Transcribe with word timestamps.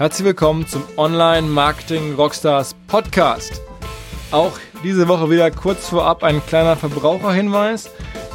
Herzlich 0.00 0.24
willkommen 0.24 0.66
zum 0.66 0.82
Online 0.96 1.46
Marketing 1.46 2.14
Rockstars 2.14 2.74
Podcast. 2.86 3.60
Auch 4.30 4.52
diese 4.82 5.08
Woche 5.08 5.28
wieder 5.28 5.50
kurz 5.50 5.90
vorab 5.90 6.24
ein 6.24 6.40
kleiner 6.46 6.74
Verbraucherhinweis. 6.74 7.90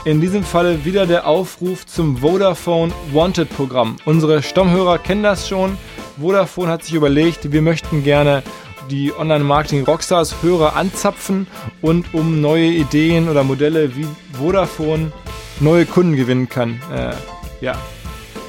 In 0.06 0.22
diesem 0.22 0.44
Falle 0.44 0.86
wieder 0.86 1.08
der 1.08 1.26
Aufruf 1.26 1.88
zum 1.88 2.18
Vodafone 2.18 2.94
Wanted 3.14 3.50
Programm. 3.50 3.96
Unsere 4.06 4.44
Stammhörer 4.44 5.00
kennen 5.00 5.24
das 5.24 5.50
schon. 5.50 5.76
Vodafone 6.22 6.72
hat 6.72 6.84
sich 6.84 6.94
überlegt, 6.94 7.52
wir 7.52 7.64
möchten 7.64 8.04
gerne 8.04 8.44
die 8.92 9.12
Online-Marketing-Rockstars-Hörer 9.18 10.76
anzapfen 10.76 11.48
und 11.82 12.14
um 12.14 12.42
neue 12.42 12.68
Ideen 12.68 13.28
oder 13.28 13.44
Modelle 13.44 13.96
wie 13.96 14.06
Vodafone 14.34 15.12
neue 15.60 15.88
Kunden 15.88 16.16
gewinnen 16.16 16.48
kann, 16.48 16.80
äh, 16.94 17.16
ja, 17.60 17.76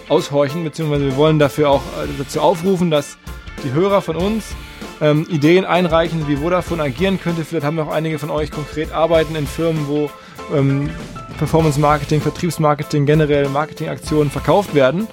aushorchen, 0.09 0.65
beziehungsweise 0.65 1.07
wir 1.07 1.17
wollen 1.17 1.39
dafür 1.39 1.71
auch 1.71 1.83
äh, 1.83 2.09
dazu 2.19 2.41
aufrufen, 2.41 2.91
dass 2.91 3.17
die 3.65 3.73
Hörer 3.73 4.03
von 4.03 4.17
uns 4.17 4.55
ähm, 5.01 5.27
Ideen 5.31 5.65
einreichen, 5.65 6.27
wie 6.29 6.37
Vodafone 6.37 6.83
agieren 6.83 7.21
könnte. 7.21 7.45
Vielleicht 7.45 7.67
haben 7.67 7.79
auch 7.79 7.93
einige 7.93 8.19
von 8.19 8.31
euch 8.31 8.51
konkret 8.51 8.93
arbeiten 8.93 9.35
in 9.37 9.47
Firmen, 9.47 9.89
wo 9.89 10.11
ähm, 10.55 10.91
Performance 11.39 11.79
Marketing, 11.79 12.21
Vertriebsmarketing, 12.21 13.07
generell 13.07 13.49
Marketingaktionen 13.49 14.31
verkauft 14.31 14.75
werden. 14.75 15.07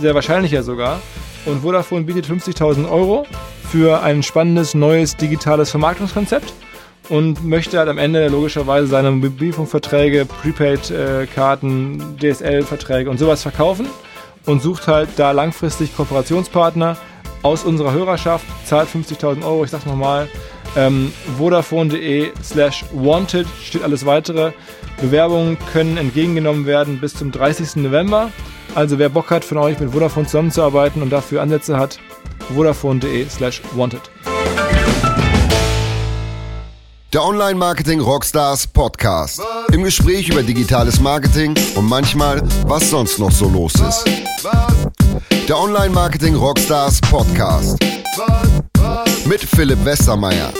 Sehr 0.00 0.14
wahrscheinlich 0.14 0.52
ja 0.52 0.62
sogar. 0.62 1.00
Und 1.44 1.62
Vodafone 1.62 2.04
bietet 2.04 2.26
50.000 2.26 2.90
Euro 2.90 3.26
für 3.70 4.02
ein 4.02 4.22
spannendes 4.22 4.74
neues 4.74 5.16
digitales 5.16 5.70
Vermarktungskonzept 5.70 6.52
und 7.08 7.44
möchte 7.44 7.78
halt 7.78 7.88
am 7.88 7.98
Ende 7.98 8.28
logischerweise 8.28 8.86
seine 8.86 9.10
Mobilfunkverträge, 9.10 10.26
Prepaid-Karten, 10.26 12.16
DSL-Verträge 12.18 13.10
und 13.10 13.18
sowas 13.18 13.42
verkaufen 13.42 13.86
und 14.48 14.62
sucht 14.62 14.88
halt 14.88 15.10
da 15.16 15.30
langfristig 15.30 15.94
Kooperationspartner 15.94 16.96
aus 17.42 17.64
unserer 17.64 17.92
Hörerschaft, 17.92 18.46
zahlt 18.64 18.88
50.000 18.88 19.44
Euro, 19.44 19.64
ich 19.64 19.70
sag's 19.70 19.86
nochmal, 19.86 20.28
ähm, 20.76 21.12
vodafone.de 21.36 22.32
slash 22.42 22.84
wanted 22.92 23.46
steht 23.62 23.82
alles 23.82 24.04
weitere. 24.06 24.52
Bewerbungen 25.00 25.56
können 25.72 25.96
entgegengenommen 25.96 26.66
werden 26.66 26.98
bis 27.00 27.14
zum 27.14 27.30
30. 27.30 27.76
November. 27.76 28.32
Also 28.74 28.98
wer 28.98 29.08
Bock 29.08 29.30
hat 29.30 29.44
von 29.44 29.58
euch 29.58 29.78
mit 29.78 29.92
Vodafone 29.92 30.26
zusammenzuarbeiten 30.26 31.02
und 31.02 31.10
dafür 31.10 31.42
Ansätze 31.42 31.78
hat, 31.78 31.98
vodafone.de 32.54 33.28
slash 33.28 33.62
wanted. 33.74 34.02
Der 37.12 37.22
Online-Marketing 37.22 38.00
Rockstars 38.00 38.66
Podcast. 38.66 39.40
Im 39.72 39.84
Gespräch 39.84 40.30
über 40.30 40.42
digitales 40.42 40.98
Marketing 40.98 41.54
und 41.74 41.86
manchmal, 41.86 42.40
was 42.66 42.88
sonst 42.88 43.18
noch 43.18 43.30
so 43.30 43.48
los 43.48 43.74
ist. 43.74 44.04
Der 45.46 45.58
Online-Marketing 45.58 46.34
Rockstars 46.34 47.00
Podcast. 47.02 47.78
Mit 49.26 49.40
Philipp 49.40 49.84
Westermeier. 49.84 50.52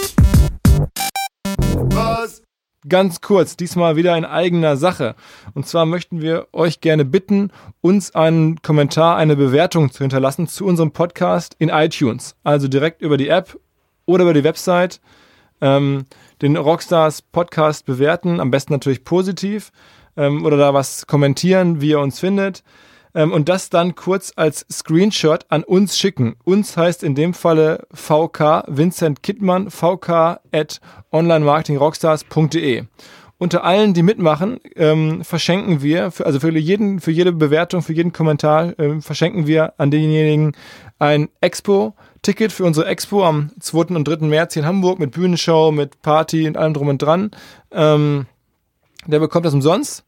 Ganz 2.87 3.21
kurz, 3.23 3.57
diesmal 3.57 3.97
wieder 3.97 4.17
in 4.17 4.25
eigener 4.27 4.77
Sache. 4.77 5.15
Und 5.55 5.67
zwar 5.67 5.87
möchten 5.87 6.21
wir 6.21 6.47
euch 6.53 6.81
gerne 6.81 7.05
bitten, 7.05 7.51
uns 7.81 8.15
einen 8.15 8.61
Kommentar, 8.61 9.17
eine 9.17 9.37
Bewertung 9.37 9.91
zu 9.91 10.01
hinterlassen 10.01 10.49
zu 10.49 10.67
unserem 10.67 10.93
Podcast 10.93 11.57
in 11.59 11.71
iTunes. 11.71 12.37
Also 12.45 12.69
direkt 12.69 13.01
über 13.01 13.17
die 13.17 13.29
App 13.29 13.59
oder 14.05 14.25
über 14.25 14.35
die 14.35 14.45
Website. 14.45 15.01
Ähm, 15.61 16.05
den 16.43 16.57
Rockstars 16.57 17.23
Podcast 17.23 17.87
bewerten, 17.87 18.41
am 18.41 18.51
besten 18.51 18.73
natürlich 18.73 19.05
positiv. 19.05 19.71
Ähm, 20.17 20.45
oder 20.45 20.57
da 20.57 20.75
was 20.75 21.07
kommentieren, 21.07 21.81
wie 21.81 21.91
ihr 21.91 22.01
uns 22.01 22.21
findet 22.21 22.65
ähm, 23.15 23.33
und 23.33 23.49
das 23.49 23.71
dann 23.71 23.95
kurz 23.95 24.33
als 24.37 24.67
Screenshot 24.71 25.47
an 25.49 25.65
uns 25.65 25.99
schicken. 25.99 26.37
Uns 26.45 26.77
heißt 26.77 27.03
in 27.03 27.15
dem 27.15 27.35
Falle 27.35 27.87
VK 27.93 28.65
Vincent 28.69 29.23
Kittmann, 29.23 29.71
vk 29.71 30.41
at 30.53 30.81
onlinemarketingrockstars.de. 31.13 32.85
Unter 33.41 33.63
allen, 33.63 33.95
die 33.95 34.03
mitmachen, 34.03 34.59
ähm, 34.75 35.23
verschenken 35.23 35.81
wir, 35.81 36.11
für, 36.11 36.27
also 36.27 36.41
für, 36.41 36.51
jeden, 36.57 37.01
für 37.01 37.13
jede 37.13 37.33
Bewertung, 37.33 37.83
für 37.83 37.93
jeden 37.93 38.13
Kommentar, 38.13 38.77
ähm, 38.79 39.01
verschenken 39.01 39.47
wir 39.47 39.75
an 39.79 39.93
denjenigen 39.93 40.57
ein 40.99 41.29
Expo-Ticket 42.29 42.53
für 42.53 42.65
unsere 42.65 42.87
Expo 42.87 43.25
am 43.25 43.51
2. 43.59 43.95
und 43.97 44.07
3. 44.07 44.27
März 44.27 44.53
hier 44.53 44.63
in 44.63 44.69
Hamburg 44.69 44.99
mit 44.99 45.13
Bühnenshow, 45.13 45.73
mit 45.73 46.03
Party 46.03 46.47
und 46.47 46.59
allem 46.59 46.75
drum 46.75 46.89
und 46.89 47.01
dran. 47.01 47.31
Ähm, 47.73 48.27
der 49.07 49.19
bekommt 49.19 49.47
das 49.47 49.55
umsonst 49.55 50.05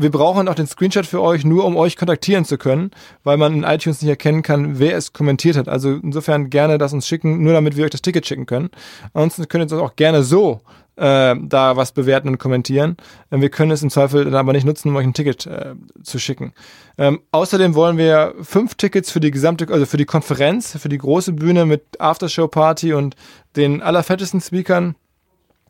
wir 0.00 0.12
brauchen 0.12 0.46
auch 0.46 0.54
den 0.54 0.68
Screenshot 0.68 1.06
für 1.06 1.20
euch, 1.20 1.44
nur 1.44 1.64
um 1.64 1.76
euch 1.76 1.96
kontaktieren 1.96 2.44
zu 2.44 2.56
können, 2.56 2.92
weil 3.24 3.36
man 3.36 3.52
in 3.52 3.64
iTunes 3.64 4.00
nicht 4.00 4.08
erkennen 4.08 4.42
kann, 4.42 4.78
wer 4.78 4.96
es 4.96 5.12
kommentiert 5.12 5.56
hat. 5.56 5.68
Also 5.68 5.90
insofern 5.90 6.50
gerne 6.50 6.78
das 6.78 6.92
uns 6.92 7.08
schicken, 7.08 7.42
nur 7.42 7.52
damit 7.52 7.76
wir 7.76 7.84
euch 7.84 7.90
das 7.90 8.02
Ticket 8.02 8.24
schicken 8.24 8.46
können. 8.46 8.70
Ansonsten 9.12 9.48
könnt 9.48 9.62
ihr 9.72 9.76
uns 9.76 9.82
auch 9.82 9.96
gerne 9.96 10.22
so 10.22 10.60
äh, 10.98 11.36
da 11.40 11.76
was 11.76 11.92
bewerten 11.92 12.28
und 12.28 12.38
kommentieren. 12.38 12.96
Ähm, 13.30 13.40
wir 13.40 13.50
können 13.50 13.70
es 13.70 13.82
im 13.82 13.90
Zweifel 13.90 14.24
dann 14.24 14.34
aber 14.34 14.52
nicht 14.52 14.66
nutzen, 14.66 14.88
um 14.88 14.96
euch 14.96 15.04
ein 15.06 15.14
Ticket 15.14 15.46
äh, 15.46 15.74
zu 16.02 16.18
schicken. 16.18 16.52
Ähm, 16.96 17.20
außerdem 17.30 17.74
wollen 17.74 17.96
wir 17.96 18.34
fünf 18.42 18.74
Tickets 18.74 19.10
für 19.10 19.20
die 19.20 19.30
gesamte, 19.30 19.68
also 19.72 19.86
für 19.86 19.96
die 19.96 20.04
Konferenz, 20.04 20.76
für 20.76 20.88
die 20.88 20.98
große 20.98 21.32
Bühne 21.32 21.66
mit 21.66 22.00
Aftershow-Party 22.00 22.94
und 22.94 23.14
den 23.56 23.82
allerfettesten 23.82 24.40
Speakern 24.40 24.96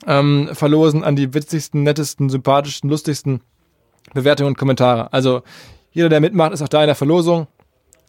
ähm, 0.07 0.49
verlosen 0.53 1.05
an 1.05 1.17
die 1.17 1.35
witzigsten, 1.35 1.83
nettesten, 1.83 2.31
sympathischsten, 2.31 2.89
lustigsten 2.89 3.41
Bewertungen 4.15 4.49
und 4.49 4.59
Kommentare. 4.59 5.13
Also 5.13 5.43
jeder, 5.91 6.09
der 6.09 6.21
mitmacht, 6.21 6.53
ist 6.53 6.63
auch 6.63 6.69
da 6.69 6.83
in 6.83 6.87
der 6.87 6.95
Verlosung 6.95 7.47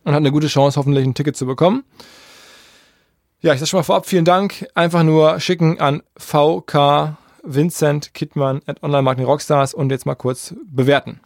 und 0.04 0.14
hat 0.14 0.18
eine 0.18 0.32
gute 0.32 0.48
Chance, 0.48 0.80
hoffentlich 0.80 1.06
ein 1.06 1.14
Ticket 1.14 1.36
zu 1.36 1.46
bekommen. 1.46 1.84
Ja, 3.42 3.54
ich 3.54 3.60
sage 3.60 3.70
schon 3.70 3.78
mal 3.78 3.84
vorab, 3.84 4.06
vielen 4.06 4.26
Dank. 4.26 4.68
Einfach 4.76 5.04
nur 5.04 5.40
schicken 5.40 5.80
an 5.80 6.04
VK 6.18 7.16
Vincent 7.42 8.14
Kittmann 8.14 8.60
at 8.66 8.84
Online 8.84 9.02
Marketing 9.02 9.28
Rockstars 9.28 9.74
und 9.74 9.92
jetzt 9.92 10.06
mal 10.06 10.16
kurz 10.16 10.54
bewerten. 10.66 11.22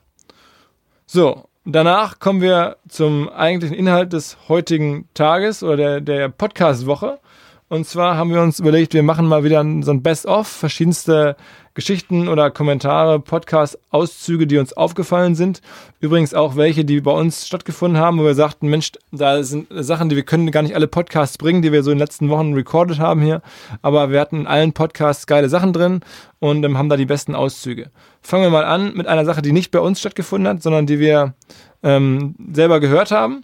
So, 1.08 1.46
danach 1.66 2.20
kommen 2.20 2.40
wir 2.40 2.78
zum 2.88 3.30
eigentlichen 3.30 3.76
Inhalt 3.76 4.14
des 4.14 4.38
heutigen 4.48 5.10
Tages 5.16 5.64
oder 5.64 5.76
der, 5.76 6.02
der 6.02 6.30
Podcast-Woche. 6.30 7.20
Und 7.68 7.88
zwar 7.88 8.16
haben 8.16 8.30
wir 8.32 8.44
uns 8.44 8.60
überlegt, 8.60 8.94
wir 8.94 9.02
machen 9.02 9.28
mal 9.28 9.44
wieder 9.44 9.66
so 9.82 9.90
ein 9.90 10.04
Best-of, 10.04 10.48
verschiedenste 10.48 11.36
Geschichten 11.76 12.28
oder 12.28 12.52
Kommentare, 12.52 13.20
Podcast-Auszüge, 13.20 14.46
die 14.46 14.60
uns 14.60 14.74
aufgefallen 14.74 15.34
sind. 15.34 15.62
Übrigens 16.00 16.36
auch 16.36 16.56
welche, 16.56 16.86
die 16.86 17.02
bei 17.02 17.12
uns 17.12 17.48
stattgefunden 17.48 18.00
haben, 18.00 18.20
wo 18.20 18.24
wir 18.24 18.36
sagten, 18.36 18.68
Mensch, 18.70 18.92
da 19.12 19.42
sind 19.42 19.68
Sachen, 19.72 20.10
die 20.10 20.16
wir 20.16 20.24
können 20.24 20.52
gar 20.52 20.62
nicht 20.62 20.76
alle 20.76 20.88
Podcasts 20.88 21.38
bringen, 21.38 21.64
die 21.64 21.72
wir 21.72 21.82
so 21.82 21.90
in 21.90 21.98
den 21.98 22.04
letzten 22.04 22.30
Wochen 22.30 22.54
recorded 22.54 23.00
haben 23.00 23.22
hier. 23.22 23.42
Aber 23.82 24.12
wir 24.12 24.20
hatten 24.20 24.42
in 24.42 24.48
allen 24.48 24.74
Podcasts 24.74 25.26
geile 25.26 25.50
Sachen 25.50 25.74
drin 25.74 26.02
und 26.40 26.64
ähm, 26.64 26.78
haben 26.78 26.90
da 26.90 26.98
die 26.98 27.08
besten 27.08 27.34
Auszüge. 27.34 27.90
Fangen 28.22 28.44
wir 28.44 28.52
mal 28.52 28.66
an 28.66 28.94
mit 28.94 29.08
einer 29.08 29.26
Sache, 29.26 29.42
die 29.42 29.52
nicht 29.52 29.72
bei 29.72 29.80
uns 29.80 30.00
stattgefunden 30.00 30.48
hat, 30.48 30.62
sondern 30.62 30.86
die 30.86 31.00
wir 31.00 31.34
ähm, 31.82 32.36
selber 32.54 32.80
gehört 32.80 33.12
haben. 33.12 33.44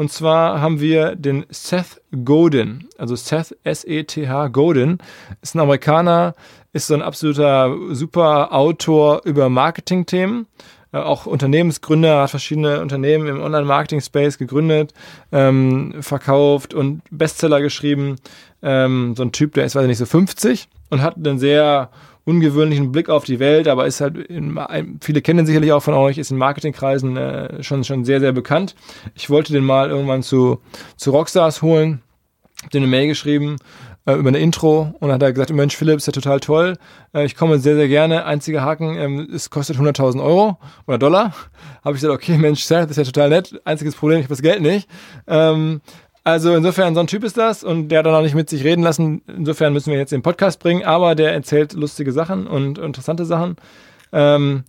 Und 0.00 0.10
zwar 0.10 0.62
haben 0.62 0.80
wir 0.80 1.14
den 1.14 1.44
Seth 1.50 2.00
Godin, 2.24 2.88
also 2.96 3.16
Seth 3.16 3.54
S-E-T-H 3.64 4.48
Godin, 4.48 4.96
ist 5.42 5.54
ein 5.54 5.60
Amerikaner, 5.60 6.34
ist 6.72 6.86
so 6.86 6.94
ein 6.94 7.02
absoluter 7.02 7.76
super 7.90 8.54
Autor 8.54 9.20
über 9.26 9.50
Marketing-Themen. 9.50 10.46
Äh, 10.92 11.00
auch 11.00 11.26
Unternehmensgründer, 11.26 12.22
hat 12.22 12.30
verschiedene 12.30 12.80
Unternehmen 12.80 13.26
im 13.26 13.42
Online-Marketing-Space 13.42 14.38
gegründet, 14.38 14.94
ähm, 15.32 15.96
verkauft 16.00 16.72
und 16.72 17.02
Bestseller 17.10 17.60
geschrieben. 17.60 18.16
Ähm, 18.62 19.12
so 19.14 19.22
ein 19.22 19.32
Typ, 19.32 19.52
der 19.52 19.66
ist, 19.66 19.74
weiß 19.74 19.82
ich 19.82 19.88
nicht, 19.88 19.98
so 19.98 20.06
50 20.06 20.70
und 20.88 21.02
hat 21.02 21.16
einen 21.16 21.38
sehr 21.38 21.90
ungewöhnlichen 22.24 22.92
Blick 22.92 23.08
auf 23.08 23.24
die 23.24 23.38
Welt, 23.38 23.68
aber 23.68 23.86
ist 23.86 24.00
halt, 24.00 24.16
in, 24.16 24.58
viele 25.00 25.22
kennen 25.22 25.40
ihn 25.40 25.46
sicherlich 25.46 25.72
auch 25.72 25.82
von 25.82 25.94
euch, 25.94 26.18
ist 26.18 26.30
in 26.30 26.38
Marketingkreisen 26.38 27.16
äh, 27.16 27.62
schon, 27.62 27.84
schon 27.84 28.04
sehr, 28.04 28.20
sehr 28.20 28.32
bekannt. 28.32 28.74
Ich 29.14 29.30
wollte 29.30 29.52
den 29.52 29.64
mal 29.64 29.90
irgendwann 29.90 30.22
zu, 30.22 30.60
zu 30.96 31.10
Rockstars 31.10 31.62
holen, 31.62 32.02
hab 32.62 32.70
den 32.70 32.82
eine 32.82 32.90
Mail 32.90 33.08
geschrieben 33.08 33.56
äh, 34.06 34.14
über 34.14 34.28
eine 34.28 34.38
Intro 34.38 34.94
und 35.00 35.12
hat 35.12 35.22
er 35.22 35.32
gesagt, 35.32 35.52
Mensch, 35.52 35.76
Philipp, 35.76 35.96
ist 35.96 36.06
ja 36.06 36.12
total 36.12 36.40
toll, 36.40 36.76
äh, 37.14 37.24
ich 37.24 37.36
komme 37.36 37.58
sehr, 37.58 37.76
sehr 37.76 37.88
gerne, 37.88 38.24
einziger 38.24 38.62
Haken, 38.62 38.96
ähm, 38.96 39.28
es 39.32 39.50
kostet 39.50 39.76
100.000 39.76 40.22
Euro 40.22 40.58
oder 40.86 40.98
Dollar. 40.98 41.34
Habe 41.84 41.96
ich 41.96 42.02
gesagt, 42.02 42.14
okay, 42.14 42.36
Mensch, 42.38 42.66
das 42.66 42.90
ist 42.90 42.96
ja 42.96 43.04
total 43.04 43.30
nett, 43.30 43.60
einziges 43.64 43.94
Problem, 43.94 44.18
ich 44.18 44.24
habe 44.24 44.34
das 44.34 44.42
Geld 44.42 44.62
nicht. 44.62 44.88
Ähm, 45.26 45.80
also 46.24 46.54
insofern, 46.54 46.94
so 46.94 47.00
ein 47.00 47.06
Typ 47.06 47.24
ist 47.24 47.36
das 47.36 47.64
und 47.64 47.88
der 47.88 48.00
hat 48.00 48.06
dann 48.06 48.14
auch 48.14 48.22
nicht 48.22 48.34
mit 48.34 48.50
sich 48.50 48.64
reden 48.64 48.82
lassen. 48.82 49.22
Insofern 49.26 49.72
müssen 49.72 49.90
wir 49.90 49.98
jetzt 49.98 50.12
den 50.12 50.22
Podcast 50.22 50.60
bringen, 50.60 50.84
aber 50.84 51.14
der 51.14 51.32
erzählt 51.32 51.72
lustige 51.72 52.12
Sachen 52.12 52.46
und 52.46 52.78
interessante 52.78 53.24
Sachen. 53.24 53.56
Ähm, 54.12 54.64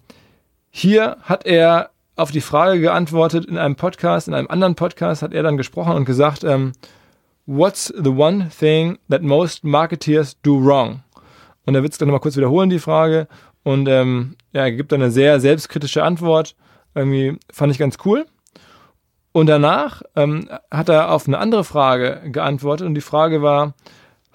hier 0.70 1.18
hat 1.24 1.46
er 1.46 1.90
auf 2.16 2.32
die 2.32 2.42
Frage 2.42 2.80
geantwortet 2.80 3.46
in 3.46 3.58
einem 3.58 3.76
Podcast, 3.76 4.28
in 4.28 4.34
einem 4.34 4.48
anderen 4.48 4.76
Podcast 4.76 5.22
hat 5.22 5.34
er 5.34 5.44
dann 5.44 5.58
gesprochen 5.58 5.94
und 5.94 6.06
gesagt, 6.06 6.44
ähm, 6.44 6.74
What's 7.48 7.92
the 7.98 8.12
one 8.12 8.50
thing 8.50 9.00
that 9.10 9.24
most 9.24 9.64
marketeers 9.64 10.40
do 10.42 10.64
wrong? 10.64 11.04
Und 11.66 11.76
er 11.76 11.82
wird 11.82 11.92
es 11.92 11.98
dann 11.98 12.08
nochmal 12.08 12.22
kurz 12.22 12.38
wiederholen, 12.38 12.70
die 12.70 12.80
Frage. 12.80 13.28
Und 13.64 13.88
ähm, 13.88 14.36
ja, 14.54 14.62
er 14.62 14.72
gibt 14.72 14.92
dann 14.92 15.02
eine 15.02 15.12
sehr 15.12 15.40
selbstkritische 15.40 16.04
Antwort. 16.04 16.56
Irgendwie 16.94 17.38
fand 17.52 17.72
ich 17.72 17.80
ganz 17.80 17.98
cool. 18.06 18.26
Und 19.34 19.48
danach 19.48 20.02
ähm, 20.16 20.50
hat 20.70 20.90
er 20.90 21.12
auf 21.12 21.28
eine 21.28 21.38
andere 21.38 21.64
Frage 21.64 22.22
geantwortet 22.32 22.86
und 22.88 22.96
die 22.96 23.02
Frage 23.02 23.42
war, 23.42 23.74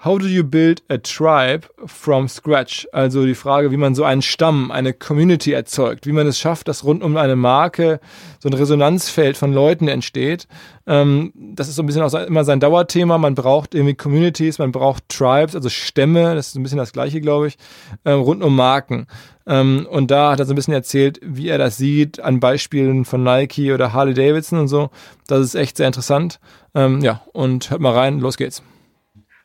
How 0.05 0.19
do 0.19 0.27
you 0.27 0.43
build 0.43 0.83
a 0.89 0.97
tribe 0.99 1.67
from 1.87 2.27
scratch? 2.27 2.87
Also 2.91 3.25
die 3.25 3.33
Frage, 3.33 3.71
wie 3.71 3.77
man 3.77 3.95
so 3.95 4.03
einen 4.03 4.21
Stamm, 4.21 4.69
eine 4.69 4.93
Community 4.93 5.53
erzeugt, 5.53 6.05
wie 6.05 6.11
man 6.11 6.27
es 6.27 6.37
schafft, 6.37 6.67
dass 6.67 6.83
rund 6.83 7.03
um 7.03 7.17
eine 7.17 7.35
Marke 7.35 7.99
so 8.37 8.47
ein 8.47 8.53
Resonanzfeld 8.53 9.37
von 9.37 9.53
Leuten 9.53 9.87
entsteht. 9.87 10.47
Ähm, 10.85 11.33
das 11.35 11.67
ist 11.67 11.75
so 11.75 11.81
ein 11.81 11.87
bisschen 11.87 12.03
auch 12.03 12.13
immer 12.13 12.43
sein 12.43 12.59
Dauerthema. 12.59 13.17
Man 13.17 13.33
braucht 13.33 13.73
irgendwie 13.73 13.95
Communities, 13.95 14.59
man 14.59 14.71
braucht 14.71 15.09
Tribes, 15.09 15.55
also 15.55 15.67
Stämme, 15.67 16.35
das 16.35 16.49
ist 16.49 16.55
ein 16.55 16.63
bisschen 16.63 16.77
das 16.77 16.93
gleiche, 16.93 17.19
glaube 17.19 17.47
ich, 17.47 17.57
äh, 18.03 18.11
rund 18.11 18.43
um 18.43 18.55
Marken. 18.55 19.07
Ähm, 19.47 19.87
und 19.89 20.11
da 20.11 20.31
hat 20.31 20.39
er 20.39 20.45
so 20.45 20.53
ein 20.53 20.57
bisschen 20.57 20.75
erzählt, 20.75 21.19
wie 21.23 21.47
er 21.47 21.57
das 21.57 21.77
sieht 21.77 22.19
an 22.19 22.39
Beispielen 22.39 23.03
von 23.03 23.23
Nike 23.23 23.73
oder 23.73 23.93
Harley 23.93 24.13
Davidson 24.13 24.59
und 24.59 24.67
so. 24.67 24.91
Das 25.25 25.41
ist 25.41 25.55
echt 25.55 25.75
sehr 25.75 25.87
interessant. 25.87 26.39
Ähm, 26.75 27.01
ja, 27.01 27.21
und 27.33 27.71
hört 27.71 27.81
mal 27.81 27.93
rein, 27.93 28.19
los 28.19 28.37
geht's. 28.37 28.61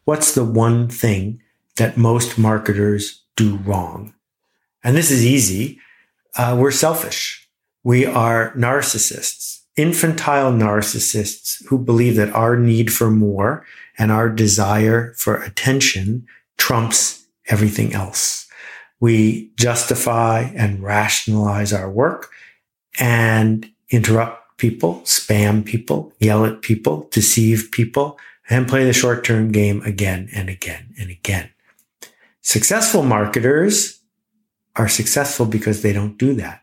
What's 0.05 0.35
the 0.35 0.45
one 0.45 0.89
thing 0.89 1.41
that 1.77 1.97
most 1.97 2.39
marketers 2.39 3.23
do 3.37 3.57
wrong? 3.59 4.15
And 4.85 4.97
this 4.97 5.11
is 5.11 5.25
easy. 5.25 5.79
Uh, 6.37 6.57
we're 6.59 6.71
selfish. 6.71 7.49
We 7.85 8.07
are 8.07 8.53
narcissists, 8.55 9.61
infantile 9.77 10.53
narcissists 10.53 11.65
who 11.67 11.79
believe 11.79 12.17
that 12.17 12.33
our 12.35 12.57
need 12.57 12.93
for 12.93 13.11
more 13.11 13.67
and 13.99 14.13
our 14.13 14.29
desire 14.29 15.15
for 15.15 15.37
attention 15.37 16.27
trumps 16.59 17.25
everything 17.49 17.93
else. 17.93 18.47
We 19.01 19.51
justify 19.57 20.53
and 20.55 20.83
rationalize 20.83 21.73
our 21.73 21.91
work 21.91 22.31
and 23.01 23.69
interrupt 23.91 24.59
people, 24.59 25.01
spam 25.05 25.65
people, 25.65 26.13
yell 26.21 26.45
at 26.45 26.63
people, 26.63 27.09
deceive 27.11 27.71
people, 27.73 28.19
and 28.53 28.69
play 28.69 28.85
the 28.85 28.93
short 28.93 29.25
term 29.25 29.51
game 29.51 29.83
again 29.83 30.29
and 30.35 30.49
again 30.49 30.95
and 30.99 31.11
again. 31.11 31.51
Successful 32.43 33.03
marketers 33.03 34.01
are 34.77 34.89
successful 34.89 35.47
because 35.47 35.83
they 35.83 35.93
don't 35.93 36.19
do 36.19 36.35
that. 36.35 36.63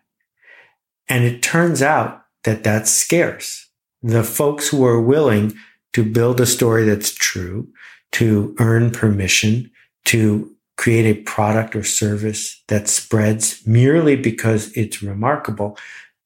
And 1.08 1.24
it 1.24 1.42
turns 1.42 1.82
out 1.82 2.24
that 2.44 2.64
that's 2.64 2.92
scarce. 2.92 3.70
The 4.04 4.24
folks 4.24 4.68
who 4.70 4.86
are 4.86 5.02
willing 5.02 5.54
to 5.94 6.04
build 6.04 6.40
a 6.40 6.46
story 6.46 6.86
that's 6.86 7.12
true, 7.12 7.68
to 8.14 8.56
earn 8.60 8.92
permission, 8.92 9.72
to 10.06 10.56
create 10.78 11.06
a 11.06 11.22
product 11.24 11.76
or 11.76 11.84
service 11.84 12.62
that 12.68 12.88
spreads 12.88 13.66
merely 13.68 14.16
because 14.16 14.72
it's 14.78 15.04
remarkable, 15.04 15.78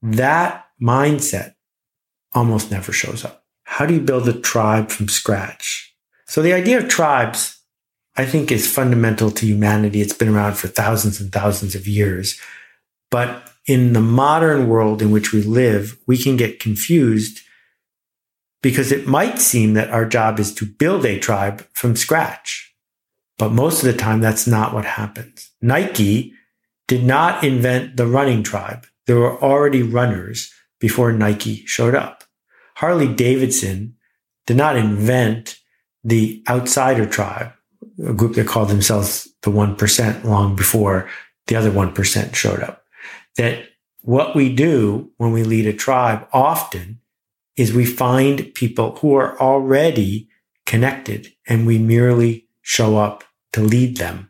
that 0.01 0.65
mindset 0.81 1.55
almost 2.33 2.69
never 2.69 2.91
shows 2.91 3.25
up 3.25 3.42
how 3.73 3.87
do 3.87 3.95
you 3.95 4.01
build 4.01 4.29
a 4.29 4.33
tribe 4.33 4.91
from 4.91 5.07
scratch? 5.07 5.95
So 6.27 6.43
the 6.43 6.53
idea 6.53 6.77
of 6.77 6.87
tribes, 6.87 7.57
I 8.15 8.23
think 8.23 8.51
is 8.51 8.71
fundamental 8.71 9.31
to 9.31 9.47
humanity. 9.47 9.99
It's 9.99 10.13
been 10.13 10.29
around 10.29 10.57
for 10.57 10.67
thousands 10.67 11.19
and 11.19 11.31
thousands 11.31 11.73
of 11.73 11.87
years. 11.87 12.39
But 13.09 13.49
in 13.65 13.93
the 13.93 13.99
modern 13.99 14.67
world 14.67 15.01
in 15.01 15.09
which 15.09 15.33
we 15.33 15.41
live, 15.41 15.97
we 16.05 16.19
can 16.19 16.37
get 16.37 16.59
confused 16.59 17.39
because 18.61 18.91
it 18.91 19.07
might 19.07 19.39
seem 19.39 19.73
that 19.73 19.89
our 19.89 20.05
job 20.05 20.39
is 20.39 20.53
to 20.53 20.67
build 20.67 21.03
a 21.03 21.17
tribe 21.17 21.67
from 21.73 21.95
scratch. 21.95 22.75
But 23.39 23.53
most 23.53 23.83
of 23.83 23.91
the 23.91 23.97
time, 23.97 24.21
that's 24.21 24.45
not 24.45 24.75
what 24.75 24.85
happens. 24.85 25.49
Nike 25.63 26.33
did 26.87 27.03
not 27.03 27.43
invent 27.43 27.97
the 27.97 28.05
running 28.05 28.43
tribe. 28.43 28.85
There 29.07 29.17
were 29.17 29.41
already 29.41 29.81
runners 29.81 30.53
before 30.79 31.11
Nike 31.11 31.65
showed 31.65 31.95
up. 31.95 32.22
Harley 32.75 33.07
Davidson 33.13 33.95
did 34.45 34.57
not 34.57 34.75
invent 34.75 35.59
the 36.03 36.43
outsider 36.49 37.05
tribe, 37.05 37.51
a 38.05 38.13
group 38.13 38.35
that 38.35 38.47
called 38.47 38.69
themselves 38.69 39.27
the 39.41 39.51
1% 39.51 40.23
long 40.23 40.55
before 40.55 41.09
the 41.47 41.55
other 41.55 41.71
1% 41.71 42.35
showed 42.35 42.61
up. 42.61 42.83
That 43.37 43.65
what 44.01 44.35
we 44.35 44.53
do 44.53 45.11
when 45.17 45.31
we 45.31 45.43
lead 45.43 45.65
a 45.65 45.73
tribe 45.73 46.27
often 46.33 46.99
is 47.55 47.73
we 47.73 47.85
find 47.85 48.53
people 48.53 48.97
who 48.97 49.15
are 49.15 49.39
already 49.39 50.27
connected 50.65 51.31
and 51.47 51.67
we 51.67 51.77
merely 51.77 52.47
show 52.61 52.97
up 52.97 53.23
to 53.53 53.61
lead 53.61 53.97
them. 53.97 54.29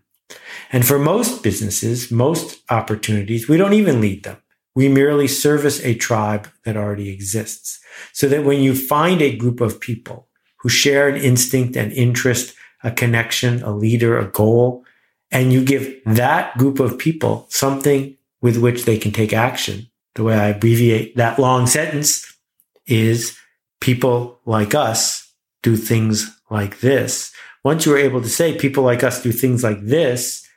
And 0.71 0.85
for 0.85 0.99
most 0.99 1.43
businesses, 1.43 2.11
most 2.11 2.61
opportunities, 2.69 3.47
we 3.47 3.57
don't 3.57 3.73
even 3.73 4.01
lead 4.01 4.23
them. 4.23 4.37
We 4.75 4.89
merely 4.89 5.27
service 5.27 5.79
a 5.83 5.93
tribe 5.93 6.49
that 6.65 6.75
already 6.75 7.09
exists. 7.09 7.79
So 8.11 8.27
that 8.29 8.43
when 8.43 8.61
you 8.61 8.75
find 8.75 9.21
a 9.21 9.35
group 9.35 9.61
of 9.61 9.79
people 9.79 10.27
who 10.57 10.69
share 10.69 11.07
an 11.07 11.21
instinct 11.21 11.75
and 11.75 11.91
interest, 11.91 12.55
a 12.83 12.91
connection, 12.91 13.61
a 13.63 13.75
leader, 13.75 14.17
a 14.17 14.29
goal, 14.29 14.85
and 15.31 15.51
you 15.51 15.63
give 15.63 15.93
that 16.05 16.57
group 16.57 16.79
of 16.79 16.97
people 16.97 17.47
something 17.49 18.15
with 18.41 18.57
which 18.57 18.85
they 18.85 18.97
can 18.97 19.11
take 19.11 19.33
action, 19.33 19.89
the 20.15 20.23
way 20.23 20.35
I 20.35 20.49
abbreviate 20.49 21.15
that 21.15 21.39
long 21.39 21.65
sentence 21.65 22.37
is 22.85 23.37
people 23.81 24.39
like 24.45 24.75
us 24.75 25.33
do 25.63 25.75
things 25.75 26.29
like 26.49 26.81
this. 26.81 27.33
Once 27.63 27.85
you 27.85 27.93
are 27.93 27.97
able 27.97 28.21
to 28.21 28.29
say 28.29 28.57
people 28.57 28.83
like 28.83 29.03
us 29.03 29.23
do 29.23 29.31
things 29.31 29.63
like 29.63 29.81
this, 29.81 30.47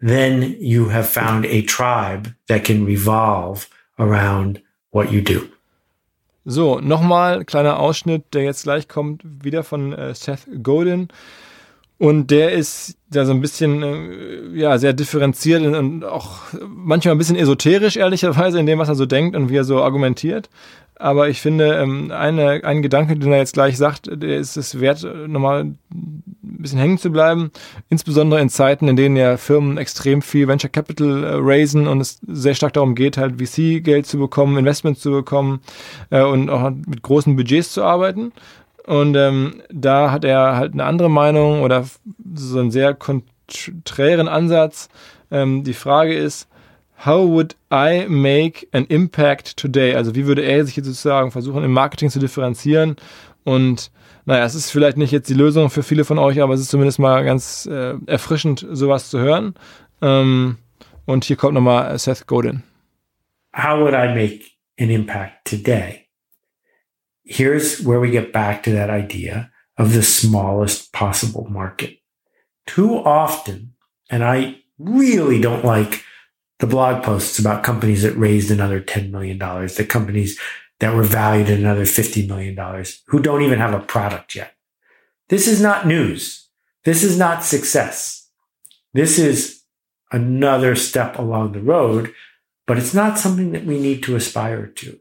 then 0.00 0.56
you 0.60 0.90
have 0.90 1.08
found 1.08 1.46
a 1.46 1.62
tribe 1.62 2.32
that 2.46 2.64
can 2.64 2.84
revolve 2.84 3.68
around 3.98 4.62
what 4.90 5.10
you 5.10 5.20
do. 5.20 5.50
So, 6.50 6.80
nochmal 6.80 7.44
kleiner 7.44 7.78
Ausschnitt, 7.78 8.32
der 8.32 8.42
jetzt 8.42 8.62
gleich 8.62 8.88
kommt, 8.88 9.20
wieder 9.44 9.62
von 9.62 9.92
äh, 9.92 10.14
Seth 10.14 10.48
Godin. 10.62 11.08
Und 11.98 12.30
der 12.30 12.52
ist 12.52 12.96
da 13.10 13.26
so 13.26 13.32
ein 13.32 13.42
bisschen, 13.42 13.82
äh, 13.82 14.58
ja, 14.58 14.78
sehr 14.78 14.94
differenziert 14.94 15.62
und 15.62 16.06
auch 16.06 16.38
manchmal 16.66 17.14
ein 17.14 17.18
bisschen 17.18 17.36
esoterisch, 17.36 17.98
ehrlicherweise, 17.98 18.58
in 18.58 18.64
dem, 18.64 18.78
was 18.78 18.88
er 18.88 18.94
so 18.94 19.04
denkt 19.04 19.36
und 19.36 19.50
wie 19.50 19.56
er 19.56 19.64
so 19.64 19.82
argumentiert. 19.82 20.48
Aber 21.00 21.28
ich 21.28 21.40
finde, 21.40 21.76
ähm, 21.76 22.10
eine, 22.10 22.64
ein 22.64 22.82
Gedanke, 22.82 23.16
den 23.16 23.30
er 23.30 23.38
jetzt 23.38 23.54
gleich 23.54 23.76
sagt, 23.76 24.10
der 24.12 24.36
ist 24.36 24.56
es 24.56 24.80
wert, 24.80 25.06
nochmal 25.28 25.60
ein 25.60 26.22
bisschen 26.42 26.80
hängen 26.80 26.98
zu 26.98 27.10
bleiben. 27.10 27.52
Insbesondere 27.88 28.40
in 28.40 28.48
Zeiten, 28.48 28.88
in 28.88 28.96
denen 28.96 29.16
ja 29.16 29.36
Firmen 29.36 29.78
extrem 29.78 30.22
viel 30.22 30.48
Venture 30.48 30.70
Capital 30.70 31.22
äh, 31.22 31.28
raisen 31.34 31.86
und 31.86 32.00
es 32.00 32.18
sehr 32.26 32.54
stark 32.54 32.72
darum 32.72 32.96
geht, 32.96 33.16
halt 33.16 33.40
VC-Geld 33.40 34.06
zu 34.06 34.18
bekommen, 34.18 34.58
Investments 34.58 35.00
zu 35.00 35.12
bekommen 35.12 35.60
äh, 36.10 36.22
und 36.22 36.50
auch 36.50 36.70
mit 36.70 37.02
großen 37.02 37.36
Budgets 37.36 37.72
zu 37.72 37.84
arbeiten. 37.84 38.32
Und 38.84 39.14
ähm, 39.16 39.62
da 39.70 40.10
hat 40.10 40.24
er 40.24 40.56
halt 40.56 40.72
eine 40.72 40.84
andere 40.84 41.10
Meinung 41.10 41.62
oder 41.62 41.84
so 42.34 42.58
einen 42.58 42.72
sehr 42.72 42.94
konträren 42.94 44.26
Ansatz. 44.26 44.88
Ähm, 45.30 45.62
die 45.62 45.74
Frage 45.74 46.14
ist, 46.14 46.48
How 47.04 47.28
would 47.28 47.54
I 47.70 48.06
make 48.08 48.66
an 48.72 48.84
impact 48.86 49.56
today? 49.56 49.94
Also 49.94 50.14
wie 50.14 50.26
würde 50.26 50.42
er 50.42 50.64
sich 50.64 50.76
jetzt 50.76 50.86
sozusagen 50.86 51.30
versuchen, 51.30 51.62
im 51.62 51.72
Marketing 51.72 52.10
zu 52.10 52.18
differenzieren? 52.18 52.96
Und 53.44 53.92
naja, 54.24 54.44
es 54.44 54.54
ist 54.54 54.70
vielleicht 54.70 54.96
nicht 54.96 55.12
jetzt 55.12 55.30
die 55.30 55.34
Lösung 55.34 55.70
für 55.70 55.82
viele 55.82 56.04
von 56.04 56.18
euch, 56.18 56.42
aber 56.42 56.54
es 56.54 56.60
ist 56.60 56.70
zumindest 56.70 56.98
mal 56.98 57.24
ganz 57.24 57.66
äh, 57.66 57.94
erfrischend, 58.06 58.66
sowas 58.72 59.10
zu 59.10 59.20
hören. 59.20 59.54
Ähm, 60.02 60.58
und 61.06 61.24
hier 61.24 61.36
kommt 61.36 61.54
nochmal 61.54 61.96
Seth 61.98 62.26
Godin. 62.26 62.62
How 63.56 63.78
would 63.78 63.94
I 63.94 64.08
make 64.08 64.44
an 64.78 64.90
impact 64.90 65.46
today? 65.48 66.08
Here's 67.24 67.86
where 67.86 68.00
we 68.00 68.10
get 68.10 68.32
back 68.32 68.62
to 68.64 68.70
that 68.72 68.90
idea 68.90 69.50
of 69.78 69.92
the 69.92 70.02
smallest 70.02 70.92
possible 70.92 71.46
market. 71.48 71.98
Too 72.66 72.96
often, 73.04 73.76
and 74.10 74.22
I 74.22 74.62
really 74.78 75.40
don't 75.40 75.64
like 75.64 76.02
the 76.58 76.66
blog 76.66 77.02
posts 77.02 77.38
about 77.38 77.62
companies 77.62 78.02
that 78.02 78.16
raised 78.16 78.50
another 78.50 78.80
$10 78.80 79.10
million, 79.10 79.38
the 79.38 79.86
companies 79.88 80.38
that 80.80 80.94
were 80.94 81.02
valued 81.02 81.48
at 81.50 81.58
another 81.58 81.82
$50 81.82 82.28
million, 82.28 82.84
who 83.06 83.20
don't 83.20 83.42
even 83.42 83.58
have 83.58 83.74
a 83.74 83.80
product 83.80 84.34
yet. 84.34 84.54
This 85.28 85.46
is 85.46 85.60
not 85.60 85.86
news. 85.86 86.48
This 86.84 87.02
is 87.02 87.18
not 87.18 87.44
success. 87.44 88.28
This 88.94 89.18
is 89.18 89.62
another 90.10 90.74
step 90.74 91.18
along 91.18 91.52
the 91.52 91.62
road, 91.62 92.12
but 92.66 92.78
it's 92.78 92.94
not 92.94 93.18
something 93.18 93.52
that 93.52 93.64
we 93.64 93.78
need 93.78 94.02
to 94.04 94.16
aspire 94.16 94.66
to. 94.66 94.98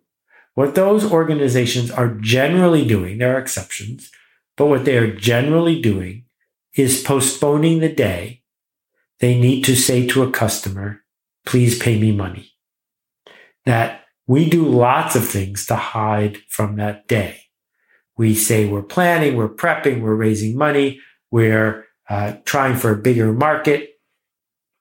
What 0.54 0.76
those 0.76 1.10
organizations 1.10 1.92
are 1.92 2.16
generally 2.16 2.86
doing, 2.86 3.18
there 3.18 3.36
are 3.36 3.40
exceptions, 3.40 4.12
but 4.56 4.66
what 4.66 4.86
they 4.86 4.98
are 4.98 5.16
generally 5.16 5.82
doing 5.82 6.26
is 6.74 7.04
postponing 7.04 7.80
the 7.80 7.94
day 7.94 8.42
they 9.20 9.40
need 9.40 9.64
to 9.66 9.76
say 9.76 10.06
to 10.08 10.24
a 10.24 10.32
customer, 10.32 11.04
please 11.48 11.80
pay 11.80 11.98
me 11.98 12.12
money. 12.12 12.52
That 13.66 14.02
we 14.28 14.50
do 14.50 14.66
lots 14.66 15.16
of 15.16 15.28
things 15.28 15.66
to 15.68 15.76
hide 15.76 16.38
from 16.50 16.76
that 16.76 17.08
day. 17.08 17.44
We 18.18 18.36
say 18.36 18.68
we're 18.68 18.84
planning, 18.84 19.36
we're 19.36 19.50
prepping, 19.50 20.02
we're 20.02 20.16
raising 20.16 20.58
money, 20.58 21.00
we're 21.32 21.86
uh, 22.10 22.34
trying 22.44 22.76
for 22.76 22.92
a 22.92 23.02
bigger 23.02 23.32
market. 23.32 23.92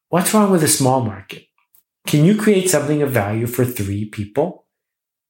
What's 0.08 0.34
wrong 0.34 0.50
with 0.50 0.64
a 0.64 0.68
small 0.68 1.00
market? 1.00 1.46
Can 2.06 2.24
you 2.24 2.36
create 2.36 2.68
something 2.68 3.00
of 3.02 3.10
value 3.10 3.46
for 3.46 3.64
three 3.64 4.04
people? 4.04 4.66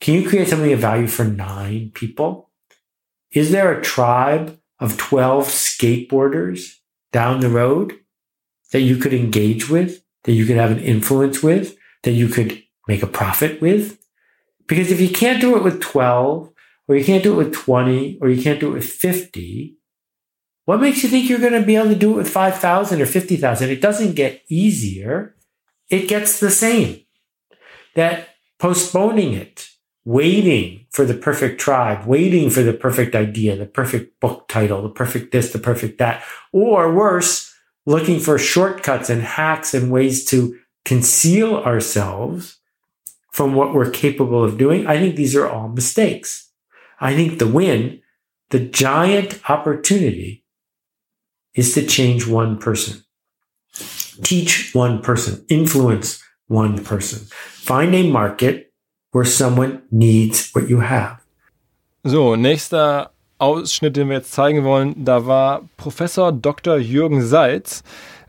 Can 0.01 0.15
you 0.15 0.29
create 0.29 0.49
something 0.49 0.73
of 0.73 0.81
value 0.81 1.07
for 1.07 1.25
nine 1.25 1.91
people? 1.95 2.51
Is 3.33 3.51
there 3.51 3.73
a 3.73 3.83
tribe 3.83 4.59
of 4.79 4.97
12 4.97 5.47
skateboarders 5.47 6.77
down 7.13 7.41
the 7.41 7.51
road 7.51 7.95
that 8.73 8.81
you 8.81 8.97
could 8.97 9.15
engage 9.15 9.69
with, 9.69 10.03
that 10.27 10.33
you 10.33 10.45
could 10.45 10.57
have 10.57 10.71
an 10.71 10.81
influence 10.81 11.43
with, 11.43 11.77
that 12.03 12.13
you 12.13 12.29
could 12.29 12.63
make 12.87 13.03
a 13.03 13.07
profit 13.07 13.63
with? 13.63 13.99
Because 14.67 14.91
if 14.91 15.01
you 15.01 15.09
can't 15.09 15.41
do 15.41 15.57
it 15.57 15.63
with 15.63 15.81
12, 15.81 16.53
or 16.89 16.97
you 16.97 17.05
can't 17.05 17.23
do 17.23 17.33
it 17.33 17.45
with 17.45 17.55
20, 17.55 18.19
or 18.21 18.29
you 18.29 18.43
can't 18.43 18.61
do 18.61 18.69
it 18.71 18.75
with 18.75 18.85
50, 18.85 19.77
what 20.67 20.81
makes 20.81 21.03
you 21.03 21.09
think 21.09 21.29
you're 21.29 21.39
going 21.39 21.53
to 21.53 21.63
be 21.63 21.77
able 21.77 21.89
to 21.89 21.95
do 21.95 22.13
it 22.13 22.17
with 22.17 22.29
5,000 22.29 23.01
or 23.01 23.07
50,000? 23.07 23.71
It 23.71 23.81
doesn't 23.81 24.15
get 24.15 24.43
easier. 24.49 25.37
It 25.89 26.09
gets 26.09 26.41
the 26.41 26.51
same. 26.51 27.03
That 27.95 28.31
postponing 28.59 29.33
it, 29.33 29.69
waiting 30.05 30.87
for 30.91 31.05
the 31.05 31.15
perfect 31.15 31.61
tribe, 31.61 32.07
waiting 32.07 32.51
for 32.51 32.63
the 32.63 32.73
perfect 32.73 33.15
idea, 33.15 33.57
the 33.57 33.67
perfect 33.67 34.19
book 34.21 34.49
title, 34.49 34.83
the 34.83 34.89
perfect 34.89 35.31
this, 35.31 35.53
the 35.53 35.59
perfect 35.59 35.99
that, 35.99 36.25
or 36.53 36.93
worse, 36.93 37.53
looking 37.87 38.19
for 38.21 38.37
shortcuts 38.37 39.09
and 39.09 39.23
hacks 39.23 39.73
and 39.73 39.91
ways 39.91 40.25
to 40.27 40.59
conceal 40.85 41.57
ourselves 41.57 42.59
from 43.33 43.55
what 43.55 43.73
we're 43.73 43.91
capable 43.91 44.43
of 44.43 44.59
doing. 44.59 44.87
I 44.87 44.99
think 44.99 45.17
these 45.17 45.37
are 45.37 45.49
all 45.49 45.69
mistakes. 45.69 46.51
I 47.01 47.15
think 47.15 47.39
the 47.39 47.47
win, 47.47 48.01
the 48.51 48.61
giant 48.61 49.41
opportunity 49.49 50.45
is 51.55 51.75
to 51.75 51.87
change 51.87 52.27
one 52.27 52.59
person, 52.59 53.03
teach 54.23 54.75
one 54.75 55.01
person, 55.03 55.45
influence 55.49 56.23
one 56.49 56.83
person, 56.85 57.21
find 57.29 57.95
a 57.95 58.11
market 58.11 58.73
where 59.13 59.25
someone 59.25 59.83
needs 59.91 60.51
what 60.53 60.69
you 60.69 60.81
have. 60.81 61.23
So, 62.05 62.37
nächster 62.37 63.09
Ausschnitt, 63.39 63.97
den 63.97 64.09
wir 64.09 64.17
jetzt 64.17 64.33
zeigen 64.33 64.65
wollen, 64.65 65.05
da 65.05 65.27
war 65.27 65.63
Professor 65.77 66.33
Dr. 66.33 66.77
Jürgen 66.77 67.23
Seitz, 67.23 67.83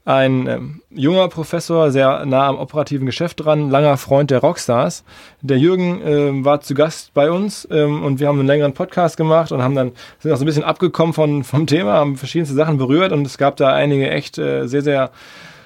ein 0.06 0.48
ähm, 0.48 0.82
junger 0.90 1.28
Professor, 1.28 1.92
sehr 1.92 2.26
nah 2.26 2.48
am 2.48 2.58
operativen 2.58 3.06
Geschäft 3.06 3.44
dran, 3.44 3.70
langer 3.70 3.98
Freund 3.98 4.32
der 4.32 4.40
Rockstars. 4.40 5.04
Der 5.42 5.58
Jürgen 5.58 6.02
ähm, 6.06 6.46
war 6.46 6.62
zu 6.62 6.76
Gast 6.76 7.14
bei 7.14 7.30
uns 7.30 7.68
ähm, 7.70 8.04
und 8.04 8.22
wir 8.22 8.30
haben 8.30 8.40
einen 8.40 8.48
längeren 8.48 8.74
Podcast 8.74 9.18
gemacht 9.18 9.52
und 9.52 9.62
haben 9.62 9.76
dann 9.76 9.92
sind 10.20 10.32
auch 10.32 10.38
so 10.38 10.44
ein 10.44 10.46
bisschen 10.46 10.64
abgekommen 10.64 11.14
von, 11.14 11.44
vom 11.44 11.68
Thema, 11.68 11.94
haben 11.96 12.16
verschiedenste 12.16 12.56
Sachen 12.56 12.78
berührt 12.78 13.12
und 13.12 13.28
es 13.28 13.38
gab 13.38 13.58
da 13.58 13.74
einige 13.74 14.10
echt 14.10 14.38
äh, 14.38 14.66
sehr, 14.68 14.82
sehr 14.82 15.12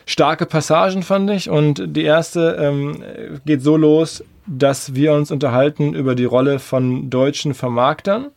starke 0.07 0.47
Passagen, 0.47 1.03
fand 1.03 1.29
ich. 1.29 1.49
Und 1.49 1.83
die 1.95 2.03
erste 2.03 2.57
ähm, 2.59 3.03
geht 3.45 3.61
so 3.61 3.77
los, 3.77 4.23
dass 4.47 4.95
wir 4.95 5.13
uns 5.13 5.31
unterhalten 5.31 5.93
über 5.93 6.15
die 6.15 6.25
Rolle 6.25 6.59
von 6.59 7.09
deutschen 7.09 7.53
Vermarktern. 7.53 8.27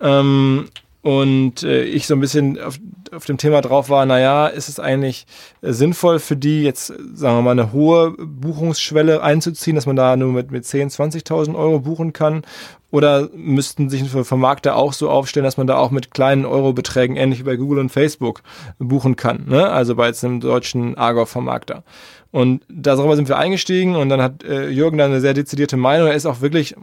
Ähm, 0.00 0.68
und 1.06 1.62
äh, 1.62 1.84
ich 1.84 2.08
so 2.08 2.14
ein 2.14 2.20
bisschen 2.20 2.60
auf, 2.60 2.80
auf 3.14 3.26
dem 3.26 3.38
Thema 3.38 3.60
drauf 3.60 3.90
war, 3.90 4.06
naja, 4.06 4.48
ist 4.48 4.68
es 4.68 4.80
eigentlich 4.80 5.26
äh, 5.62 5.72
sinnvoll 5.72 6.18
für 6.18 6.34
die 6.34 6.64
jetzt, 6.64 6.88
sagen 6.88 7.36
wir 7.36 7.42
mal, 7.42 7.52
eine 7.52 7.72
hohe 7.72 8.10
Buchungsschwelle 8.18 9.22
einzuziehen, 9.22 9.76
dass 9.76 9.86
man 9.86 9.94
da 9.94 10.16
nur 10.16 10.32
mit, 10.32 10.50
mit 10.50 10.64
10.000, 10.64 11.24
20.000 11.24 11.54
Euro 11.54 11.78
buchen 11.78 12.12
kann? 12.12 12.42
Oder 12.90 13.28
müssten 13.36 13.88
sich 13.88 14.02
Vermarkter 14.08 14.74
auch 14.74 14.92
so 14.92 15.08
aufstellen, 15.08 15.44
dass 15.44 15.58
man 15.58 15.68
da 15.68 15.76
auch 15.76 15.92
mit 15.92 16.10
kleinen 16.10 16.44
Eurobeträgen, 16.44 17.14
ähnlich 17.14 17.38
wie 17.38 17.44
bei 17.44 17.56
Google 17.56 17.78
und 17.78 17.90
Facebook, 17.90 18.42
buchen 18.80 19.14
kann? 19.14 19.44
Ne? 19.46 19.68
Also 19.68 19.94
bei 19.94 20.08
jetzt 20.08 20.24
einem 20.24 20.40
deutschen 20.40 20.96
Argov-Vermarkter. 20.96 21.84
Und 22.32 22.64
darüber 22.68 23.14
sind 23.14 23.28
wir 23.28 23.38
eingestiegen 23.38 23.94
und 23.94 24.08
dann 24.08 24.22
hat 24.22 24.42
äh, 24.42 24.70
Jürgen 24.70 24.98
da 24.98 25.04
eine 25.04 25.20
sehr 25.20 25.34
dezidierte 25.34 25.76
Meinung. 25.76 26.08
Er 26.08 26.14
ist 26.14 26.26
auch 26.26 26.40
wirklich 26.40 26.74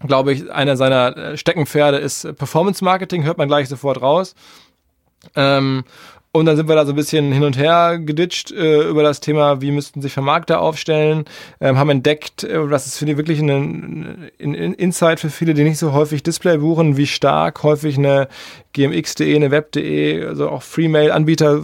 glaube 0.00 0.32
ich, 0.32 0.50
einer 0.50 0.76
seiner 0.76 1.16
äh, 1.16 1.36
Steckenpferde 1.36 1.98
ist 1.98 2.36
Performance 2.36 2.84
Marketing, 2.84 3.24
hört 3.24 3.38
man 3.38 3.48
gleich 3.48 3.68
sofort 3.68 4.00
raus. 4.00 4.34
Ähm, 5.34 5.84
und 6.36 6.46
dann 6.46 6.56
sind 6.56 6.68
wir 6.68 6.74
da 6.74 6.84
so 6.84 6.92
ein 6.92 6.96
bisschen 6.96 7.32
hin 7.32 7.44
und 7.44 7.56
her 7.56 7.98
geditscht 7.98 8.52
äh, 8.52 8.82
über 8.88 9.02
das 9.02 9.20
Thema, 9.20 9.62
wie 9.62 9.70
müssten 9.70 10.02
sich 10.02 10.12
Vermarkter 10.12 10.60
aufstellen, 10.60 11.24
ähm, 11.60 11.78
haben 11.78 11.88
entdeckt, 11.88 12.44
äh, 12.44 12.68
das 12.68 12.86
ist 12.86 12.98
für 12.98 13.06
die 13.06 13.16
wirklich 13.16 13.40
ein, 13.40 14.30
ein, 14.40 14.54
Insight 14.54 15.20
für 15.20 15.30
viele, 15.30 15.54
die 15.54 15.64
nicht 15.64 15.78
so 15.78 15.92
häufig 15.92 16.22
Display 16.22 16.58
buchen, 16.58 16.96
wie 16.96 17.06
stark 17.06 17.62
häufig 17.62 17.96
eine 17.96 18.28
gmx.de, 18.76 19.34
eine 19.34 19.50
web.de, 19.50 20.26
also 20.26 20.50
auch 20.50 20.62
Freemail-Anbieter 20.62 21.62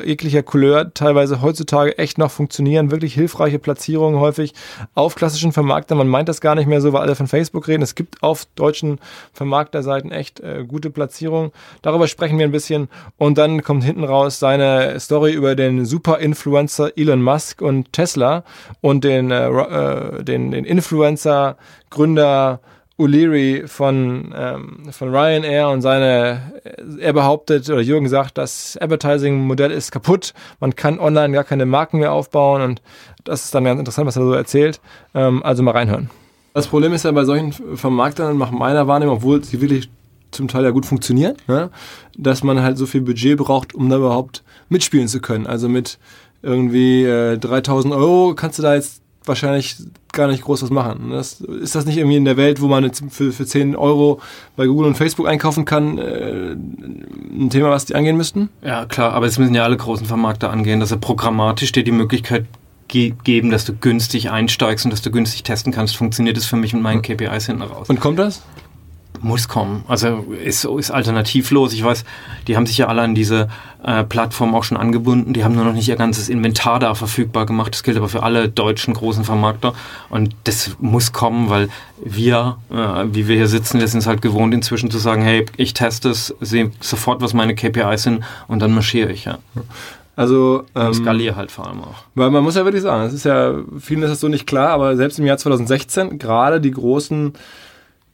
äh, 0.00 0.08
jeglicher 0.08 0.44
Couleur 0.44 0.94
teilweise 0.94 1.42
heutzutage 1.42 1.98
echt 1.98 2.18
noch 2.18 2.30
funktionieren, 2.30 2.92
wirklich 2.92 3.14
hilfreiche 3.14 3.58
Platzierungen 3.58 4.20
häufig 4.20 4.54
auf 4.94 5.16
klassischen 5.16 5.50
Vermarktern. 5.50 5.98
Man 5.98 6.06
meint 6.06 6.28
das 6.28 6.40
gar 6.40 6.54
nicht 6.54 6.68
mehr 6.68 6.80
so, 6.80 6.92
weil 6.92 7.02
alle 7.02 7.16
von 7.16 7.26
Facebook 7.26 7.66
reden. 7.66 7.82
Es 7.82 7.96
gibt 7.96 8.22
auf 8.22 8.46
deutschen 8.54 9.00
Vermarkterseiten 9.32 10.12
echt 10.12 10.38
äh, 10.38 10.64
gute 10.66 10.90
Platzierungen. 10.90 11.50
Darüber 11.82 12.06
sprechen 12.06 12.38
wir 12.38 12.46
ein 12.46 12.52
bisschen 12.52 12.88
und 13.16 13.38
dann 13.38 13.64
kommt 13.64 13.82
hinten 13.82 13.95
raus 14.04 14.38
seine 14.38 14.98
Story 15.00 15.32
über 15.32 15.54
den 15.54 15.84
Super-Influencer 15.84 16.96
Elon 16.96 17.22
Musk 17.22 17.62
und 17.62 17.92
Tesla 17.92 18.44
und 18.80 19.04
den, 19.04 19.30
äh, 19.30 19.48
äh 19.48 20.22
den, 20.24 20.50
den 20.50 20.64
Influencer-Gründer 20.64 22.60
O'Leary 22.98 23.68
von, 23.68 24.34
ähm, 24.34 24.90
von 24.90 25.14
Ryanair 25.14 25.68
und 25.68 25.82
seine, 25.82 26.52
er 26.98 27.12
behauptet, 27.12 27.68
oder 27.68 27.82
Jürgen 27.82 28.08
sagt, 28.08 28.38
das 28.38 28.78
Advertising-Modell 28.80 29.70
ist 29.70 29.92
kaputt, 29.92 30.32
man 30.60 30.74
kann 30.74 30.98
online 30.98 31.34
gar 31.34 31.44
keine 31.44 31.66
Marken 31.66 31.98
mehr 31.98 32.12
aufbauen 32.12 32.62
und 32.62 32.82
das 33.24 33.44
ist 33.44 33.54
dann 33.54 33.64
ganz 33.64 33.78
interessant, 33.78 34.06
was 34.06 34.16
er 34.16 34.22
so 34.22 34.32
erzählt. 34.32 34.80
Ähm, 35.14 35.42
also 35.42 35.62
mal 35.62 35.72
reinhören. 35.72 36.08
Das 36.54 36.68
Problem 36.68 36.94
ist 36.94 37.04
ja 37.04 37.12
bei 37.12 37.24
solchen 37.24 37.52
Vermarktern, 37.52 38.38
nach 38.38 38.50
meiner 38.50 38.86
Wahrnehmung, 38.88 39.16
obwohl 39.16 39.44
sie 39.44 39.60
wirklich 39.60 39.90
zum 40.36 40.48
Teil 40.48 40.64
ja 40.64 40.70
gut 40.70 40.86
funktionieren, 40.86 41.36
ne, 41.48 41.70
dass 42.16 42.42
man 42.42 42.62
halt 42.62 42.78
so 42.78 42.86
viel 42.86 43.00
Budget 43.00 43.38
braucht, 43.38 43.74
um 43.74 43.88
da 43.88 43.96
überhaupt 43.96 44.42
mitspielen 44.68 45.08
zu 45.08 45.20
können. 45.20 45.46
Also 45.46 45.68
mit 45.68 45.98
irgendwie 46.42 47.04
äh, 47.04 47.38
3000 47.38 47.94
Euro 47.94 48.34
kannst 48.34 48.58
du 48.58 48.62
da 48.62 48.74
jetzt 48.74 49.02
wahrscheinlich 49.24 49.76
gar 50.12 50.28
nicht 50.28 50.44
groß 50.44 50.62
was 50.62 50.70
machen. 50.70 51.10
Das, 51.10 51.40
ist 51.40 51.74
das 51.74 51.84
nicht 51.84 51.98
irgendwie 51.98 52.16
in 52.16 52.24
der 52.24 52.36
Welt, 52.36 52.60
wo 52.60 52.68
man 52.68 52.84
jetzt 52.84 53.02
für, 53.10 53.32
für 53.32 53.44
10 53.44 53.76
Euro 53.76 54.20
bei 54.56 54.66
Google 54.66 54.86
und 54.86 54.96
Facebook 54.96 55.26
einkaufen 55.26 55.64
kann, 55.64 55.98
äh, 55.98 56.52
ein 56.52 57.50
Thema, 57.50 57.70
was 57.70 57.84
die 57.84 57.94
angehen 57.94 58.16
müssten? 58.16 58.48
Ja, 58.62 58.86
klar, 58.86 59.12
aber 59.12 59.26
es 59.26 59.38
müssen 59.38 59.54
ja 59.54 59.64
alle 59.64 59.76
großen 59.76 60.06
Vermarkter 60.06 60.50
angehen, 60.50 60.80
dass 60.80 60.90
er 60.90 60.98
programmatisch 60.98 61.72
dir 61.72 61.84
die 61.84 61.92
Möglichkeit 61.92 62.46
ge 62.88 63.14
geben, 63.24 63.50
dass 63.50 63.64
du 63.64 63.74
günstig 63.74 64.30
einsteigst 64.30 64.84
und 64.84 64.92
dass 64.92 65.02
du 65.02 65.10
günstig 65.10 65.42
testen 65.42 65.72
kannst. 65.72 65.96
Funktioniert 65.96 66.36
das 66.36 66.46
für 66.46 66.56
mich 66.56 66.72
mit 66.72 66.82
meinen 66.82 67.02
KPIs 67.02 67.46
hinten 67.46 67.62
raus. 67.62 67.88
Und 67.90 68.00
kommt 68.00 68.18
das? 68.18 68.42
Muss 69.26 69.48
kommen. 69.48 69.84
Also 69.88 70.24
ist, 70.42 70.64
ist 70.64 70.90
alternativlos. 70.92 71.72
Ich 71.72 71.82
weiß, 71.82 72.04
die 72.46 72.56
haben 72.56 72.64
sich 72.64 72.78
ja 72.78 72.86
alle 72.86 73.02
an 73.02 73.16
diese 73.16 73.48
äh, 73.82 74.04
Plattform 74.04 74.54
auch 74.54 74.62
schon 74.62 74.76
angebunden. 74.76 75.32
Die 75.32 75.42
haben 75.42 75.56
nur 75.56 75.64
noch 75.64 75.72
nicht 75.72 75.88
ihr 75.88 75.96
ganzes 75.96 76.28
Inventar 76.28 76.78
da 76.78 76.94
verfügbar 76.94 77.44
gemacht. 77.44 77.74
Das 77.74 77.82
gilt 77.82 77.96
aber 77.96 78.08
für 78.08 78.22
alle 78.22 78.48
deutschen 78.48 78.94
großen 78.94 79.24
Vermarkter. 79.24 79.74
Und 80.10 80.36
das 80.44 80.76
muss 80.78 81.12
kommen, 81.12 81.50
weil 81.50 81.68
wir, 82.04 82.58
äh, 82.70 83.04
wie 83.12 83.26
wir 83.26 83.34
hier 83.34 83.48
sitzen, 83.48 83.80
wir 83.80 83.88
sind 83.88 83.98
es 83.98 84.06
halt 84.06 84.22
gewohnt 84.22 84.54
inzwischen 84.54 84.92
zu 84.92 84.98
sagen, 84.98 85.22
hey, 85.22 85.44
ich 85.56 85.74
teste 85.74 86.10
es, 86.10 86.32
sehe 86.40 86.70
sofort, 86.80 87.20
was 87.20 87.34
meine 87.34 87.56
KPIs 87.56 88.04
sind 88.04 88.22
und 88.46 88.60
dann 88.60 88.72
marschiere 88.72 89.10
ich. 89.10 89.24
Ja. 89.24 89.38
Also 90.14 90.64
ähm, 90.76 90.94
skaliere 90.94 91.34
halt 91.34 91.50
vor 91.50 91.66
allem 91.66 91.82
auch. 91.82 92.04
Weil 92.14 92.30
man 92.30 92.44
muss 92.44 92.54
ja 92.54 92.64
wirklich 92.64 92.82
sagen, 92.82 93.04
es 93.04 93.12
ist 93.12 93.24
ja, 93.24 93.54
vielen 93.80 94.02
ist 94.02 94.10
das 94.10 94.20
so 94.20 94.28
nicht 94.28 94.46
klar, 94.46 94.68
aber 94.70 94.96
selbst 94.96 95.18
im 95.18 95.26
Jahr 95.26 95.36
2016, 95.36 96.18
gerade 96.18 96.60
die 96.60 96.70
großen 96.70 97.34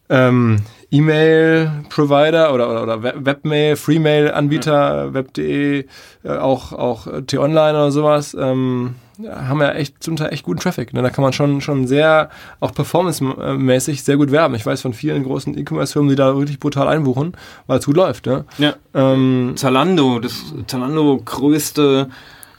ähm, 0.09 0.59
E-Mail-Provider 0.93 2.53
oder, 2.53 2.71
oder, 2.71 2.83
oder 2.83 3.25
Webmail, 3.25 3.77
Freemail-Anbieter, 3.77 5.07
ja. 5.07 5.15
web.de, 5.15 5.87
äh, 6.23 6.29
auch, 6.29 6.73
auch 6.73 7.07
T-Online 7.27 7.71
oder 7.71 7.91
sowas, 7.91 8.37
ähm, 8.39 8.95
haben 9.27 9.61
ja 9.61 9.73
echt 9.73 10.03
zum 10.03 10.17
Teil 10.17 10.33
echt 10.33 10.45
guten 10.45 10.61
Traffic. 10.61 10.93
Ne? 10.93 11.03
Da 11.03 11.11
kann 11.11 11.23
man 11.23 11.33
schon, 11.33 11.61
schon 11.61 11.87
sehr, 11.87 12.31
auch 12.61 12.75
performancemäßig 12.75 14.05
sehr 14.05 14.17
gut 14.17 14.31
werben. 14.31 14.55
Ich 14.55 14.67
weiß 14.67 14.83
von 14.83 14.93
vielen 14.93 15.25
großen 15.25 15.57
E-Commerce-Firmen, 15.57 16.11
die 16.11 16.17
da 16.17 16.37
wirklich 16.37 16.61
brutal 16.61 16.89
einbuchen, 16.89 17.37
weil 17.67 17.79
es 17.79 17.87
gut 17.87 17.97
läuft. 17.97 18.27
Ne? 18.27 18.45
Ja. 18.59 18.75
Ähm, 18.95 19.55
Zalando, 19.57 20.19
das 20.19 20.55
Zalando 20.67 21.21
größte 21.25 22.09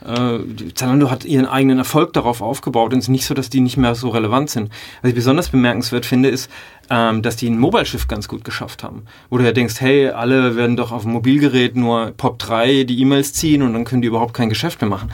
äh, 0.04 0.38
Zalando 0.74 1.10
hat 1.10 1.24
ihren 1.24 1.46
eigenen 1.46 1.78
Erfolg 1.78 2.12
darauf 2.12 2.40
aufgebaut 2.40 2.92
und 2.92 2.98
es 2.98 3.06
ist 3.06 3.10
nicht 3.10 3.26
so, 3.26 3.34
dass 3.34 3.50
die 3.50 3.60
nicht 3.60 3.76
mehr 3.76 3.94
so 3.94 4.10
relevant 4.10 4.50
sind. 4.50 4.70
Was 5.02 5.08
ich 5.10 5.14
besonders 5.14 5.48
bemerkenswert 5.48 6.06
finde, 6.06 6.28
ist, 6.28 6.50
ähm, 6.90 7.22
dass 7.22 7.36
die 7.36 7.48
ein 7.48 7.58
Mobile 7.58 7.86
Shift 7.86 8.08
ganz 8.08 8.28
gut 8.28 8.44
geschafft 8.44 8.82
haben. 8.82 9.04
Wo 9.30 9.38
du 9.38 9.44
ja 9.44 9.52
denkst, 9.52 9.80
hey, 9.80 10.08
alle 10.08 10.56
werden 10.56 10.76
doch 10.76 10.92
auf 10.92 11.02
dem 11.02 11.12
Mobilgerät 11.12 11.76
nur 11.76 12.12
Pop 12.16 12.38
3 12.38 12.84
die 12.84 13.00
E-Mails 13.00 13.32
ziehen 13.32 13.62
und 13.62 13.72
dann 13.72 13.84
können 13.84 14.02
die 14.02 14.08
überhaupt 14.08 14.34
kein 14.34 14.48
Geschäft 14.48 14.80
mehr 14.80 14.90
machen. 14.90 15.10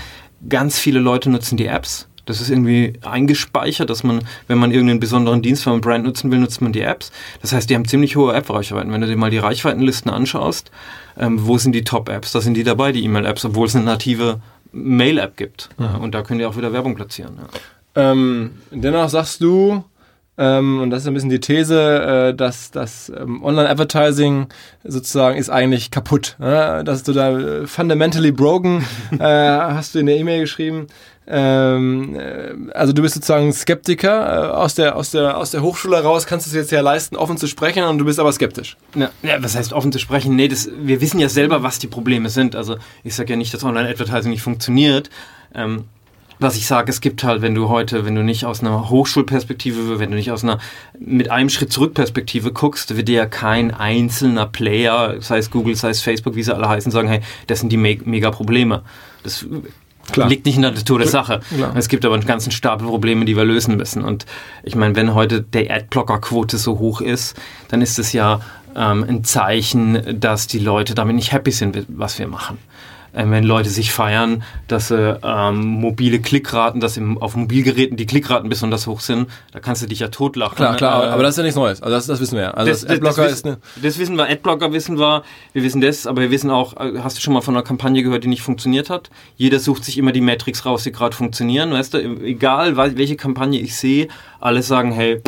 Ganz 0.48 0.78
viele 0.78 1.00
Leute 1.00 1.30
nutzen 1.30 1.56
die 1.56 1.66
Apps. 1.66 2.08
Das 2.26 2.40
ist 2.40 2.50
irgendwie 2.50 2.92
eingespeichert, 3.02 3.90
dass 3.90 4.04
man, 4.04 4.22
wenn 4.46 4.58
man 4.58 4.70
irgendeinen 4.70 5.00
besonderen 5.00 5.42
Dienst 5.42 5.64
von 5.64 5.72
einem 5.72 5.80
Brand 5.80 6.04
nutzen 6.04 6.30
will, 6.30 6.38
nutzt 6.38 6.60
man 6.60 6.72
die 6.72 6.82
Apps. 6.82 7.10
Das 7.42 7.52
heißt, 7.52 7.68
die 7.68 7.74
haben 7.74 7.86
ziemlich 7.86 8.14
hohe 8.14 8.32
App-Reichweiten. 8.34 8.92
Wenn 8.92 9.00
du 9.00 9.08
dir 9.08 9.16
mal 9.16 9.30
die 9.30 9.38
Reichweitenlisten 9.38 10.10
anschaust, 10.10 10.70
ähm, 11.18 11.46
wo 11.46 11.58
sind 11.58 11.72
die 11.72 11.82
Top-Apps? 11.82 12.30
Da 12.30 12.40
sind 12.40 12.54
die 12.54 12.62
dabei, 12.62 12.92
die 12.92 13.04
E-Mail-Apps, 13.04 13.44
obwohl 13.44 13.66
es 13.66 13.74
eine 13.74 13.84
native 13.84 14.40
Mail-App 14.72 15.36
gibt. 15.36 15.68
Mhm. 15.78 16.00
Und 16.00 16.14
da 16.14 16.22
können 16.22 16.38
die 16.38 16.46
auch 16.46 16.56
wieder 16.56 16.72
Werbung 16.72 16.94
platzieren. 16.94 17.38
Ja. 17.38 18.12
Ähm, 18.12 18.52
dennoch 18.70 19.08
sagst 19.08 19.40
du, 19.40 19.84
Ähm, 20.40 20.80
und 20.80 20.88
das 20.88 21.02
ist 21.02 21.06
ein 21.06 21.12
bisschen 21.12 21.28
die 21.28 21.38
These, 21.38 22.30
äh, 22.30 22.34
dass 22.34 22.70
das 22.70 23.12
ähm, 23.14 23.44
Online-Advertising 23.44 24.46
sozusagen 24.84 25.36
ist 25.36 25.50
eigentlich 25.50 25.90
kaputt. 25.90 26.36
Ne? 26.38 26.82
Dass 26.82 27.02
du 27.02 27.12
da 27.12 27.38
äh, 27.38 27.66
fundamentally 27.66 28.32
broken, 28.32 28.82
äh, 29.18 29.18
hast 29.18 29.94
du 29.94 29.98
in 29.98 30.06
der 30.06 30.16
E-Mail 30.16 30.40
geschrieben. 30.40 30.86
Ähm, 31.28 32.18
äh, 32.18 32.72
also 32.72 32.94
du 32.94 33.02
bist 33.02 33.16
sozusagen 33.16 33.52
Skeptiker 33.52 34.48
äh, 34.48 34.50
aus 34.52 34.74
der 34.74 34.96
aus 34.96 35.10
der 35.10 35.36
aus 35.36 35.50
der 35.50 35.62
Hochschule 35.62 36.02
raus 36.02 36.26
kannst 36.26 36.46
du 36.46 36.50
es 36.50 36.56
jetzt 36.56 36.72
ja 36.72 36.80
leisten 36.80 37.16
offen 37.16 37.36
zu 37.36 37.46
sprechen 37.46 37.84
und 37.84 37.98
du 37.98 38.06
bist 38.06 38.18
aber 38.18 38.32
skeptisch. 38.32 38.78
Ja, 38.94 39.10
ja 39.22 39.42
was 39.42 39.54
heißt 39.54 39.74
offen 39.74 39.92
zu 39.92 39.98
sprechen? 39.98 40.34
Nee, 40.36 40.48
das, 40.48 40.70
wir 40.74 41.02
wissen 41.02 41.20
ja 41.20 41.28
selber, 41.28 41.62
was 41.62 41.78
die 41.78 41.86
Probleme 41.86 42.30
sind. 42.30 42.56
Also 42.56 42.78
ich 43.04 43.14
sage 43.14 43.34
ja 43.34 43.36
nicht, 43.36 43.52
dass 43.52 43.62
Online-Advertising 43.62 44.30
nicht 44.30 44.42
funktioniert. 44.42 45.10
Ähm, 45.54 45.84
was 46.40 46.56
ich 46.56 46.66
sage, 46.66 46.90
es 46.90 47.00
gibt 47.00 47.22
halt, 47.22 47.42
wenn 47.42 47.54
du 47.54 47.68
heute, 47.68 48.06
wenn 48.06 48.14
du 48.14 48.24
nicht 48.24 48.46
aus 48.46 48.60
einer 48.60 48.88
Hochschulperspektive, 48.88 49.98
wenn 49.98 50.10
du 50.10 50.16
nicht 50.16 50.32
aus 50.32 50.42
einer 50.42 50.58
mit 50.98 51.30
einem 51.30 51.50
Schritt 51.50 51.72
zurück 51.72 51.94
Perspektive 51.94 52.52
guckst, 52.52 52.96
wird 52.96 53.08
dir 53.08 53.16
ja 53.16 53.26
kein 53.26 53.72
einzelner 53.72 54.46
Player, 54.46 55.16
sei 55.20 55.38
es 55.38 55.50
Google, 55.50 55.76
sei 55.76 55.90
es 55.90 56.00
Facebook, 56.00 56.34
wie 56.34 56.42
sie 56.42 56.54
alle 56.54 56.68
heißen, 56.68 56.90
sagen, 56.90 57.08
hey, 57.08 57.20
das 57.46 57.60
sind 57.60 57.70
die 57.70 57.76
me 57.76 57.98
mega 58.04 58.30
Probleme. 58.30 58.82
Das 59.22 59.46
Klar. 60.12 60.28
Liegt 60.28 60.46
nicht 60.46 60.56
in 60.56 60.62
der 60.62 60.72
Natur 60.72 60.98
der 60.98 61.06
Sache. 61.06 61.40
Klar. 61.54 61.76
Es 61.76 61.88
gibt 61.88 62.04
aber 62.04 62.14
einen 62.14 62.26
ganzen 62.26 62.50
Stapel 62.50 62.88
Probleme, 62.88 63.26
die 63.26 63.36
wir 63.36 63.44
lösen 63.44 63.76
müssen. 63.76 64.02
Und 64.02 64.26
ich 64.64 64.74
meine, 64.74 64.96
wenn 64.96 65.14
heute 65.14 65.42
der 65.42 65.70
Adblocker-Quote 65.70 66.58
so 66.58 66.80
hoch 66.80 67.00
ist, 67.00 67.36
dann 67.68 67.80
ist 67.80 67.96
es 67.96 68.12
ja 68.12 68.40
ähm, 68.74 69.04
ein 69.08 69.22
Zeichen, 69.22 70.18
dass 70.18 70.48
die 70.48 70.58
Leute 70.58 70.94
damit 70.96 71.14
nicht 71.14 71.32
happy 71.32 71.52
sind, 71.52 71.84
was 71.86 72.18
wir 72.18 72.26
machen 72.26 72.58
äh, 73.12 73.24
wenn 73.26 73.44
Leute 73.44 73.68
sich 73.68 73.92
feiern, 73.92 74.42
dass 74.68 74.88
sie 74.88 75.18
ähm, 75.22 75.58
mobile 75.58 76.20
Klickraten, 76.20 76.80
dass 76.80 76.96
im, 76.96 77.18
auf 77.18 77.36
Mobilgeräten 77.36 77.96
die 77.96 78.06
Klickraten 78.06 78.48
besonders 78.48 78.86
hoch 78.86 79.00
sind, 79.00 79.28
da 79.52 79.60
kannst 79.60 79.82
du 79.82 79.86
dich 79.86 80.00
ja 80.00 80.08
totlachen. 80.08 80.56
Klar, 80.56 80.76
klar, 80.76 81.04
äh, 81.04 81.08
aber 81.08 81.22
das 81.22 81.32
ist 81.32 81.36
ja 81.38 81.42
nichts 81.42 81.56
Neues. 81.56 81.82
Also 81.82 81.94
das, 81.94 82.06
das 82.06 82.20
wissen 82.20 82.36
wir 82.36 82.42
ja. 82.42 82.50
Also 82.52 82.70
das, 82.70 82.80
das 82.82 82.90
Adblocker 82.90 83.24
das, 83.24 83.32
ist 83.32 83.46
eine 83.46 83.58
das 83.82 83.98
wissen 83.98 84.16
wir, 84.16 84.28
Adblocker 84.28 84.72
wissen 84.72 84.98
wir, 84.98 85.22
wir 85.52 85.62
wissen 85.62 85.80
das, 85.80 86.06
aber 86.06 86.22
wir 86.22 86.30
wissen 86.30 86.50
auch, 86.50 86.76
äh, 86.76 86.98
hast 87.02 87.16
du 87.16 87.20
schon 87.20 87.34
mal 87.34 87.40
von 87.40 87.54
einer 87.54 87.64
Kampagne 87.64 88.02
gehört, 88.02 88.24
die 88.24 88.28
nicht 88.28 88.42
funktioniert 88.42 88.90
hat? 88.90 89.10
Jeder 89.36 89.58
sucht 89.58 89.84
sich 89.84 89.98
immer 89.98 90.12
die 90.12 90.20
Metrics 90.20 90.64
raus, 90.64 90.82
die 90.84 90.92
gerade 90.92 91.16
funktionieren, 91.16 91.72
weißt 91.72 91.94
du, 91.94 91.98
egal 92.22 92.76
welche 92.76 93.16
Kampagne 93.16 93.60
ich 93.60 93.76
sehe, 93.76 94.08
alle 94.40 94.62
sagen, 94.62 94.92
hey, 94.92 95.22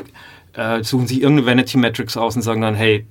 äh, 0.54 0.82
suchen 0.82 1.06
sich 1.06 1.22
irgendeine 1.22 1.46
Vanity 1.46 1.78
Metrics 1.78 2.16
aus 2.16 2.36
und 2.36 2.42
sagen 2.42 2.60
dann, 2.60 2.74
hey, 2.74 3.06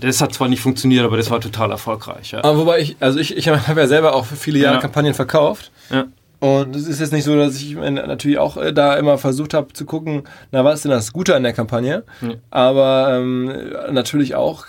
das 0.00 0.20
hat 0.20 0.34
zwar 0.34 0.48
nicht 0.48 0.60
funktioniert, 0.60 1.04
aber 1.04 1.16
das 1.16 1.30
war 1.30 1.40
total 1.40 1.70
erfolgreich. 1.70 2.32
Ja. 2.32 2.42
Wobei 2.44 2.80
ich, 2.80 2.96
also 3.00 3.18
ich, 3.18 3.36
ich 3.36 3.48
habe 3.48 3.80
ja 3.80 3.86
selber 3.86 4.14
auch 4.14 4.24
viele 4.24 4.58
Jahre 4.58 4.76
ja. 4.76 4.80
Kampagnen 4.80 5.14
verkauft. 5.14 5.70
Ja. 5.90 6.06
Und 6.40 6.74
es 6.74 6.88
ist 6.88 7.00
jetzt 7.00 7.12
nicht 7.12 7.24
so, 7.24 7.36
dass 7.36 7.56
ich 7.56 7.76
natürlich 7.76 8.38
auch 8.38 8.56
äh, 8.56 8.72
da 8.72 8.94
immer 8.94 9.18
versucht 9.18 9.52
habe 9.52 9.74
zu 9.74 9.84
gucken, 9.84 10.22
na 10.50 10.64
was 10.64 10.76
ist 10.76 10.84
denn 10.84 10.90
das 10.90 11.12
Gute 11.12 11.36
an 11.36 11.42
der 11.42 11.52
Kampagne? 11.52 12.02
Ja. 12.22 12.28
Aber 12.50 13.10
ähm, 13.12 13.52
natürlich 13.90 14.34
auch 14.34 14.64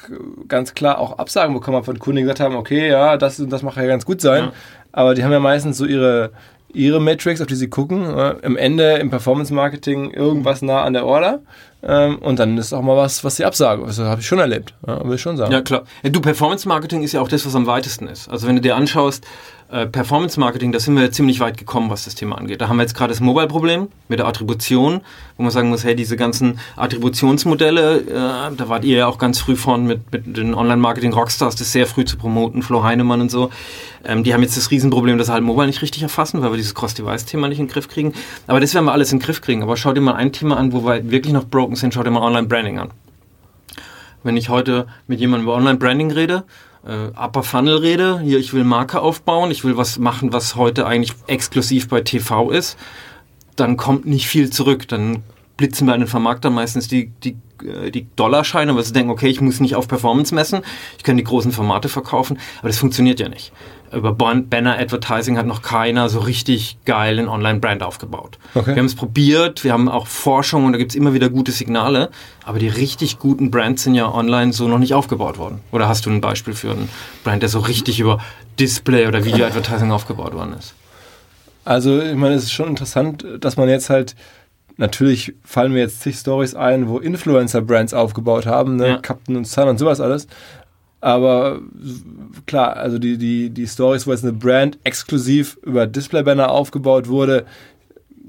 ganz 0.50 0.74
klar 0.74 1.00
auch 1.00 1.18
Absagen 1.18 1.54
bekommen 1.54 1.78
habe 1.78 1.86
von 1.86 1.98
Kunden, 1.98 2.18
die 2.18 2.24
gesagt 2.24 2.42
haben, 2.42 2.56
okay, 2.56 2.90
ja, 2.90 3.16
das 3.16 3.40
und 3.40 3.50
das 3.52 3.64
macht 3.64 3.78
ja 3.78 3.86
ganz 3.86 4.06
gut 4.06 4.20
sein. 4.20 4.46
Ja. 4.46 4.54
Aber 4.92 5.16
die 5.16 5.24
haben 5.24 5.32
ja 5.32 5.40
meistens 5.40 5.78
so 5.78 5.86
ihre 5.86 6.32
ihre 6.74 7.02
Metrics, 7.02 7.42
auf 7.42 7.48
die 7.48 7.56
sie 7.56 7.70
gucken. 7.70 8.06
Im 8.42 8.58
Ende 8.58 8.96
im 8.96 9.10
Performance 9.10 9.54
Marketing 9.54 10.12
irgendwas 10.12 10.62
nah 10.62 10.84
an 10.84 10.94
der 10.94 11.06
Order. 11.06 11.42
Ähm, 11.84 12.20
und 12.20 12.38
dann 12.38 12.58
ist 12.58 12.74
auch 12.74 12.82
mal 12.82 12.96
was, 12.96 13.24
was 13.24 13.38
sie 13.38 13.46
absagen. 13.46 13.86
Das 13.86 13.98
habe 13.98 14.22
ich 14.22 14.28
schon 14.28 14.40
erlebt, 14.40 14.76
ja, 14.86 15.04
will 15.04 15.16
ich 15.16 15.22
schon 15.22 15.38
sagen. 15.38 15.52
Ja, 15.52 15.62
klar. 15.62 15.84
Du, 16.04 16.22
Performance 16.22 16.68
Marketing 16.68 17.02
ist 17.02 17.14
ja 17.14 17.22
auch 17.22 17.28
das, 17.28 17.46
was 17.46 17.56
am 17.56 17.66
weitesten 17.66 18.08
ist. 18.08 18.30
Also 18.30 18.48
wenn 18.48 18.56
du 18.56 18.62
dir 18.62 18.76
anschaust, 18.76 19.26
äh, 19.72 19.86
Performance 19.86 20.38
Marketing, 20.40 20.72
da 20.72 20.80
sind 20.80 20.98
wir 20.98 21.12
ziemlich 21.12 21.40
weit 21.40 21.58
gekommen, 21.58 21.90
was 21.90 22.04
das 22.04 22.14
Thema 22.14 22.38
angeht. 22.38 22.60
Da 22.60 22.68
haben 22.68 22.76
wir 22.76 22.84
jetzt 22.84 22.94
gerade 22.94 23.12
das 23.12 23.22
Mobile-Problem 23.22 23.88
mit 24.10 24.20
der 24.20 24.28
Attribution, 24.28 25.02
wo 25.38 25.44
man 25.44 25.52
sagen 25.52 25.70
muss, 25.70 25.86
hey, 25.86 25.96
diese 25.96 26.18
ganzen 26.18 26.60
Attributionsmodelle, 26.76 28.00
äh, 28.02 28.56
da 28.56 28.70
wart 28.70 28.84
ihr 28.84 28.98
ja 28.98 29.08
auch 29.08 29.18
ganz 29.18 29.40
früh 29.40 29.56
vorn 29.56 29.86
mit, 29.86 30.12
mit 30.12 30.36
den 30.38 30.54
Online-Marketing-Rockstars, 30.54 31.56
das 31.56 31.72
sehr 31.72 31.88
früh 31.88 32.04
zu 32.04 32.18
promoten, 32.18 32.64
Flo 32.64 32.84
Heinemann 32.84 33.22
und 33.22 33.32
so. 33.32 33.50
Ähm, 34.04 34.26
die 34.26 34.34
haben 34.34 34.42
jetzt 34.42 34.58
das 34.58 34.72
Riesenproblem, 34.72 35.18
dass 35.18 35.28
sie 35.28 35.34
halt 35.34 35.44
Mobile 35.44 35.68
nicht 35.68 35.82
richtig 35.82 36.04
erfassen, 36.04 36.42
weil 36.42 36.52
wir 36.52 36.58
dieses 36.58 36.76
Cross-Device-Thema 36.76 37.48
nicht 37.48 37.60
in 37.60 37.68
den 37.68 37.72
Griff 37.72 37.88
kriegen. 37.88 38.14
Aber 38.48 38.60
das 38.60 38.74
werden 38.74 38.86
wir 38.86 38.92
alles 38.92 39.14
in 39.14 39.20
den 39.20 39.26
Griff 39.26 39.42
kriegen. 39.42 39.64
Aber 39.64 39.78
schau 39.78 39.94
dir 39.94 40.02
mal 40.02 40.16
ein 40.16 40.34
Thema 40.34 40.58
an, 40.58 40.74
wo 40.74 40.84
wir 40.84 41.10
wirklich 41.10 41.34
noch 41.34 41.46
broken 41.46 41.78
sind, 41.78 41.94
schau 41.94 42.04
dir 42.04 42.12
mal 42.12 42.22
Online-Branding 42.22 42.80
an. 42.80 42.90
Wenn 44.24 44.36
ich 44.36 44.50
heute 44.50 44.88
mit 45.08 45.20
jemandem 45.20 45.46
über 45.46 45.56
Online-Branding 45.56 46.12
rede, 46.12 46.44
äh, 46.86 47.08
Upper 47.18 47.44
Funnel 47.44 47.78
rede, 47.78 48.20
hier 48.22 48.40
ich 48.40 48.54
will 48.54 48.64
Marke 48.64 49.02
aufbauen, 49.02 49.52
ich 49.52 49.64
will 49.64 49.78
was 49.78 50.00
machen, 50.00 50.34
was 50.34 50.56
heute 50.56 50.86
eigentlich 50.86 51.14
exklusiv 51.28 51.88
bei 51.88 52.02
TV 52.02 52.52
ist, 52.52 52.78
dann 53.56 53.78
kommt 53.78 54.06
nicht 54.06 54.28
viel 54.28 54.50
zurück. 54.50 54.88
Dann 54.88 55.24
blitzen 55.58 55.88
bei 55.88 55.98
den 55.98 56.08
Vermarktern 56.08 56.54
meistens 56.54 56.88
die, 56.88 57.12
die, 57.24 57.36
äh, 57.64 57.92
die 57.92 58.08
Dollarscheine, 58.16 58.76
weil 58.76 58.84
sie 58.84 58.94
denken, 58.94 59.12
okay, 59.12 59.28
ich 59.28 59.42
muss 59.42 59.60
nicht 59.60 59.76
auf 59.76 59.88
Performance 59.88 60.34
messen, 60.34 60.62
ich 60.98 61.04
kann 61.04 61.18
die 61.18 61.24
großen 61.24 61.52
Formate 61.52 61.90
verkaufen, 61.90 62.40
aber 62.60 62.70
das 62.70 62.80
funktioniert 62.80 63.20
ja 63.20 63.30
nicht 63.30 63.52
über 63.94 64.14
Banner 64.14 64.78
Advertising 64.78 65.38
hat 65.38 65.46
noch 65.46 65.62
keiner 65.62 66.10
so 66.10 66.20
richtig 66.20 66.78
geil 66.86 67.20
einen 67.20 67.28
Online-Brand 67.28 67.84
aufgebaut. 67.84 68.38
Okay. 68.54 68.76
Wir 68.76 68.78
haben 68.78 68.86
es 68.86 68.96
probiert, 68.96 69.64
wir 69.64 69.74
haben 69.74 69.90
auch 69.90 70.08
Forschung 70.08 70.66
und 70.66 70.72
da 70.74 70.78
gibt 70.78 70.92
es 70.92 70.96
immer 70.96 71.14
wieder 71.14 71.30
gute 71.30 71.52
Signale, 71.52 72.10
aber 72.46 72.60
die 72.60 72.70
richtig 72.70 73.20
guten 73.20 73.52
Brands 73.52 73.84
sind 73.84 73.96
ja 73.96 74.12
online 74.12 74.54
so 74.54 74.68
noch 74.68 74.80
nicht 74.80 74.94
aufgebaut 74.94 75.38
worden. 75.38 75.60
Oder 75.72 75.88
hast 75.88 76.06
du 76.06 76.10
ein 76.10 76.22
Beispiel 76.22 76.54
für 76.54 76.72
einen 76.72 76.90
Brand, 77.24 77.42
der 77.42 77.50
so 77.50 77.60
richtig 77.60 78.00
über 78.00 78.20
Display 78.60 79.08
oder 79.08 79.26
Video-Advertising 79.26 79.92
aufgebaut 79.92 80.34
worden 80.34 80.56
ist? 80.58 80.74
Also, 81.66 82.02
ich 82.02 82.16
meine, 82.16 82.36
es 82.36 82.44
ist 82.44 82.54
schon 82.54 82.70
interessant, 82.70 83.26
dass 83.40 83.58
man 83.58 83.70
jetzt 83.70 83.90
halt 83.90 84.16
natürlich 84.78 85.34
fallen 85.44 85.74
mir 85.74 85.80
jetzt 85.80 86.02
zig 86.02 86.16
Stories 86.16 86.56
ein, 86.56 86.88
wo 86.88 86.98
Influencer-Brands 86.98 87.94
aufgebaut 87.94 88.46
haben, 88.48 88.78
ne? 88.78 88.88
Ja. 88.88 88.98
Captain 88.98 89.38
und 89.38 89.46
Sun 89.46 89.68
und 89.68 89.78
sowas 89.78 90.02
alles. 90.02 90.28
Aber 91.02 91.60
klar, 92.46 92.78
also 92.78 93.00
die, 93.00 93.18
die, 93.18 93.50
die 93.50 93.68
Stories, 93.68 94.06
wo 94.06 94.12
jetzt 94.12 94.24
eine 94.24 94.34
Brand 94.34 94.78
exklusiv 94.84 95.58
über 95.64 95.88
Display-Banner 95.88 96.52
aufgebaut 96.52 97.08
wurde, 97.08 97.46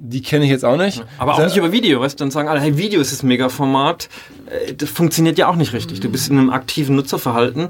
die 0.05 0.23
kenne 0.23 0.47
ich 0.47 0.51
jetzt 0.51 0.65
auch 0.65 0.77
nicht. 0.77 1.05
Aber 1.19 1.35
auch 1.35 1.45
nicht 1.45 1.57
über 1.57 1.71
Video, 1.71 2.01
weißt 2.01 2.19
du? 2.19 2.25
Dann 2.25 2.31
sagen 2.33 2.49
alle, 2.49 2.61
hey, 2.61 2.77
Video 2.77 3.01
ist 3.01 3.13
das 3.13 3.23
Mega-Format. 3.23 4.09
Äh, 4.47 4.75
das 4.75 4.91
funktioniert 4.91 5.39
ja 5.39 5.49
auch 5.49 5.55
nicht 5.55 5.73
richtig. 5.75 6.01
Du 6.01 6.09
bist 6.09 6.29
in 6.29 6.39
einem 6.39 6.51
aktiven 6.51 6.97
Nutzerverhalten. 6.97 7.69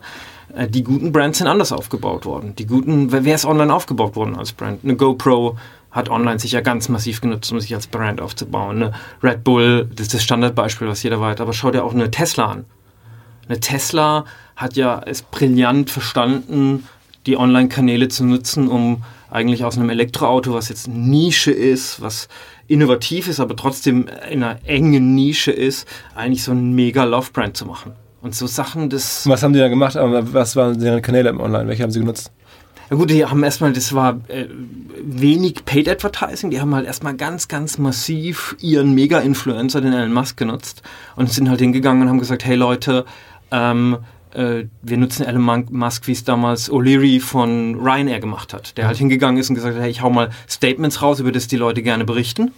Äh, 0.55 0.69
die 0.69 0.83
guten 0.83 1.12
Brands 1.12 1.38
sind 1.38 1.47
anders 1.47 1.73
aufgebaut 1.73 2.25
worden. 2.25 2.55
Die 2.57 2.67
guten, 2.67 3.12
wer 3.12 3.35
ist 3.35 3.45
online 3.45 3.75
aufgebaut 3.75 4.17
worden 4.17 4.37
als 4.37 4.53
Brand? 4.53 4.85
Eine 4.85 4.97
GoPro 4.97 5.59
hat 5.91 6.09
online 6.09 6.38
sich 6.38 6.53
ja 6.53 6.62
ganz 6.62 6.88
massiv 6.88 7.21
genutzt, 7.21 7.53
um 7.53 7.61
sich 7.61 7.75
als 7.75 7.87
Brand 7.87 8.21
aufzubauen. 8.21 8.77
Eine 8.77 8.93
Red 9.23 9.45
Bull, 9.45 9.91
das 9.95 10.07
ist 10.07 10.15
das 10.15 10.23
Standardbeispiel, 10.23 10.88
was 10.88 11.03
jeder 11.03 11.21
weiß. 11.21 11.41
Aber 11.41 11.53
schau 11.53 11.71
dir 11.71 11.85
auch 11.85 11.93
eine 11.93 12.11
Tesla 12.11 12.47
an. 12.47 12.65
Eine 13.48 13.61
Tesla 13.61 14.24
hat 14.57 14.76
ja 14.76 15.00
es 15.05 15.22
brillant 15.22 15.90
verstanden, 15.90 16.87
die 17.26 17.37
Online-Kanäle 17.37 18.09
zu 18.09 18.24
nutzen, 18.24 18.68
um 18.68 19.02
eigentlich 19.31 19.64
aus 19.64 19.78
einem 19.78 19.90
Elektroauto, 19.90 20.52
was 20.52 20.68
jetzt 20.68 20.88
Nische 20.88 21.50
ist, 21.52 22.00
was 22.00 22.28
innovativ 22.68 23.28
ist, 23.28 23.40
aber 23.40 23.57
trotzdem 23.57 24.07
in 24.31 24.42
einer 24.42 24.59
engen 24.66 25.14
Nische 25.14 25.52
ist, 25.52 25.88
eigentlich 26.14 26.44
so 26.44 26.52
ein 26.52 26.72
mega 26.74 27.05
Love-Brand 27.05 27.57
zu 27.57 27.66
machen. 27.66 27.92
Und 28.20 28.35
so 28.35 28.46
Sachen, 28.46 28.88
das. 28.88 29.26
Was 29.28 29.42
haben 29.42 29.52
die 29.52 29.59
da 29.59 29.68
gemacht? 29.68 29.96
Was 29.96 30.55
waren 30.55 30.78
deren 30.78 31.02
Kanäle 31.02 31.31
im 31.31 31.40
Online? 31.40 31.66
Welche 31.66 31.83
haben 31.83 31.90
sie 31.90 32.00
genutzt? 32.00 32.31
Ja 32.92 32.96
gut, 32.96 33.11
die 33.11 33.24
haben 33.24 33.42
erstmal, 33.42 33.72
das 33.72 33.94
war 33.94 34.20
äh, 34.28 34.46
wenig 35.02 35.64
Paid 35.64 35.88
Advertising, 35.88 36.50
die 36.50 36.61
haben 36.61 36.74
halt 36.74 36.87
erstmal 36.87 37.14
ganz, 37.14 37.48
ganz 37.48 37.78
massiv 37.78 38.55
ihren 38.61 38.94
Mega-Influencer, 38.94 39.81
den 39.81 39.94
Elon 39.94 40.12
Musk, 40.12 40.37
genutzt 40.37 40.83
und 41.16 41.33
sind 41.33 41.48
halt 41.48 41.61
hingegangen 41.61 42.02
und 42.02 42.09
haben 42.11 42.18
gesagt, 42.18 42.44
hey 42.44 42.55
Leute, 42.55 43.07
ähm, 43.53 43.99
äh, 44.35 44.65
wir 44.83 44.97
nutzen 44.97 45.25
Elon 45.25 45.67
Musk, 45.71 46.07
wie 46.07 46.12
es 46.12 46.25
damals 46.25 46.71
O'Leary 46.71 47.21
von 47.21 47.77
Ryanair 47.77 48.21
gemacht 48.21 48.55
hat, 48.55 48.77
der 48.77 48.87
halt 48.87 48.97
hingegangen 48.97 49.38
ist 49.38 49.51
und 49.51 49.57
gesagt 49.57 49.77
hat, 49.77 49.83
hey, 49.83 49.91
ich 49.91 50.03
hau 50.03 50.11
mal 50.11 50.31
Statements 50.49 51.03
raus, 51.03 51.21
über 51.21 51.33
das 51.33 51.47
die 51.47 51.57
Leute 51.57 51.83
gerne 51.83 52.05
berichten. 52.05 52.53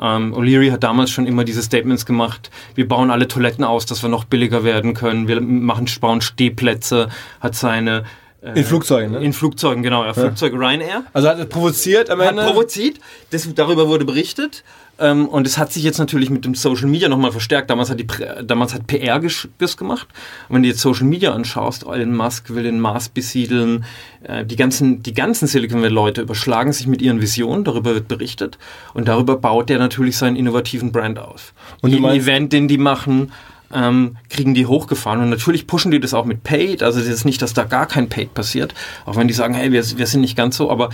Ähm, 0.00 0.32
O'Leary 0.32 0.70
hat 0.70 0.84
damals 0.84 1.10
schon 1.10 1.26
immer 1.26 1.44
diese 1.44 1.62
Statements 1.62 2.06
gemacht, 2.06 2.50
wir 2.76 2.86
bauen 2.86 3.10
alle 3.10 3.26
Toiletten 3.26 3.64
aus, 3.64 3.84
dass 3.84 4.02
wir 4.02 4.08
noch 4.08 4.24
billiger 4.24 4.62
werden 4.62 4.94
können, 4.94 5.26
wir 5.26 5.40
machen, 5.40 5.86
bauen 6.00 6.20
Stehplätze, 6.20 7.08
hat 7.40 7.56
seine 7.56 8.04
in 8.40 8.64
Flugzeugen, 8.64 9.12
ne? 9.12 9.18
In 9.18 9.32
Flugzeugen, 9.32 9.82
genau, 9.82 10.04
ja. 10.04 10.14
Flugzeug 10.14 10.52
Ryanair. 10.52 11.04
Also 11.12 11.28
hat 11.28 11.38
er 11.40 11.44
provoziert 11.46 12.08
am 12.08 12.20
Ende? 12.20 12.42
Hat 12.42 12.52
provoziert, 12.52 12.98
das, 13.30 13.52
darüber 13.54 13.88
wurde 13.88 14.04
berichtet. 14.04 14.62
Ähm, 15.00 15.28
und 15.28 15.46
es 15.46 15.58
hat 15.58 15.72
sich 15.72 15.82
jetzt 15.82 15.98
natürlich 15.98 16.30
mit 16.30 16.44
dem 16.44 16.54
Social 16.54 16.88
Media 16.88 17.08
nochmal 17.08 17.32
verstärkt. 17.32 17.70
Damals 17.70 17.90
hat, 17.90 17.98
die, 17.98 18.06
damals 18.44 18.74
hat 18.74 18.86
PR 18.86 19.20
das 19.58 19.76
gemacht. 19.76 20.08
Und 20.48 20.56
wenn 20.56 20.62
du 20.62 20.68
jetzt 20.68 20.80
Social 20.80 21.06
Media 21.06 21.32
anschaust, 21.32 21.84
Elon 21.84 22.14
Musk 22.14 22.50
will 22.50 22.62
den 22.62 22.80
Mars 22.80 23.08
besiedeln, 23.08 23.84
äh, 24.22 24.44
die 24.44 24.56
ganzen, 24.56 25.02
die 25.02 25.14
ganzen 25.14 25.48
Silicon 25.48 25.82
Valley 25.82 25.92
Leute 25.92 26.22
überschlagen 26.22 26.72
sich 26.72 26.86
mit 26.86 27.02
ihren 27.02 27.20
Visionen, 27.20 27.64
darüber 27.64 27.94
wird 27.94 28.06
berichtet. 28.06 28.58
Und 28.94 29.08
darüber 29.08 29.36
baut 29.36 29.68
der 29.68 29.78
natürlich 29.78 30.16
seinen 30.16 30.36
innovativen 30.36 30.92
Brand 30.92 31.18
auf. 31.18 31.54
Und 31.80 31.90
Jeden 31.90 32.04
Event, 32.04 32.52
den 32.52 32.68
die 32.68 32.78
machen, 32.78 33.32
ähm, 33.72 34.16
kriegen 34.28 34.54
die 34.54 34.66
hochgefahren. 34.66 35.20
Und 35.20 35.30
natürlich 35.30 35.66
pushen 35.66 35.90
die 35.90 36.00
das 36.00 36.14
auch 36.14 36.24
mit 36.24 36.42
Paid. 36.42 36.82
Also 36.82 37.00
es 37.00 37.06
ist 37.06 37.24
nicht, 37.24 37.42
dass 37.42 37.54
da 37.54 37.64
gar 37.64 37.86
kein 37.86 38.08
Paid 38.08 38.34
passiert. 38.34 38.74
Auch 39.04 39.16
wenn 39.16 39.28
die 39.28 39.34
sagen, 39.34 39.54
hey, 39.54 39.72
wir, 39.72 39.84
wir 39.98 40.06
sind 40.06 40.20
nicht 40.20 40.36
ganz 40.36 40.56
so. 40.56 40.70
Aber 40.70 40.90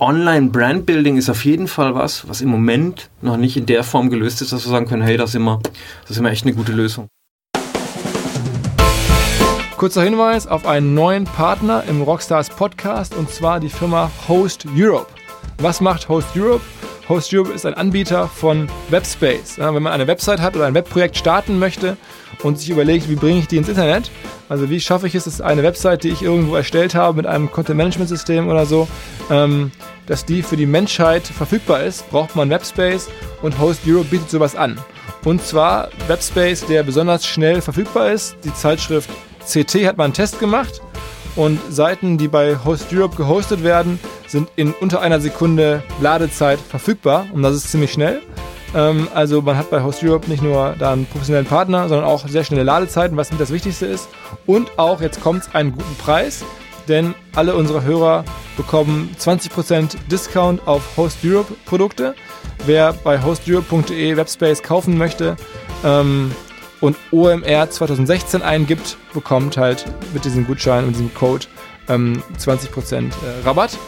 Online-Brand-Building 0.00 1.18
ist 1.18 1.28
auf 1.28 1.44
jeden 1.44 1.68
Fall 1.68 1.94
was, 1.94 2.26
was 2.26 2.40
im 2.40 2.48
Moment 2.48 3.10
noch 3.20 3.36
nicht 3.36 3.56
in 3.56 3.66
der 3.66 3.84
Form 3.84 4.08
gelöst 4.08 4.40
ist, 4.40 4.52
dass 4.52 4.64
wir 4.64 4.70
sagen 4.70 4.86
können, 4.86 5.02
hey, 5.02 5.16
das 5.16 5.30
ist 5.30 5.36
immer, 5.36 5.60
das 6.02 6.12
ist 6.12 6.16
immer 6.16 6.30
echt 6.30 6.46
eine 6.46 6.54
gute 6.54 6.72
Lösung. 6.72 7.08
Kurzer 9.76 10.02
Hinweis 10.02 10.46
auf 10.46 10.66
einen 10.66 10.94
neuen 10.94 11.24
Partner 11.24 11.84
im 11.88 12.02
Rockstars 12.02 12.50
Podcast 12.50 13.14
und 13.14 13.30
zwar 13.30 13.60
die 13.60 13.70
Firma 13.70 14.10
Host 14.28 14.66
Europe. 14.76 15.08
Was 15.58 15.80
macht 15.80 16.08
Host 16.08 16.28
Europe? 16.36 16.64
Host 17.10 17.34
Europe 17.34 17.52
ist 17.52 17.66
ein 17.66 17.74
Anbieter 17.74 18.28
von 18.28 18.68
Webspace. 18.88 19.56
Ja, 19.56 19.74
wenn 19.74 19.82
man 19.82 19.92
eine 19.92 20.06
Website 20.06 20.40
hat 20.40 20.54
oder 20.54 20.66
ein 20.66 20.74
Webprojekt 20.74 21.16
starten 21.16 21.58
möchte 21.58 21.96
und 22.44 22.60
sich 22.60 22.70
überlegt, 22.70 23.08
wie 23.08 23.16
bringe 23.16 23.40
ich 23.40 23.48
die 23.48 23.56
ins 23.56 23.68
Internet, 23.68 24.12
also 24.48 24.70
wie 24.70 24.78
schaffe 24.78 25.08
ich 25.08 25.16
es, 25.16 25.24
dass 25.24 25.40
eine 25.40 25.64
Website, 25.64 26.04
die 26.04 26.10
ich 26.10 26.22
irgendwo 26.22 26.54
erstellt 26.54 26.94
habe 26.94 27.16
mit 27.16 27.26
einem 27.26 27.50
Content-Management-System 27.50 28.46
oder 28.48 28.64
so, 28.64 28.86
ähm, 29.28 29.72
dass 30.06 30.24
die 30.24 30.40
für 30.44 30.56
die 30.56 30.66
Menschheit 30.66 31.26
verfügbar 31.26 31.82
ist, 31.82 32.08
braucht 32.10 32.36
man 32.36 32.48
Webspace 32.48 33.08
und 33.42 33.58
Host 33.58 33.80
Europe 33.88 34.06
bietet 34.08 34.30
sowas 34.30 34.54
an. 34.54 34.78
Und 35.24 35.44
zwar 35.44 35.88
Webspace, 36.06 36.64
der 36.66 36.84
besonders 36.84 37.26
schnell 37.26 37.60
verfügbar 37.60 38.12
ist. 38.12 38.36
Die 38.44 38.54
Zeitschrift 38.54 39.10
CT 39.44 39.84
hat 39.84 39.96
mal 39.96 40.04
einen 40.04 40.14
Test 40.14 40.38
gemacht 40.38 40.80
und 41.36 41.60
Seiten, 41.70 42.18
die 42.18 42.28
bei 42.28 42.56
Host 42.64 42.92
Europe 42.92 43.16
gehostet 43.16 43.62
werden, 43.62 43.98
sind 44.26 44.50
in 44.56 44.72
unter 44.72 45.00
einer 45.00 45.20
Sekunde 45.20 45.82
Ladezeit 46.00 46.58
verfügbar 46.58 47.26
und 47.32 47.42
das 47.42 47.54
ist 47.54 47.70
ziemlich 47.70 47.92
schnell. 47.92 48.20
Ähm, 48.74 49.08
also 49.14 49.42
man 49.42 49.56
hat 49.56 49.70
bei 49.70 49.82
Host 49.82 50.02
Europe 50.02 50.28
nicht 50.28 50.42
nur 50.42 50.74
da 50.78 50.92
einen 50.92 51.06
professionellen 51.06 51.46
Partner, 51.46 51.88
sondern 51.88 52.06
auch 52.06 52.26
sehr 52.28 52.44
schnelle 52.44 52.62
Ladezeiten, 52.62 53.16
was 53.16 53.30
mit 53.30 53.40
das 53.40 53.52
Wichtigste 53.52 53.86
ist. 53.86 54.08
Und 54.46 54.78
auch, 54.78 55.00
jetzt 55.00 55.20
kommt 55.20 55.42
es, 55.42 55.54
einen 55.54 55.72
guten 55.72 55.96
Preis, 55.96 56.44
denn 56.88 57.14
alle 57.34 57.54
unsere 57.54 57.82
Hörer 57.82 58.24
bekommen 58.56 59.14
20% 59.18 59.96
Discount 60.10 60.66
auf 60.66 60.96
Host 60.96 61.18
Europe 61.24 61.54
Produkte. 61.64 62.14
Wer 62.66 62.92
bei 62.92 63.22
hosteurope.de 63.22 64.16
Webspace 64.16 64.62
kaufen 64.62 64.98
möchte 64.98 65.36
ähm, 65.84 66.32
und 66.80 66.96
OMR 67.10 67.70
2016 67.70 68.42
eingibt, 68.42 68.96
bekommt 69.12 69.56
halt 69.56 69.84
mit 70.12 70.24
diesem 70.24 70.46
Gutschein 70.46 70.84
und 70.84 70.92
diesem 70.92 71.12
Code 71.14 71.46
ähm, 71.88 72.22
20% 72.38 72.94
äh, 72.94 73.10
Rabatt. 73.44 73.78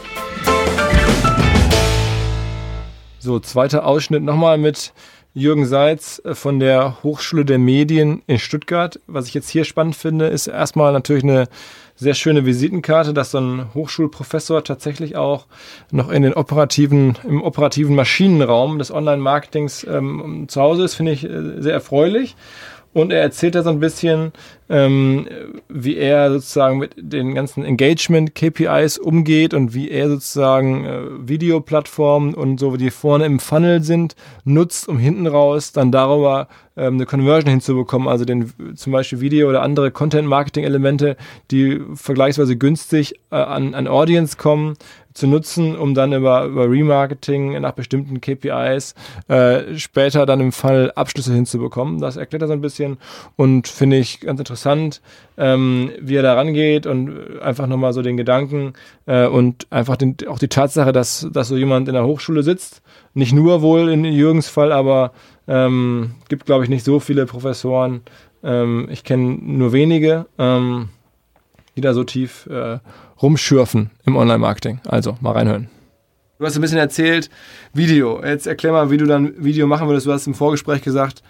So, 3.19 3.39
zweiter 3.39 3.87
Ausschnitt 3.87 4.23
nochmal 4.23 4.59
mit 4.59 4.93
Jürgen 5.35 5.65
Seitz 5.65 6.21
äh, 6.25 6.35
von 6.35 6.61
der 6.61 7.03
Hochschule 7.03 7.45
der 7.45 7.59
Medien 7.59 8.23
in 8.27 8.39
Stuttgart. 8.39 9.01
Was 9.07 9.29
ich 9.29 9.35
jetzt 9.35 9.49
hier 9.49 9.65
spannend 9.65 9.97
finde, 9.97 10.27
ist 10.27 10.47
erstmal 10.47 10.93
natürlich 10.93 11.23
eine 11.23 11.49
sehr 11.95 12.15
schöne 12.15 12.45
Visitenkarte, 12.45 13.15
dass 13.15 13.31
so 13.31 13.39
ein 13.39 13.73
Hochschulprofessor 13.75 14.65
tatsächlich 14.65 15.17
auch 15.17 15.47
noch 15.91 16.11
in 16.11 16.23
den 16.23 16.35
operativen, 16.35 17.17
im 17.25 17.43
operativen 17.43 17.95
Maschinenraum 17.95 18.79
des 18.79 18.91
Online-Marketings 18.91 19.85
ähm, 19.85 20.47
zu 20.49 20.61
Hause 20.61 20.85
ist, 20.85 20.95
finde 20.95 21.13
ich 21.13 21.25
äh, 21.25 21.63
sehr 21.63 21.75
erfreulich. 21.75 22.37
Und 22.95 23.11
er 23.11 23.23
erzählt 23.23 23.55
da 23.55 23.63
so 23.63 23.71
ein 23.71 23.81
bisschen, 23.81 24.33
ähm, 24.69 25.27
wie 25.69 25.97
er 25.97 26.31
sozusagen 26.31 26.79
mit 26.79 26.93
den 26.97 27.35
ganzen 27.35 27.65
Engagement-KPIs 27.65 28.99
umgeht 28.99 29.55
und 29.55 29.73
wie 29.73 29.91
er 29.91 30.09
sozusagen 30.09 30.85
äh, 30.85 31.29
Videoplattformen 31.29 32.35
und 32.35 32.61
so, 32.61 32.77
die 32.77 32.91
vorne 32.91 33.25
im 33.25 33.39
Funnel 33.39 33.83
sind, 33.83 34.15
nutzt, 34.45 34.89
um 34.89 34.99
hinten 34.99 35.27
raus 35.27 35.73
dann 35.73 35.91
darüber 35.91 36.49
ähm, 36.77 36.95
eine 36.95 37.07
Conversion 37.07 37.51
hinzubekommen. 37.51 38.09
Also 38.09 38.25
den, 38.25 38.53
zum 38.77 38.93
Beispiel 38.93 39.21
Video 39.21 39.49
oder 39.49 39.63
andere 39.63 39.91
Content-Marketing-Elemente, 39.91 41.17
die 41.51 41.81
vergleichsweise 41.95 42.57
günstig 42.57 43.15
äh, 43.31 43.37
an, 43.37 43.75
an 43.75 43.89
Audience 43.89 44.37
kommen, 44.37 44.75
zu 45.15 45.27
nutzen, 45.27 45.77
um 45.77 45.95
dann 45.95 46.13
über, 46.13 46.45
über 46.45 46.71
Remarketing 46.71 47.61
nach 47.61 47.73
bestimmten 47.73 48.21
KPIs 48.21 48.95
äh, 49.29 49.77
später 49.77 50.27
dann 50.27 50.41
im 50.41 50.53
Fall 50.53 50.93
Abschlüsse 50.95 51.35
hinzubekommen. 51.35 52.01
Das 52.01 52.17
erklärt 52.17 52.43
er 52.43 52.49
so 52.49 52.55
ein 52.55 52.61
bisschen 52.61 52.99
und 53.37 53.69
finde 53.69 53.99
ich 53.99 54.21
ganz 54.21 54.39
interessant, 54.39 55.01
ähm, 55.37 55.91
wie 56.01 56.17
er 56.17 56.23
da 56.23 56.35
rangeht 56.35 56.87
und 56.87 57.41
einfach 57.41 57.67
nochmal 57.67 57.93
so 57.93 58.03
den 58.03 58.17
Gedanken 58.17 58.75
äh, 59.07 59.27
und 59.27 59.67
einfach 59.71 59.97
den, 59.97 60.17
auch 60.29 60.39
die 60.39 60.49
Tatsache, 60.49 60.93
dass, 60.93 61.29
dass 61.33 61.49
so 61.49 61.57
jemand 61.57 61.89
in 61.89 61.95
der 61.95 62.05
Hochschule 62.05 62.43
sitzt. 62.43 62.83
Nicht 63.15 63.33
nur 63.33 63.63
wohl 63.63 63.91
in 63.91 64.05
Jürgens 64.05 64.49
Fall, 64.49 64.73
aber 64.73 65.13
ähm, 65.49 66.15
gibt, 66.29 66.47
glaube 66.47 66.65
ich, 66.65 66.71
nicht 66.71 66.85
so 66.85 67.01
viele 67.01 67.27
Professoren. 67.27 68.03
Ähm, 68.43 68.89
ich 68.91 69.05
kenne 69.05 69.39
nur 69.41 69.73
wenige, 69.73 70.27
ähm, 70.39 70.89
die 71.77 71.81
da 71.81 71.95
so 71.95 72.05
tief 72.05 72.47
äh, 72.47 72.79
rumschürfen 73.23 73.91
im 74.05 74.17
Online-Marketing. 74.17 74.81
Also 74.85 75.17
mal 75.21 75.33
reinhören. 75.33 75.69
Du 76.39 76.47
hast 76.47 76.57
ein 76.57 76.61
bisschen 76.61 76.79
erzählt, 76.79 77.31
Video. 77.73 78.23
Jetzt 78.25 78.49
erklär 78.49 78.73
mal, 78.73 78.91
wie 78.91 78.97
du 78.97 79.07
dann 79.07 79.33
Video 79.45 79.67
machen 79.69 79.87
würdest. 79.87 80.07
Du 80.07 80.13
hast 80.13 80.27
im 80.27 80.35
Vorgespräch 80.35 80.83
gesagt, 80.83 81.23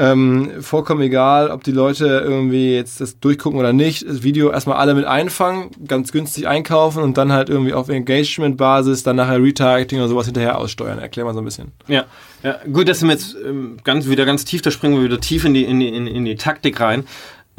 ähm, 0.00 0.62
vollkommen 0.62 1.00
egal, 1.00 1.50
ob 1.50 1.64
die 1.64 1.72
Leute 1.72 2.06
irgendwie 2.06 2.74
jetzt 2.74 3.00
das 3.00 3.18
durchgucken 3.18 3.58
oder 3.58 3.72
nicht. 3.72 4.08
Das 4.08 4.22
Video 4.22 4.50
erstmal 4.50 4.76
alle 4.76 4.94
mit 4.94 5.04
einfangen, 5.04 5.70
ganz 5.88 6.12
günstig 6.12 6.46
einkaufen 6.46 7.02
und 7.02 7.18
dann 7.18 7.32
halt 7.32 7.50
irgendwie 7.50 7.74
auf 7.74 7.88
Engagement-Basis 7.88 9.02
dann 9.02 9.16
nachher 9.16 9.42
Retargeting 9.42 9.98
oder 9.98 10.08
sowas 10.08 10.26
hinterher 10.26 10.56
aussteuern. 10.56 11.00
Erklär 11.00 11.24
mal 11.24 11.34
so 11.34 11.40
ein 11.40 11.44
bisschen. 11.44 11.72
Ja, 11.88 12.04
ja 12.44 12.60
gut, 12.72 12.88
dass 12.88 13.02
wir 13.02 13.10
jetzt 13.10 13.36
ähm, 13.44 13.78
ganz, 13.82 14.08
wieder 14.08 14.24
ganz 14.24 14.44
tief, 14.44 14.62
da 14.62 14.70
springen 14.70 14.96
wir 14.96 15.02
wieder 15.02 15.20
tief 15.20 15.44
in 15.44 15.52
die, 15.52 15.64
in 15.64 15.80
die, 15.80 15.88
in, 15.88 16.06
in 16.06 16.24
die 16.24 16.36
Taktik 16.36 16.80
rein. 16.80 17.04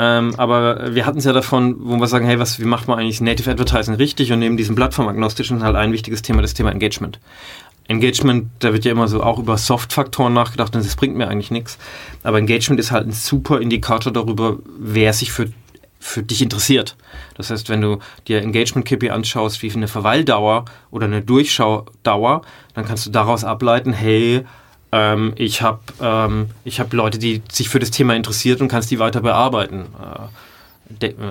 Ähm, 0.01 0.33
aber 0.37 0.95
wir 0.95 1.05
hatten 1.05 1.17
es 1.17 1.25
ja 1.25 1.33
davon, 1.33 1.75
wo 1.79 1.97
wir 1.97 2.07
sagen, 2.07 2.25
hey, 2.25 2.39
was, 2.39 2.59
wie 2.59 2.65
macht 2.65 2.87
man 2.87 2.97
eigentlich 2.97 3.19
Native 3.19 3.51
Advertising 3.51 3.95
richtig? 3.95 4.31
Und 4.31 4.39
neben 4.39 4.55
diesem 4.55 4.75
plattformagnostischen 4.75 5.61
halt 5.61 5.75
ein 5.75 5.91
wichtiges 5.91 6.21
Thema, 6.21 6.41
das 6.41 6.53
Thema 6.53 6.71
Engagement. 6.71 7.19
Engagement, 7.89 8.49
da 8.59 8.71
wird 8.71 8.85
ja 8.85 8.93
immer 8.93 9.09
so 9.09 9.21
auch 9.21 9.39
über 9.39 9.57
Soft-Faktoren 9.57 10.31
nachgedacht 10.31 10.73
und 10.73 10.85
das 10.85 10.95
bringt 10.95 11.17
mir 11.17 11.27
eigentlich 11.27 11.51
nichts. 11.51 11.77
Aber 12.23 12.37
Engagement 12.37 12.79
ist 12.79 12.91
halt 12.91 13.07
ein 13.07 13.11
super 13.11 13.59
Indikator 13.59 14.13
darüber, 14.13 14.59
wer 14.79 15.11
sich 15.11 15.33
für, 15.33 15.47
für 15.99 16.23
dich 16.23 16.41
interessiert. 16.41 16.95
Das 17.35 17.49
heißt, 17.49 17.67
wenn 17.67 17.81
du 17.81 17.99
dir 18.27 18.41
Engagement-KPI 18.41 19.09
anschaust, 19.09 19.61
wie 19.63 19.71
eine 19.71 19.89
Verweildauer 19.89 20.65
oder 20.91 21.07
eine 21.07 21.21
Durchschaudauer, 21.21 22.43
dann 22.73 22.85
kannst 22.85 23.05
du 23.05 23.09
daraus 23.09 23.43
ableiten, 23.43 23.91
hey, 23.91 24.45
ähm, 24.91 25.33
ich 25.35 25.61
habe 25.61 25.79
ähm, 26.01 26.49
hab 26.67 26.93
Leute, 26.93 27.19
die 27.19 27.41
sich 27.51 27.69
für 27.69 27.79
das 27.79 27.91
Thema 27.91 28.15
interessiert 28.15 28.61
und 28.61 28.67
kannst 28.67 28.89
die 28.91 28.99
weiter 28.99 29.21
bearbeiten. 29.21 29.87
Äh, 30.01 30.27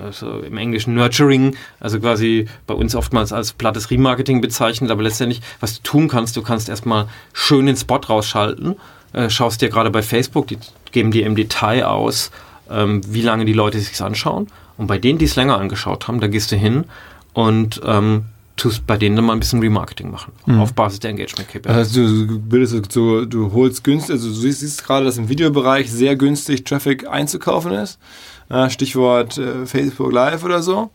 also 0.04 0.38
im 0.40 0.56
Englischen 0.56 0.94
Nurturing, 0.94 1.56
also 1.80 1.98
quasi 1.98 2.46
bei 2.68 2.74
uns 2.74 2.94
oftmals 2.94 3.32
als 3.32 3.52
plattes 3.52 3.90
Remarketing 3.90 4.40
bezeichnet, 4.40 4.90
aber 4.92 5.02
letztendlich, 5.02 5.40
was 5.58 5.74
du 5.74 5.82
tun 5.82 6.08
kannst, 6.08 6.36
du 6.36 6.42
kannst 6.42 6.68
erstmal 6.68 7.08
schön 7.32 7.66
den 7.66 7.76
Spot 7.76 7.96
rausschalten, 7.96 8.76
äh, 9.12 9.28
schaust 9.28 9.60
dir 9.60 9.68
gerade 9.68 9.90
bei 9.90 10.02
Facebook, 10.02 10.46
die 10.46 10.58
geben 10.92 11.10
dir 11.10 11.26
im 11.26 11.34
Detail 11.34 11.86
aus, 11.86 12.30
ähm, 12.70 13.00
wie 13.08 13.22
lange 13.22 13.46
die 13.46 13.52
Leute 13.52 13.80
sich 13.80 14.00
anschauen. 14.00 14.46
Und 14.76 14.86
bei 14.86 14.98
denen, 14.98 15.18
die 15.18 15.24
es 15.24 15.34
länger 15.34 15.58
angeschaut 15.58 16.06
haben, 16.06 16.20
da 16.20 16.28
gehst 16.28 16.52
du 16.52 16.56
hin 16.56 16.84
und 17.32 17.80
ähm, 17.84 18.26
tust 18.58 18.86
bei 18.86 18.96
denen 18.96 19.16
dann 19.16 19.24
mal 19.24 19.32
ein 19.32 19.40
bisschen 19.40 19.60
Remarketing 19.60 20.10
machen, 20.10 20.32
mhm. 20.46 20.60
auf 20.60 20.74
Basis 20.74 21.00
der 21.00 21.10
Engagement 21.10 21.48
KPIs. 21.48 21.66
Also 21.66 22.26
du 22.26 22.38
bildest 22.38 22.92
so, 22.92 23.24
du 23.24 23.52
holst 23.52 23.84
günstig, 23.84 24.12
also 24.12 24.28
du 24.28 24.34
siehst, 24.34 24.60
siehst 24.60 24.84
gerade, 24.84 25.06
dass 25.06 25.16
im 25.16 25.28
Videobereich 25.28 25.90
sehr 25.90 26.16
günstig 26.16 26.64
Traffic 26.64 27.08
einzukaufen 27.08 27.72
ist. 27.72 27.98
Stichwort 28.68 29.36
äh, 29.38 29.66
Facebook 29.66 30.12
Live 30.12 30.42
oder 30.42 30.62
so. 30.62 30.90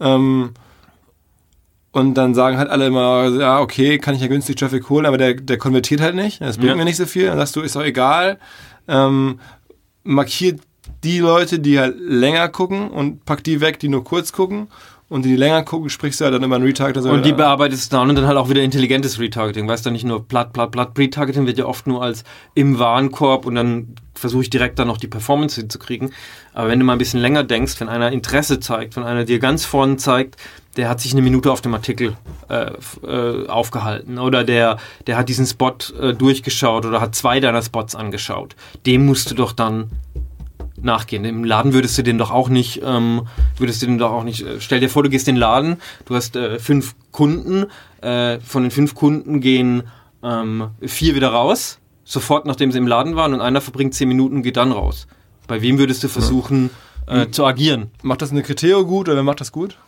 Ähm, 0.00 0.50
und 1.90 2.14
dann 2.14 2.34
sagen 2.34 2.58
halt 2.58 2.68
alle 2.68 2.86
immer, 2.86 3.28
ja, 3.28 3.60
okay, 3.60 3.98
kann 3.98 4.14
ich 4.14 4.20
ja 4.20 4.26
günstig 4.28 4.56
Traffic 4.56 4.88
holen, 4.90 5.06
aber 5.06 5.16
der, 5.16 5.34
der 5.34 5.58
konvertiert 5.58 6.00
halt 6.00 6.14
nicht. 6.14 6.40
Das 6.40 6.58
bringt 6.58 6.70
ja. 6.70 6.76
mir 6.76 6.84
nicht 6.84 6.98
so 6.98 7.06
viel. 7.06 7.26
Dann 7.26 7.38
sagst 7.38 7.56
du, 7.56 7.62
ist 7.62 7.76
doch 7.76 7.82
egal. 7.82 8.38
Ähm, 8.86 9.40
markiert 10.04 10.60
die 11.02 11.18
Leute, 11.18 11.58
die 11.58 11.78
halt 11.78 11.96
länger 11.98 12.48
gucken 12.48 12.90
und 12.90 13.24
pack 13.24 13.42
die 13.42 13.60
weg, 13.60 13.78
die 13.78 13.88
nur 13.88 14.04
kurz 14.04 14.32
gucken 14.32 14.68
und 15.08 15.24
die 15.24 15.36
länger 15.36 15.62
gucken, 15.62 15.88
sprichst 15.88 16.20
du 16.20 16.24
ja 16.24 16.30
dann 16.30 16.42
immer 16.42 16.56
ein 16.56 16.62
Retargeting. 16.62 17.10
Und 17.10 17.24
die 17.24 17.32
bearbeitest 17.32 17.90
du 17.90 17.96
dann 17.96 18.10
und 18.10 18.16
dann 18.16 18.26
halt 18.26 18.36
auch 18.36 18.50
wieder 18.50 18.62
intelligentes 18.62 19.18
Retargeting. 19.18 19.66
Weißt 19.66 19.86
du, 19.86 19.90
nicht 19.90 20.04
nur 20.04 20.26
platt, 20.26 20.52
platt, 20.52 20.70
platt. 20.70 20.98
Retargeting 20.98 21.46
wird 21.46 21.56
ja 21.56 21.64
oft 21.64 21.86
nur 21.86 22.02
als 22.02 22.24
im 22.54 22.78
Warenkorb 22.78 23.46
und 23.46 23.54
dann 23.54 23.94
versuche 24.14 24.42
ich 24.42 24.50
direkt 24.50 24.78
dann 24.78 24.88
noch 24.88 24.98
die 24.98 25.06
Performance 25.06 25.58
hinzukriegen. 25.58 26.12
Aber 26.52 26.68
wenn 26.68 26.78
du 26.78 26.84
mal 26.84 26.92
ein 26.92 26.98
bisschen 26.98 27.20
länger 27.20 27.42
denkst, 27.42 27.80
wenn 27.80 27.88
einer 27.88 28.12
Interesse 28.12 28.60
zeigt, 28.60 28.96
wenn 28.96 29.04
einer 29.04 29.24
dir 29.24 29.38
ganz 29.38 29.64
vorne 29.64 29.96
zeigt, 29.96 30.36
der 30.76 30.90
hat 30.90 31.00
sich 31.00 31.12
eine 31.12 31.22
Minute 31.22 31.50
auf 31.50 31.62
dem 31.62 31.72
Artikel 31.72 32.16
äh, 32.50 32.72
äh, 33.06 33.48
aufgehalten 33.48 34.18
oder 34.18 34.44
der, 34.44 34.76
der 35.06 35.16
hat 35.16 35.28
diesen 35.28 35.46
Spot 35.46 35.74
äh, 36.00 36.12
durchgeschaut 36.12 36.84
oder 36.84 37.00
hat 37.00 37.14
zwei 37.14 37.40
deiner 37.40 37.62
Spots 37.62 37.94
angeschaut, 37.94 38.56
dem 38.86 39.06
musst 39.06 39.30
du 39.30 39.34
doch 39.34 39.52
dann 39.52 39.90
nachgehen. 40.82 41.24
Im 41.24 41.44
Laden 41.44 41.72
würdest 41.72 41.96
du 41.98 42.02
den 42.02 42.18
doch 42.18 42.30
auch 42.30 42.48
nicht, 42.48 42.82
ähm, 42.84 43.26
würdest 43.56 43.82
du 43.82 43.86
den 43.86 43.98
doch 43.98 44.12
auch 44.12 44.24
nicht, 44.24 44.42
äh, 44.42 44.60
stell 44.60 44.80
dir 44.80 44.88
vor, 44.88 45.02
du 45.02 45.10
gehst 45.10 45.28
in 45.28 45.34
den 45.34 45.40
Laden, 45.40 45.76
du 46.06 46.14
hast 46.14 46.36
äh, 46.36 46.58
fünf 46.58 46.94
Kunden, 47.12 47.66
äh, 48.00 48.40
von 48.40 48.62
den 48.62 48.70
fünf 48.70 48.94
Kunden 48.94 49.40
gehen 49.40 49.84
ähm, 50.22 50.70
vier 50.82 51.14
wieder 51.14 51.28
raus, 51.28 51.78
sofort 52.04 52.46
nachdem 52.46 52.72
sie 52.72 52.78
im 52.78 52.86
Laden 52.86 53.16
waren 53.16 53.34
und 53.34 53.40
einer 53.40 53.60
verbringt 53.60 53.94
zehn 53.94 54.08
Minuten 54.08 54.36
und 54.36 54.42
geht 54.42 54.56
dann 54.56 54.72
raus. 54.72 55.06
Bei 55.46 55.62
wem 55.62 55.78
würdest 55.78 56.02
du 56.04 56.08
versuchen 56.08 56.70
ja. 57.08 57.22
äh, 57.22 57.30
zu 57.30 57.44
agieren? 57.44 57.90
Macht 58.02 58.22
das 58.22 58.30
eine 58.30 58.42
Kriterio 58.42 58.84
gut 58.84 59.08
oder 59.08 59.16
wer 59.16 59.22
macht 59.22 59.40
das 59.40 59.52
gut? 59.52 59.78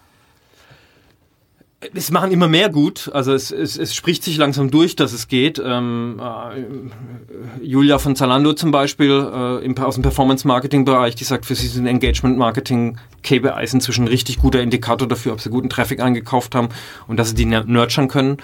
Es 1.95 2.11
machen 2.11 2.31
immer 2.31 2.49
mehr 2.49 2.69
gut. 2.69 3.11
Also 3.13 3.33
es, 3.33 3.51
es, 3.51 3.79
es 3.79 3.95
spricht 3.95 4.23
sich 4.23 4.37
langsam 4.37 4.71
durch, 4.71 4.97
dass 4.97 5.13
es 5.13 5.29
geht. 5.29 5.61
Ähm, 5.65 6.21
äh, 6.21 7.65
Julia 7.65 7.99
von 7.99 8.17
Zalando 8.17 8.53
zum 8.53 8.71
Beispiel 8.71 9.11
äh, 9.11 9.65
im, 9.65 9.77
aus 9.79 9.95
dem 9.95 10.03
Performance-Marketing-Bereich, 10.03 11.15
die 11.15 11.25
sagt, 11.25 11.47
für 11.47 11.55
sie 11.55 11.69
sind 11.69 11.87
Engagement-Marketing 11.87 12.99
KPIs 13.23 13.73
inzwischen 13.73 14.05
ein 14.05 14.09
richtig 14.09 14.39
guter 14.39 14.61
Indikator 14.61 15.09
dafür, 15.09 15.33
ob 15.33 15.41
sie 15.41 15.51
guten 15.51 15.71
Traffic 15.71 16.01
eingekauft 16.01 16.55
haben 16.55 16.69
und 17.09 17.17
dass 17.17 17.31
sie 17.31 17.35
die 17.35 17.47
nurturen 17.47 18.09
können. 18.09 18.37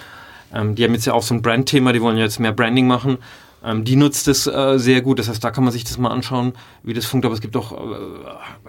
Ähm, 0.55 0.75
die 0.75 0.85
haben 0.85 0.95
jetzt 0.95 1.05
ja 1.05 1.13
auch 1.13 1.23
so 1.23 1.35
ein 1.35 1.43
Brand-Thema, 1.43 1.93
die 1.93 2.01
wollen 2.01 2.17
jetzt 2.17 2.41
mehr 2.41 2.53
Branding 2.53 2.87
machen. 2.87 3.19
Ähm, 3.67 3.85
die 3.85 3.97
nutzt 3.97 4.29
es 4.29 4.47
äh, 4.47 4.79
sehr 4.79 5.03
gut. 5.03 5.19
Das 5.19 5.29
heißt, 5.29 5.43
da 5.43 5.51
kann 5.51 5.65
man 5.65 5.73
sich 5.73 5.83
das 5.83 5.99
mal 5.99 6.11
anschauen, 6.11 6.53
wie 6.85 6.95
das 6.95 7.05
funktioniert. 7.05 7.27
Aber 7.27 7.35
es 7.35 7.41
gibt 7.41 7.57
auch 7.57 7.73
äh, 7.73 7.97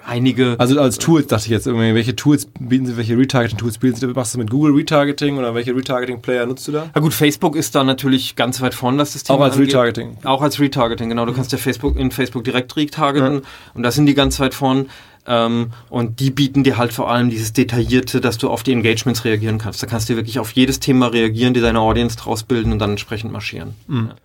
einige. 0.05 0.55
Also 0.57 0.79
als 0.81 0.97
Tools 0.97 1.27
dachte 1.27 1.45
ich 1.45 1.51
jetzt 1.51 1.67
irgendwie, 1.67 1.93
welche 1.93 2.15
Tools 2.15 2.47
bieten 2.59 2.87
Sie, 2.87 2.97
welche 2.97 3.15
Retargeting-Tools 3.15 3.77
bieten 3.77 3.95
Sie? 3.97 4.07
Machst 4.07 4.33
du 4.33 4.39
mit 4.39 4.49
Google 4.49 4.73
Retargeting 4.73 5.37
oder 5.37 5.53
welche 5.53 5.75
Retargeting-Player 5.75 6.47
nutzt 6.47 6.67
du 6.67 6.71
da? 6.71 6.89
Na 6.95 6.99
gut, 6.99 7.13
Facebook 7.13 7.55
ist 7.55 7.75
da 7.75 7.83
natürlich 7.83 8.35
ganz 8.35 8.59
weit 8.59 8.73
vorne, 8.73 8.97
was 8.97 9.13
das 9.13 9.23
Thema 9.23 9.39
Auch 9.39 9.43
als 9.43 9.55
angeht. 9.55 9.69
Retargeting. 9.75 10.17
Auch 10.23 10.41
als 10.41 10.59
Retargeting, 10.59 11.09
genau. 11.09 11.25
Du 11.27 11.33
kannst 11.33 11.51
ja 11.51 11.59
Facebook 11.59 11.95
in 11.95 12.09
Facebook 12.09 12.43
direkt 12.43 12.75
retargeten 12.75 13.35
ja. 13.35 13.41
und 13.75 13.83
da 13.83 13.91
sind 13.91 14.07
die 14.07 14.15
ganz 14.15 14.39
weit 14.39 14.55
vorne. 14.55 14.87
Ähm, 15.27 15.73
und 15.89 16.21
die 16.21 16.31
bieten 16.31 16.63
dir 16.63 16.77
halt 16.77 16.93
vor 16.93 17.11
allem 17.11 17.29
dieses 17.29 17.53
Detaillierte, 17.53 18.21
dass 18.21 18.37
du 18.37 18.49
auf 18.49 18.63
die 18.63 18.71
Engagements 18.71 19.25
reagieren 19.25 19.57
kannst. 19.59 19.83
Da 19.83 19.87
kannst 19.87 20.09
du 20.09 20.15
wirklich 20.15 20.39
auf 20.39 20.51
jedes 20.51 20.79
Thema 20.79 21.07
reagieren, 21.07 21.53
dir 21.53 21.61
deine 21.61 21.81
Audience 21.81 22.17
draus 22.17 22.43
bilden 22.43 22.71
und 22.71 22.79
dann 22.79 22.91
entsprechend 22.91 23.31
marschieren. 23.31 23.75
Mhm. 23.87 24.07
Ja. 24.07 24.15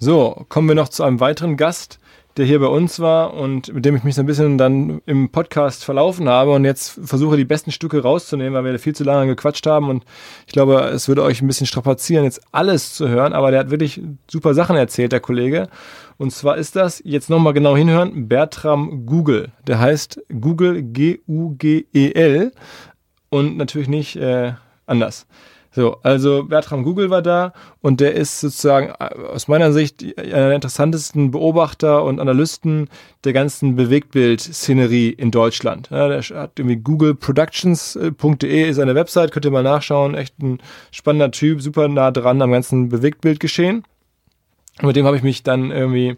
So, 0.00 0.46
kommen 0.48 0.68
wir 0.68 0.76
noch 0.76 0.90
zu 0.90 1.02
einem 1.02 1.18
weiteren 1.18 1.56
Gast, 1.56 1.98
der 2.36 2.46
hier 2.46 2.60
bei 2.60 2.68
uns 2.68 3.00
war 3.00 3.34
und 3.34 3.74
mit 3.74 3.84
dem 3.84 3.96
ich 3.96 4.04
mich 4.04 4.14
so 4.14 4.20
ein 4.22 4.26
bisschen 4.26 4.56
dann 4.56 5.02
im 5.06 5.30
Podcast 5.30 5.84
verlaufen 5.84 6.28
habe 6.28 6.52
und 6.52 6.64
jetzt 6.64 7.00
versuche 7.02 7.36
die 7.36 7.44
besten 7.44 7.72
Stücke 7.72 8.00
rauszunehmen, 8.00 8.54
weil 8.54 8.62
wir 8.62 8.78
viel 8.78 8.94
zu 8.94 9.02
lange 9.02 9.26
gequatscht 9.26 9.66
haben 9.66 9.88
und 9.88 10.04
ich 10.46 10.52
glaube, 10.52 10.78
es 10.82 11.08
würde 11.08 11.24
euch 11.24 11.42
ein 11.42 11.48
bisschen 11.48 11.66
strapazieren, 11.66 12.22
jetzt 12.22 12.40
alles 12.52 12.94
zu 12.94 13.08
hören, 13.08 13.32
aber 13.32 13.50
der 13.50 13.58
hat 13.58 13.70
wirklich 13.70 14.00
super 14.30 14.54
Sachen 14.54 14.76
erzählt, 14.76 15.10
der 15.10 15.18
Kollege. 15.18 15.68
Und 16.16 16.30
zwar 16.30 16.58
ist 16.58 16.76
das, 16.76 17.02
jetzt 17.04 17.28
nochmal 17.28 17.52
genau 17.52 17.76
hinhören, 17.76 18.28
Bertram 18.28 19.04
Google. 19.04 19.50
Der 19.66 19.80
heißt 19.80 20.22
Google 20.40 20.80
G-U-G-E-L 20.82 22.52
und 23.30 23.56
natürlich 23.56 23.88
nicht 23.88 24.14
äh, 24.14 24.52
anders. 24.86 25.26
So, 25.70 25.98
also 26.02 26.44
Bertram 26.44 26.82
Google 26.82 27.10
war 27.10 27.20
da 27.20 27.52
und 27.82 28.00
der 28.00 28.14
ist 28.14 28.40
sozusagen 28.40 28.88
äh, 28.88 29.14
aus 29.32 29.48
meiner 29.48 29.72
Sicht 29.72 30.02
einer 30.18 30.48
der 30.48 30.54
interessantesten 30.54 31.30
Beobachter 31.30 32.04
und 32.04 32.20
Analysten 32.20 32.88
der 33.24 33.34
ganzen 33.34 33.76
Bewegtbild-Szenerie 33.76 35.10
in 35.10 35.30
Deutschland. 35.30 35.90
Ja, 35.90 36.08
der 36.08 36.22
hat 36.22 36.58
irgendwie 36.58 36.76
googleproductions.de 36.76 38.68
ist 38.68 38.78
eine 38.78 38.94
Website, 38.94 39.30
könnt 39.30 39.44
ihr 39.44 39.50
mal 39.50 39.62
nachschauen. 39.62 40.14
Echt 40.14 40.38
ein 40.38 40.58
spannender 40.90 41.30
Typ, 41.30 41.60
super 41.60 41.86
nah 41.88 42.10
dran 42.10 42.40
am 42.40 42.52
ganzen 42.52 42.88
Bewegtbildgeschehen. 42.88 43.84
Mit 44.80 44.96
dem 44.96 45.06
habe 45.06 45.16
ich 45.16 45.22
mich 45.22 45.42
dann 45.42 45.70
irgendwie 45.70 46.16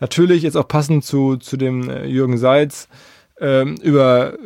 natürlich 0.00 0.42
jetzt 0.42 0.56
auch 0.56 0.68
passend 0.68 1.04
zu, 1.04 1.36
zu 1.36 1.56
dem 1.56 1.90
äh, 1.90 2.06
Jürgen 2.06 2.38
Seitz 2.38 2.88
ähm, 3.40 3.76
über 3.82 4.38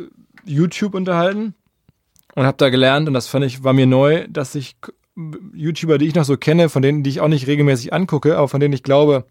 YouTube 0.43 0.93
unterhalten 0.93 1.53
und 2.35 2.45
habe 2.45 2.57
da 2.57 2.69
gelernt 2.69 3.07
und 3.07 3.13
das 3.13 3.27
fand 3.27 3.45
ich 3.45 3.63
war 3.63 3.73
mir 3.73 3.85
neu, 3.85 4.27
dass 4.29 4.55
ich 4.55 4.75
YouTuber, 5.53 5.97
die 5.97 6.07
ich 6.07 6.15
noch 6.15 6.23
so 6.23 6.37
kenne, 6.37 6.69
von 6.69 6.81
denen, 6.81 7.03
die 7.03 7.09
ich 7.09 7.21
auch 7.21 7.27
nicht 7.27 7.47
regelmäßig 7.47 7.93
angucke, 7.93 8.37
aber 8.37 8.47
von 8.47 8.59
denen 8.59 8.73
ich 8.73 8.83
glaube, 8.83 9.25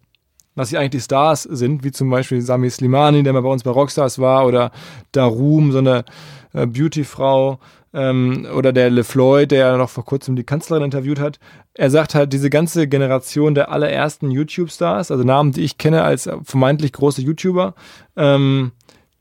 dass 0.57 0.69
sie 0.69 0.77
eigentlich 0.77 0.91
die 0.91 1.01
Stars 1.01 1.45
sind, 1.45 1.85
wie 1.85 1.93
zum 1.93 2.11
Beispiel 2.11 2.43
Sami 2.43 2.69
Slimani, 2.69 3.23
der 3.23 3.33
mal 3.33 3.43
bei 3.43 3.49
uns 3.49 3.63
bei 3.63 3.71
Rockstars 3.71 4.19
war, 4.19 4.47
oder 4.47 4.73
Darum, 5.13 5.73
so 5.73 5.79
eine 5.79 6.05
äh, 6.53 6.67
Beautyfrau, 6.67 7.59
ähm, 7.93 8.47
oder 8.55 8.73
der 8.73 8.91
LeFloid, 8.91 9.51
der 9.51 9.59
ja 9.59 9.77
noch 9.77 9.91
vor 9.91 10.05
kurzem 10.05 10.37
die 10.37 10.45
Kanzlerin 10.45 10.85
interviewt 10.85 11.19
hat. 11.19 11.39
Er 11.75 11.91
sagt 11.91 12.15
halt, 12.15 12.33
diese 12.33 12.51
ganze 12.51 12.89
Generation 12.89 13.55
der 13.55 13.71
allerersten 13.71 14.31
YouTube-Stars, 14.31 15.11
also 15.11 15.25
Namen, 15.25 15.53
die 15.53 15.63
ich 15.63 15.79
kenne 15.79 16.03
als 16.03 16.29
vermeintlich 16.45 16.93
große 16.93 17.23
YouTuber, 17.23 17.75
ähm, 18.17 18.73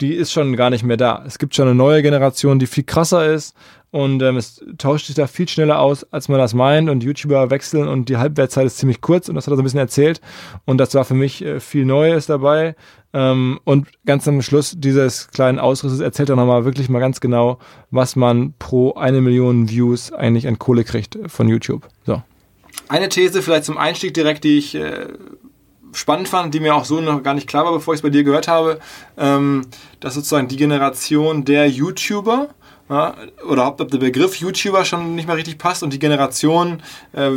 die 0.02 0.14
ist 0.14 0.32
schon 0.32 0.56
gar 0.56 0.70
nicht 0.70 0.84
mehr 0.84 0.98
da. 0.98 1.24
Es 1.26 1.40
gibt 1.40 1.56
schon 1.56 1.68
eine 1.68 1.76
neue 1.76 2.02
Generation, 2.02 2.60
die 2.60 2.68
viel 2.68 2.84
krasser 2.84 3.32
ist 3.32 3.56
und 3.92 4.22
ähm, 4.22 4.38
es 4.38 4.64
tauscht 4.78 5.08
sich 5.08 5.16
da 5.16 5.28
viel 5.28 5.48
schneller 5.48 5.80
aus, 5.80 6.06
als 6.12 6.30
man 6.30 6.40
das 6.40 6.54
meint 6.54 6.90
und 6.90 7.04
YouTuber 7.04 7.50
wechseln 7.50 7.88
und 7.88 8.08
die 8.08 8.18
Halbwertszeit 8.18 8.66
ist 8.66 8.78
ziemlich 8.78 9.02
kurz 9.02 9.30
und 9.30 9.36
das 9.36 9.48
hat 9.48 9.54
er 9.54 9.58
so 9.58 9.62
ein 9.62 9.66
bisschen 9.66 9.80
erzählt 9.80 10.22
und 10.66 10.78
das 10.78 10.94
war 10.94 11.06
für 11.06 11.16
mich 11.16 11.44
äh, 11.44 11.60
viel 11.60 11.86
Neues 11.86 12.28
dabei 12.28 12.76
ähm, 13.14 13.60
und 13.64 13.88
ganz 14.06 14.28
am 14.28 14.42
Schluss 14.42 14.76
dieses 14.78 15.30
kleinen 15.30 15.60
Ausrisses 15.60 16.00
erzählt 16.00 16.30
er 16.30 16.36
nochmal 16.36 16.66
wirklich 16.66 16.90
mal 16.90 17.00
ganz 17.00 17.20
genau, 17.20 17.58
was 17.90 18.16
man 18.16 18.54
pro 18.60 18.94
eine 18.94 19.22
Million 19.22 19.70
Views 19.70 20.14
eigentlich 20.14 20.48
an 20.48 20.60
Kohle 20.60 20.84
kriegt 20.84 21.18
von 21.28 21.50
YouTube. 21.50 21.88
So. 22.06 22.22
Eine 22.88 23.10
These 23.10 23.42
vielleicht 23.42 23.66
zum 23.66 23.78
Einstieg 23.78 24.14
direkt, 24.14 24.44
die 24.44 24.58
ich 24.60 24.76
äh, 24.76 25.08
spannend 25.94 26.28
fand, 26.28 26.54
die 26.54 26.60
mir 26.60 26.76
auch 26.76 26.86
so 26.86 27.02
noch 27.02 27.24
gar 27.24 27.34
nicht 27.34 27.48
klar 27.48 27.66
war, 27.66 27.74
bevor 27.74 27.94
ich 27.94 28.00
es 28.00 28.02
bei 28.02 28.10
dir 28.10 28.24
gehört 28.24 28.48
habe, 28.48 28.80
ähm, 29.18 29.66
dass 30.00 30.14
sozusagen 30.14 30.48
die 30.48 30.58
Generation 30.58 31.46
der 31.46 31.70
YouTuber 31.70 32.50
ja, 32.90 33.14
oder 33.48 33.68
ob 33.68 33.78
der 33.78 34.00
Begriff 34.00 34.38
YouTuber 34.38 34.84
schon 34.84 35.14
nicht 35.14 35.28
mehr 35.28 35.38
richtig 35.38 35.60
passt 35.60 35.84
und 35.84 35.94
die 35.94 36.00
Generation 36.00 36.82
äh, 37.14 37.30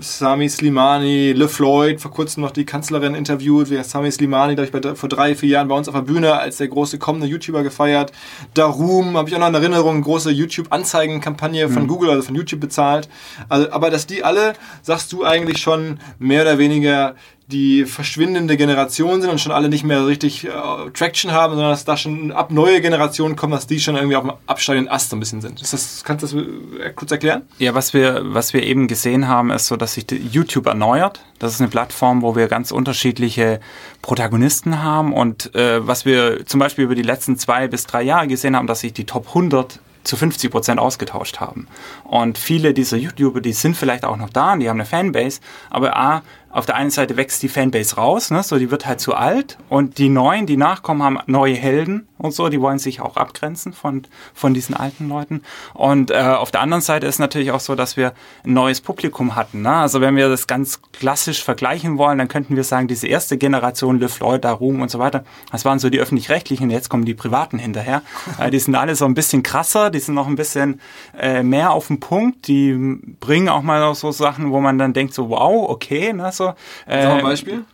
Sami 0.00 0.48
Slimani, 0.48 1.32
LeFloid, 1.32 2.00
vor 2.00 2.10
kurzem 2.10 2.42
noch 2.42 2.52
die 2.52 2.64
Kanzlerin 2.64 3.14
interviewt, 3.14 3.68
wie 3.68 3.82
Sami 3.84 4.10
Slimani, 4.10 4.54
glaube 4.54 4.66
ich, 4.66 4.72
bei, 4.72 4.94
vor 4.94 5.10
drei, 5.10 5.34
vier 5.34 5.50
Jahren 5.50 5.68
bei 5.68 5.74
uns 5.76 5.88
auf 5.88 5.94
der 5.94 6.00
Bühne 6.02 6.38
als 6.38 6.56
der 6.56 6.68
große 6.68 6.98
kommende 6.98 7.26
YouTuber 7.26 7.62
gefeiert. 7.62 8.12
Darum 8.54 9.18
habe 9.18 9.28
ich 9.28 9.34
auch 9.34 9.40
noch 9.40 9.48
in 9.48 9.54
Erinnerung, 9.54 10.00
große 10.00 10.30
YouTube-Anzeigenkampagne 10.30 11.68
von 11.68 11.82
mhm. 11.82 11.88
Google, 11.88 12.10
also 12.10 12.22
von 12.22 12.34
YouTube 12.34 12.60
bezahlt. 12.60 13.10
Also, 13.50 13.70
aber 13.72 13.90
dass 13.90 14.06
die 14.06 14.24
alle, 14.24 14.54
sagst 14.80 15.12
du 15.12 15.22
eigentlich 15.22 15.58
schon 15.58 16.00
mehr 16.18 16.42
oder 16.42 16.56
weniger 16.56 17.14
die 17.48 17.84
verschwindende 17.84 18.56
Generation 18.56 19.20
sind 19.20 19.30
und 19.30 19.38
schon 19.38 19.52
alle 19.52 19.68
nicht 19.68 19.84
mehr 19.84 20.06
richtig 20.06 20.44
äh, 20.44 20.50
Traction 20.94 21.32
haben, 21.32 21.54
sondern 21.54 21.72
dass 21.72 21.84
da 21.84 21.96
schon 21.96 22.32
ab 22.32 22.50
neue 22.50 22.80
Generationen 22.80 23.36
kommen, 23.36 23.52
dass 23.52 23.66
die 23.66 23.80
schon 23.80 23.96
irgendwie 23.96 24.16
auf 24.16 24.24
dem 24.24 24.32
absteigenden 24.46 24.90
Ast 24.90 25.10
so 25.10 25.16
ein 25.16 25.20
bisschen 25.20 25.42
sind. 25.42 25.60
Das, 25.60 26.02
kannst 26.04 26.32
du 26.32 26.38
das 26.38 26.80
äh, 26.80 26.90
kurz 26.94 27.10
erklären? 27.10 27.42
Ja, 27.58 27.74
was 27.74 27.92
wir, 27.92 28.22
was 28.24 28.54
wir 28.54 28.62
eben 28.62 28.88
gesehen 28.88 29.28
haben, 29.28 29.50
ist 29.50 29.66
so, 29.66 29.76
dass 29.76 29.94
sich 29.94 30.06
YouTube 30.10 30.66
erneuert. 30.66 31.20
Das 31.38 31.52
ist 31.52 31.60
eine 31.60 31.68
Plattform, 31.68 32.22
wo 32.22 32.34
wir 32.34 32.48
ganz 32.48 32.70
unterschiedliche 32.70 33.60
Protagonisten 34.00 34.82
haben 34.82 35.12
und 35.12 35.54
äh, 35.54 35.86
was 35.86 36.06
wir 36.06 36.46
zum 36.46 36.60
Beispiel 36.60 36.84
über 36.84 36.94
die 36.94 37.02
letzten 37.02 37.36
zwei 37.36 37.68
bis 37.68 37.86
drei 37.86 38.02
Jahre 38.02 38.26
gesehen 38.26 38.56
haben, 38.56 38.66
dass 38.66 38.80
sich 38.80 38.94
die 38.94 39.04
Top 39.04 39.28
100 39.28 39.80
zu 40.04 40.16
50 40.16 40.50
Prozent 40.50 40.78
ausgetauscht 40.78 41.40
haben. 41.40 41.66
Und 42.04 42.38
viele 42.38 42.74
dieser 42.74 42.96
YouTuber, 42.96 43.40
die 43.40 43.52
sind 43.52 43.76
vielleicht 43.76 44.04
auch 44.04 44.16
noch 44.16 44.30
da 44.30 44.52
und 44.52 44.60
die 44.60 44.68
haben 44.68 44.76
eine 44.76 44.86
Fanbase, 44.86 45.40
aber 45.70 45.96
A, 45.96 46.22
auf 46.54 46.66
der 46.66 46.76
einen 46.76 46.90
Seite 46.90 47.16
wächst 47.16 47.42
die 47.42 47.48
Fanbase 47.48 47.96
raus, 47.96 48.30
ne, 48.30 48.42
so 48.44 48.58
die 48.58 48.70
wird 48.70 48.86
halt 48.86 49.00
zu 49.00 49.14
alt 49.14 49.58
und 49.68 49.98
die 49.98 50.08
Neuen, 50.08 50.46
die 50.46 50.56
nachkommen, 50.56 51.02
haben 51.02 51.18
neue 51.26 51.54
Helden 51.54 52.06
und 52.16 52.32
so, 52.32 52.48
die 52.48 52.60
wollen 52.60 52.78
sich 52.78 53.00
auch 53.00 53.16
abgrenzen 53.16 53.72
von, 53.72 54.06
von 54.32 54.54
diesen 54.54 54.76
alten 54.76 55.08
Leuten. 55.08 55.42
Und 55.74 56.12
äh, 56.12 56.14
auf 56.14 56.52
der 56.52 56.60
anderen 56.60 56.80
Seite 56.80 57.08
ist 57.08 57.18
natürlich 57.18 57.50
auch 57.50 57.60
so, 57.60 57.74
dass 57.74 57.96
wir 57.96 58.12
ein 58.44 58.52
neues 58.52 58.80
Publikum 58.80 59.34
hatten. 59.34 59.62
Ne? 59.62 59.72
Also 59.72 60.00
wenn 60.00 60.14
wir 60.14 60.28
das 60.28 60.46
ganz 60.46 60.80
klassisch 60.92 61.42
vergleichen 61.42 61.98
wollen, 61.98 62.18
dann 62.18 62.28
könnten 62.28 62.54
wir 62.54 62.62
sagen, 62.62 62.86
diese 62.86 63.08
erste 63.08 63.36
Generation, 63.36 63.98
Le 63.98 64.08
Floyd, 64.08 64.44
Darum 64.44 64.80
und 64.80 64.90
so 64.90 65.00
weiter, 65.00 65.24
das 65.50 65.64
waren 65.64 65.80
so 65.80 65.90
die 65.90 65.98
öffentlich-rechtlichen, 65.98 66.70
jetzt 66.70 66.88
kommen 66.88 67.04
die 67.04 67.14
privaten 67.14 67.58
hinterher. 67.58 68.02
äh, 68.38 68.50
die 68.50 68.60
sind 68.60 68.76
alle 68.76 68.94
so 68.94 69.06
ein 69.06 69.14
bisschen 69.14 69.42
krasser, 69.42 69.90
die 69.90 69.98
sind 69.98 70.14
noch 70.14 70.28
ein 70.28 70.36
bisschen 70.36 70.80
äh, 71.18 71.42
mehr 71.42 71.72
auf 71.72 71.88
den 71.88 71.98
Punkt, 71.98 72.46
die 72.46 72.74
bringen 73.18 73.48
auch 73.48 73.62
mal 73.62 73.92
so 73.96 74.12
Sachen, 74.12 74.52
wo 74.52 74.60
man 74.60 74.78
dann 74.78 74.92
denkt 74.92 75.14
so, 75.14 75.30
wow, 75.30 75.68
okay, 75.68 76.12
ne, 76.12 76.30
so 76.30 76.43
so. 76.44 76.92
Äh, 76.92 77.02
Sag 77.02 77.04
mal 77.04 77.12
ein 77.12 77.18
ähm, 77.18 77.24
Beispiel. 77.24 77.64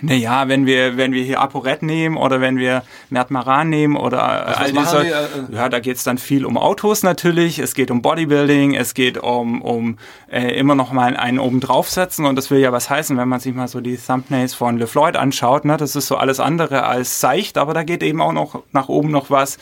Naja, 0.00 0.48
wenn 0.48 0.66
wir, 0.66 0.96
wenn 0.96 1.12
wir 1.12 1.22
hier 1.22 1.40
ApoRed 1.40 1.82
nehmen 1.82 2.16
oder 2.16 2.40
wenn 2.40 2.58
wir 2.58 2.82
Mert 3.10 3.30
Maran 3.30 3.68
nehmen 3.68 3.96
oder 3.96 4.22
also 4.22 4.60
all 4.60 4.72
diese, 4.72 5.02
die, 5.02 5.52
äh, 5.52 5.56
ja, 5.56 5.68
da 5.68 5.80
geht's 5.80 6.04
dann 6.04 6.18
viel 6.18 6.44
um 6.44 6.56
Autos 6.56 7.02
natürlich, 7.02 7.58
es 7.58 7.74
geht 7.74 7.90
um 7.90 8.02
Bodybuilding, 8.02 8.74
es 8.74 8.94
geht 8.94 9.18
um, 9.18 9.62
um 9.62 9.98
äh, 10.30 10.58
immer 10.58 10.74
noch 10.74 10.92
mal 10.92 11.16
einen 11.16 11.38
oben 11.38 11.60
draufsetzen. 11.60 12.26
Und 12.26 12.36
das 12.36 12.50
will 12.50 12.58
ja 12.58 12.72
was 12.72 12.90
heißen, 12.90 13.16
wenn 13.16 13.28
man 13.28 13.40
sich 13.40 13.54
mal 13.54 13.68
so 13.68 13.80
die 13.80 13.96
Thumbnails 13.96 14.54
von 14.54 14.78
LeFloid 14.78 15.16
anschaut, 15.16 15.64
ne, 15.64 15.76
das 15.76 15.96
ist 15.96 16.06
so 16.06 16.16
alles 16.16 16.40
andere 16.40 16.84
als 16.84 17.20
seicht, 17.20 17.58
aber 17.58 17.74
da 17.74 17.82
geht 17.82 18.02
eben 18.02 18.20
auch 18.20 18.32
noch 18.32 18.62
nach 18.72 18.88
oben 18.88 19.10
noch 19.10 19.30
was. 19.30 19.58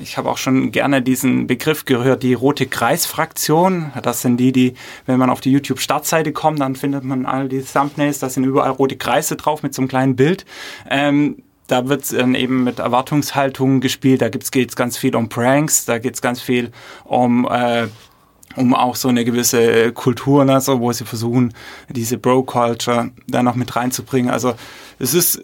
Ich 0.00 0.18
habe 0.18 0.30
auch 0.30 0.38
schon 0.38 0.72
gerne 0.72 1.02
diesen 1.02 1.46
Begriff 1.46 1.84
gehört, 1.84 2.22
die 2.22 2.34
rote 2.34 2.66
Kreisfraktion, 2.66 3.92
das 4.02 4.22
sind 4.22 4.38
die, 4.38 4.52
die, 4.52 4.74
wenn 5.06 5.18
man 5.18 5.30
auf 5.30 5.40
die 5.40 5.52
YouTube-Startseite 5.52 6.32
kommt, 6.32 6.60
dann 6.60 6.76
findet 6.76 7.04
man 7.04 7.26
all 7.26 7.48
die 7.48 7.62
Thumbnails, 7.62 8.18
da 8.18 8.28
sind 8.28 8.44
überall 8.44 8.70
rote 8.70 8.96
Kreise 8.96 9.36
drauf 9.36 9.62
mit 9.62 9.74
so 9.76 9.86
kleinen 9.86 10.16
Bild. 10.16 10.44
Ähm, 10.90 11.42
da 11.68 11.88
wird 11.88 12.12
dann 12.12 12.34
eben 12.34 12.64
mit 12.64 12.78
Erwartungshaltungen 12.78 13.80
gespielt. 13.80 14.22
Da 14.22 14.28
geht 14.28 14.42
es 14.44 14.76
ganz 14.76 14.96
viel 14.96 15.16
um 15.16 15.28
Pranks, 15.28 15.84
da 15.84 15.98
geht 15.98 16.14
es 16.14 16.22
ganz 16.22 16.40
viel 16.40 16.70
um 17.04 17.46
äh, 17.50 17.88
um 18.56 18.74
auch 18.74 18.96
so 18.96 19.08
eine 19.08 19.24
gewisse 19.24 19.92
Kultur, 19.92 20.46
ne, 20.46 20.60
so, 20.62 20.80
wo 20.80 20.90
sie 20.90 21.04
versuchen, 21.04 21.52
diese 21.90 22.16
Bro-Culture 22.16 23.10
da 23.28 23.42
noch 23.42 23.54
mit 23.54 23.76
reinzubringen. 23.76 24.30
Also 24.30 24.54
es 24.98 25.14
ist 25.14 25.42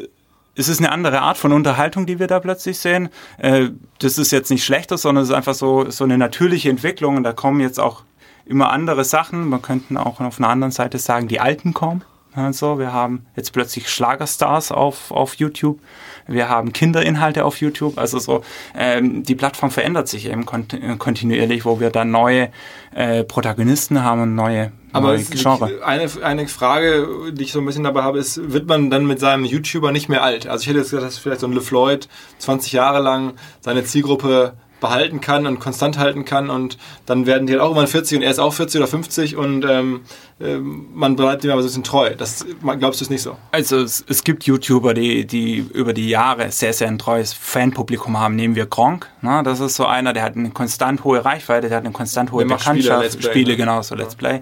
es 0.55 0.69
ist 0.69 0.81
eine 0.81 0.93
andere 0.93 1.21
Art 1.23 1.39
von 1.39 1.53
Unterhaltung, 1.53 2.05
die 2.05 2.19
wir 2.19 2.27
da 2.27 2.39
plötzlich 2.39 2.79
sehen. 2.79 3.09
Äh, 3.39 3.71
das 4.01 4.19
ist 4.19 4.33
jetzt 4.33 4.51
nicht 4.51 4.65
schlechter, 4.65 4.99
sondern 4.99 5.25
es 5.25 5.31
ist 5.31 5.35
einfach 5.35 5.55
so, 5.55 5.91
so 5.91 6.05
eine 6.05 6.19
natürliche 6.19 6.69
Entwicklung 6.69 7.17
und 7.17 7.23
da 7.23 7.33
kommen 7.33 7.61
jetzt 7.61 7.81
auch 7.81 8.03
immer 8.45 8.71
andere 8.71 9.05
Sachen. 9.05 9.49
Man 9.49 9.63
könnte 9.63 9.99
auch 9.99 10.21
auf 10.21 10.39
einer 10.39 10.49
anderen 10.49 10.73
Seite 10.73 10.99
sagen, 10.99 11.29
die 11.29 11.41
Alten 11.41 11.73
kommen. 11.73 12.05
Also 12.35 12.79
wir 12.79 12.93
haben 12.93 13.27
jetzt 13.37 13.53
plötzlich 13.53 13.89
Schlagerstars 13.89 14.73
auf, 14.73 15.11
auf 15.11 15.35
YouTube. 15.35 15.79
Wir 16.27 16.49
haben 16.49 16.73
Kinderinhalte 16.73 17.45
auf 17.45 17.61
YouTube. 17.61 17.99
Also 17.99 18.19
so 18.19 18.43
ähm, 18.75 19.23
die 19.23 19.35
Plattform 19.35 19.71
verändert 19.71 20.09
sich 20.09 20.27
eben 20.27 20.47
kont 20.47 20.77
kontinuierlich, 20.99 21.65
wo 21.65 21.81
wir 21.81 21.91
dann 21.91 22.11
neue 22.11 22.51
äh, 22.95 23.25
Protagonisten 23.25 24.03
haben 24.03 24.23
und 24.23 24.35
neue 24.35 24.73
aber 24.95 25.19
eine, 25.85 26.11
eine 26.23 26.49
Frage, 26.49 27.33
die 27.33 27.45
ich 27.45 27.53
so 27.53 27.61
ein 27.61 27.67
bisschen 27.67 27.85
dabei 27.85 28.03
habe, 28.03 28.19
ist, 28.19 28.53
wird 28.53 28.67
man 28.67 28.91
dann 28.91 29.07
mit 29.07 29.21
seinem 29.21 29.45
YouTuber 29.45 29.91
nicht 29.91 30.11
mehr 30.11 30.23
alt? 30.23 30.47
Also 30.47 30.63
ich 30.63 30.69
hätte 30.69 30.81
jetzt 30.81 30.91
gesagt, 30.91 31.07
dass 31.07 31.19
vielleicht 31.19 31.41
so 31.41 31.47
ein 31.47 31.55
LeFloid 31.55 32.09
20 32.39 32.73
Jahre 32.73 33.01
lang 33.01 33.33
seine 33.61 33.85
Zielgruppe 33.85 34.53
behalten 34.83 35.23
kann 35.23 35.47
und 35.47 35.61
konstant 35.61 35.97
halten 35.97 36.27
kann 36.27 36.51
und 36.51 36.77
dann 37.07 37.25
werden 37.25 37.47
die 37.47 37.55
halt 37.55 37.63
auch 37.63 37.69
irgendwann 37.69 37.87
40 37.87 38.19
und 38.19 38.23
er 38.23 38.31
ist 38.31 38.39
auch 38.39 38.53
40 38.53 38.81
oder 38.81 38.89
50 38.89 39.37
und 39.37 39.65
ähm, 39.65 40.03
äh, 40.41 40.59
man 40.59 41.17
bleibt 41.17 41.45
ihm 41.45 41.51
aber 41.51 41.63
so 41.63 41.67
ein 41.67 41.71
bisschen 41.71 41.85
treu. 41.85 42.15
Das 42.15 42.45
glaubst 42.79 43.01
du 43.01 43.05
es 43.05 43.11
nicht 43.11 43.23
so? 43.23 43.39
Also 43.53 43.79
es, 43.79 44.05
es, 44.07 44.25
gibt 44.25 44.45
YouTuber, 44.45 44.93
die, 44.93 45.25
die 45.27 45.59
über 45.73 45.95
die 45.95 46.09
Jahre 46.09 46.51
sehr, 46.51 46.75
sehr 46.75 46.89
ein 46.89 46.99
treues 46.99 47.33
Fanpublikum 47.33 48.19
haben. 48.19 48.37
Nehmen 48.37 48.57
wir 48.57 48.67
Gronk, 48.67 49.09
ne? 49.23 49.43
das 49.45 49.61
ist 49.61 49.77
so 49.77 49.87
einer, 49.87 50.13
der 50.13 50.25
hat 50.25 50.37
eine 50.37 50.51
konstant 50.51 51.05
hohe 51.05 51.25
Reichweite, 51.25 51.69
der 51.69 51.79
hat 51.79 51.85
eine 51.85 51.93
konstant 51.95 52.33
hohe 52.33 52.45
Bekanntschaft. 52.45 53.13
Spiele, 53.13 53.31
Spiele 53.31 53.51
ne? 53.53 53.57
genau, 53.57 53.81
so 53.81 53.95
Let's 53.95 54.17
Play. 54.17 54.41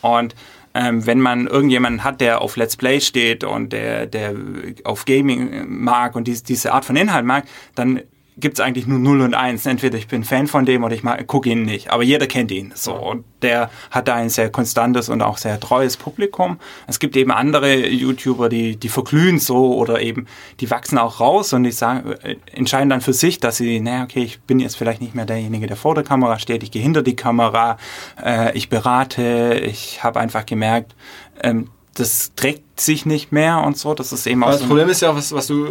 Und 0.00 0.34
ähm, 0.74 1.06
wenn 1.06 1.20
man 1.20 1.46
irgendjemanden 1.46 2.02
hat, 2.02 2.20
der 2.20 2.40
auf 2.40 2.56
Let's 2.56 2.76
Play 2.76 3.00
steht 3.00 3.44
und 3.44 3.72
der, 3.72 4.06
der 4.06 4.34
auf 4.82 5.04
Gaming 5.04 5.66
mag 5.68 6.16
und 6.16 6.26
dies, 6.26 6.42
diese 6.42 6.72
Art 6.72 6.84
von 6.84 6.96
Inhalt 6.96 7.24
mag, 7.24 7.44
dann 7.76 8.00
gibt's 8.36 8.60
eigentlich 8.60 8.86
nur 8.86 8.98
0 8.98 9.20
und 9.20 9.34
1. 9.34 9.66
Entweder 9.66 9.96
ich 9.96 10.08
bin 10.08 10.24
Fan 10.24 10.46
von 10.46 10.64
dem 10.64 10.84
oder 10.84 10.94
ich 10.94 11.02
gucke 11.26 11.50
ihn 11.50 11.62
nicht. 11.62 11.90
Aber 11.90 12.02
jeder 12.02 12.26
kennt 12.26 12.50
ihn. 12.50 12.72
So. 12.74 12.94
Und 12.94 13.24
der 13.42 13.70
hat 13.90 14.08
da 14.08 14.14
ein 14.14 14.28
sehr 14.28 14.50
konstantes 14.50 15.08
und 15.08 15.22
auch 15.22 15.38
sehr 15.38 15.60
treues 15.60 15.96
Publikum. 15.96 16.58
Es 16.86 16.98
gibt 16.98 17.16
eben 17.16 17.30
andere 17.30 17.86
YouTuber, 17.86 18.48
die, 18.48 18.76
die 18.76 18.88
verglühen 18.88 19.38
so 19.38 19.74
oder 19.74 20.00
eben, 20.00 20.26
die 20.60 20.70
wachsen 20.70 20.98
auch 20.98 21.20
raus 21.20 21.52
und 21.52 21.64
die 21.64 21.72
sagen, 21.72 22.12
äh, 22.22 22.36
entscheiden 22.52 22.90
dann 22.90 23.00
für 23.00 23.12
sich, 23.12 23.38
dass 23.38 23.56
sie, 23.56 23.80
naja, 23.80 24.04
okay, 24.04 24.22
ich 24.22 24.40
bin 24.40 24.58
jetzt 24.58 24.76
vielleicht 24.76 25.00
nicht 25.00 25.14
mehr 25.14 25.26
derjenige, 25.26 25.66
der 25.66 25.76
vor 25.76 25.94
der 25.94 26.04
Kamera 26.04 26.38
steht, 26.38 26.62
ich 26.62 26.70
gehe 26.70 26.82
hinter 26.82 27.02
die 27.02 27.16
Kamera, 27.16 27.76
äh, 28.22 28.56
ich 28.56 28.68
berate, 28.68 29.60
ich 29.64 30.02
habe 30.02 30.20
einfach 30.20 30.46
gemerkt, 30.46 30.94
ähm, 31.42 31.70
das 31.94 32.32
trägt 32.34 32.63
sich 32.76 33.06
nicht 33.06 33.32
mehr 33.32 33.62
und 33.62 33.78
so. 33.78 33.94
Das 33.94 34.12
ist 34.12 34.26
eben 34.26 34.42
auch. 34.42 34.48
Aber 34.48 34.52
das 34.52 34.62
so 34.62 34.66
Problem 34.66 34.88
ist 34.88 35.00
ja 35.00 35.10
auch, 35.10 35.16
was, 35.16 35.32
was 35.32 35.46
du 35.46 35.64
äh, 35.64 35.68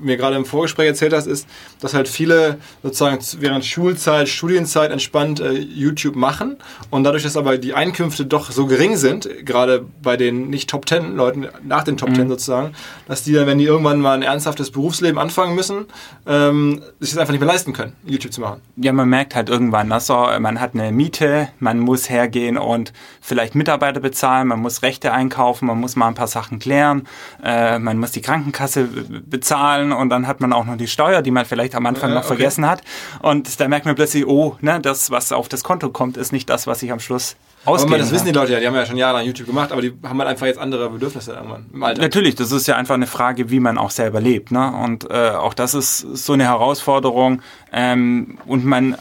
mir 0.00 0.16
gerade 0.16 0.36
im 0.36 0.44
Vorgespräch 0.44 0.86
erzählt 0.86 1.12
hast, 1.12 1.26
ist, 1.26 1.46
dass 1.80 1.92
halt 1.92 2.08
viele 2.08 2.58
sozusagen 2.82 3.18
während 3.38 3.64
Schulzeit, 3.64 4.28
Studienzeit 4.28 4.90
entspannt 4.90 5.40
äh, 5.40 5.52
YouTube 5.52 6.16
machen 6.16 6.56
und 6.88 7.04
dadurch, 7.04 7.22
dass 7.22 7.36
aber 7.36 7.58
die 7.58 7.74
Einkünfte 7.74 8.24
doch 8.24 8.50
so 8.50 8.66
gering 8.66 8.96
sind, 8.96 9.28
gerade 9.44 9.84
bei 10.02 10.16
den 10.16 10.48
nicht 10.48 10.70
Top 10.70 10.86
Ten 10.86 11.14
Leuten, 11.16 11.48
nach 11.62 11.84
den 11.84 11.98
Top 11.98 12.14
Ten 12.14 12.24
mhm. 12.24 12.30
sozusagen, 12.30 12.72
dass 13.06 13.22
die 13.22 13.32
dann, 13.32 13.46
wenn 13.46 13.58
die 13.58 13.66
irgendwann 13.66 14.00
mal 14.00 14.14
ein 14.14 14.22
ernsthaftes 14.22 14.70
Berufsleben 14.70 15.18
anfangen 15.18 15.54
müssen, 15.54 15.86
ähm, 16.26 16.80
sich 17.00 17.10
das 17.10 17.18
einfach 17.18 17.32
nicht 17.32 17.40
mehr 17.40 17.52
leisten 17.52 17.74
können, 17.74 17.92
YouTube 18.06 18.32
zu 18.32 18.40
machen. 18.40 18.62
Ja, 18.76 18.92
man 18.92 19.08
merkt 19.08 19.34
halt 19.34 19.50
irgendwann, 19.50 19.92
also 19.92 20.14
man 20.38 20.60
hat 20.60 20.74
eine 20.74 20.90
Miete, 20.90 21.48
man 21.58 21.80
muss 21.80 22.08
hergehen 22.08 22.56
und 22.56 22.94
vielleicht 23.20 23.54
Mitarbeiter 23.54 24.00
bezahlen, 24.00 24.48
man 24.48 24.60
muss 24.60 24.82
Rechte 24.82 25.12
einkaufen, 25.12 25.66
man 25.66 25.78
muss 25.78 25.96
mal 25.96 26.08
ein 26.08 26.14
paar 26.14 26.29
Sachen 26.30 26.58
klären, 26.58 27.06
äh, 27.42 27.78
man 27.78 27.98
muss 27.98 28.12
die 28.12 28.22
Krankenkasse 28.22 28.84
bezahlen 28.84 29.92
und 29.92 30.08
dann 30.08 30.26
hat 30.26 30.40
man 30.40 30.52
auch 30.52 30.64
noch 30.64 30.76
die 30.76 30.88
Steuer, 30.88 31.22
die 31.22 31.30
man 31.30 31.44
vielleicht 31.44 31.74
am 31.74 31.86
Anfang 31.86 32.10
ja, 32.10 32.14
noch 32.16 32.24
okay. 32.24 32.36
vergessen 32.36 32.66
hat. 32.66 32.82
Und 33.20 33.60
da 33.60 33.68
merkt 33.68 33.86
man 33.86 33.94
plötzlich, 33.94 34.26
oh, 34.26 34.56
ne, 34.60 34.80
das, 34.80 35.10
was 35.10 35.32
auf 35.32 35.48
das 35.48 35.64
Konto 35.64 35.90
kommt, 35.90 36.16
ist 36.16 36.32
nicht 36.32 36.48
das, 36.48 36.66
was 36.66 36.82
ich 36.82 36.92
am 36.92 37.00
Schluss 37.00 37.36
ausgeben 37.64 37.94
Aber 37.94 38.02
das 38.02 38.10
wissen 38.10 38.26
die 38.26 38.32
Leute 38.32 38.52
ja, 38.52 38.60
die 38.60 38.66
haben 38.66 38.74
ja 38.74 38.86
schon 38.86 38.96
jahrelang 38.96 39.26
YouTube 39.26 39.46
gemacht, 39.46 39.70
aber 39.72 39.82
die 39.82 39.92
haben 40.02 40.18
halt 40.18 40.30
einfach 40.30 40.46
jetzt 40.46 40.58
andere 40.58 40.88
Bedürfnisse 40.88 41.32
irgendwann 41.32 41.66
im 41.72 41.82
Alter. 41.82 42.00
Natürlich, 42.00 42.34
das 42.34 42.52
ist 42.52 42.66
ja 42.66 42.76
einfach 42.76 42.94
eine 42.94 43.06
Frage, 43.06 43.50
wie 43.50 43.60
man 43.60 43.76
auch 43.76 43.90
selber 43.90 44.20
lebt. 44.20 44.50
Ne? 44.50 44.72
Und 44.72 45.10
äh, 45.10 45.30
auch 45.30 45.54
das 45.54 45.74
ist 45.74 45.98
so 45.98 46.32
eine 46.32 46.44
Herausforderung. 46.44 47.42
Ähm, 47.72 48.38
und 48.46 48.64
man 48.64 48.96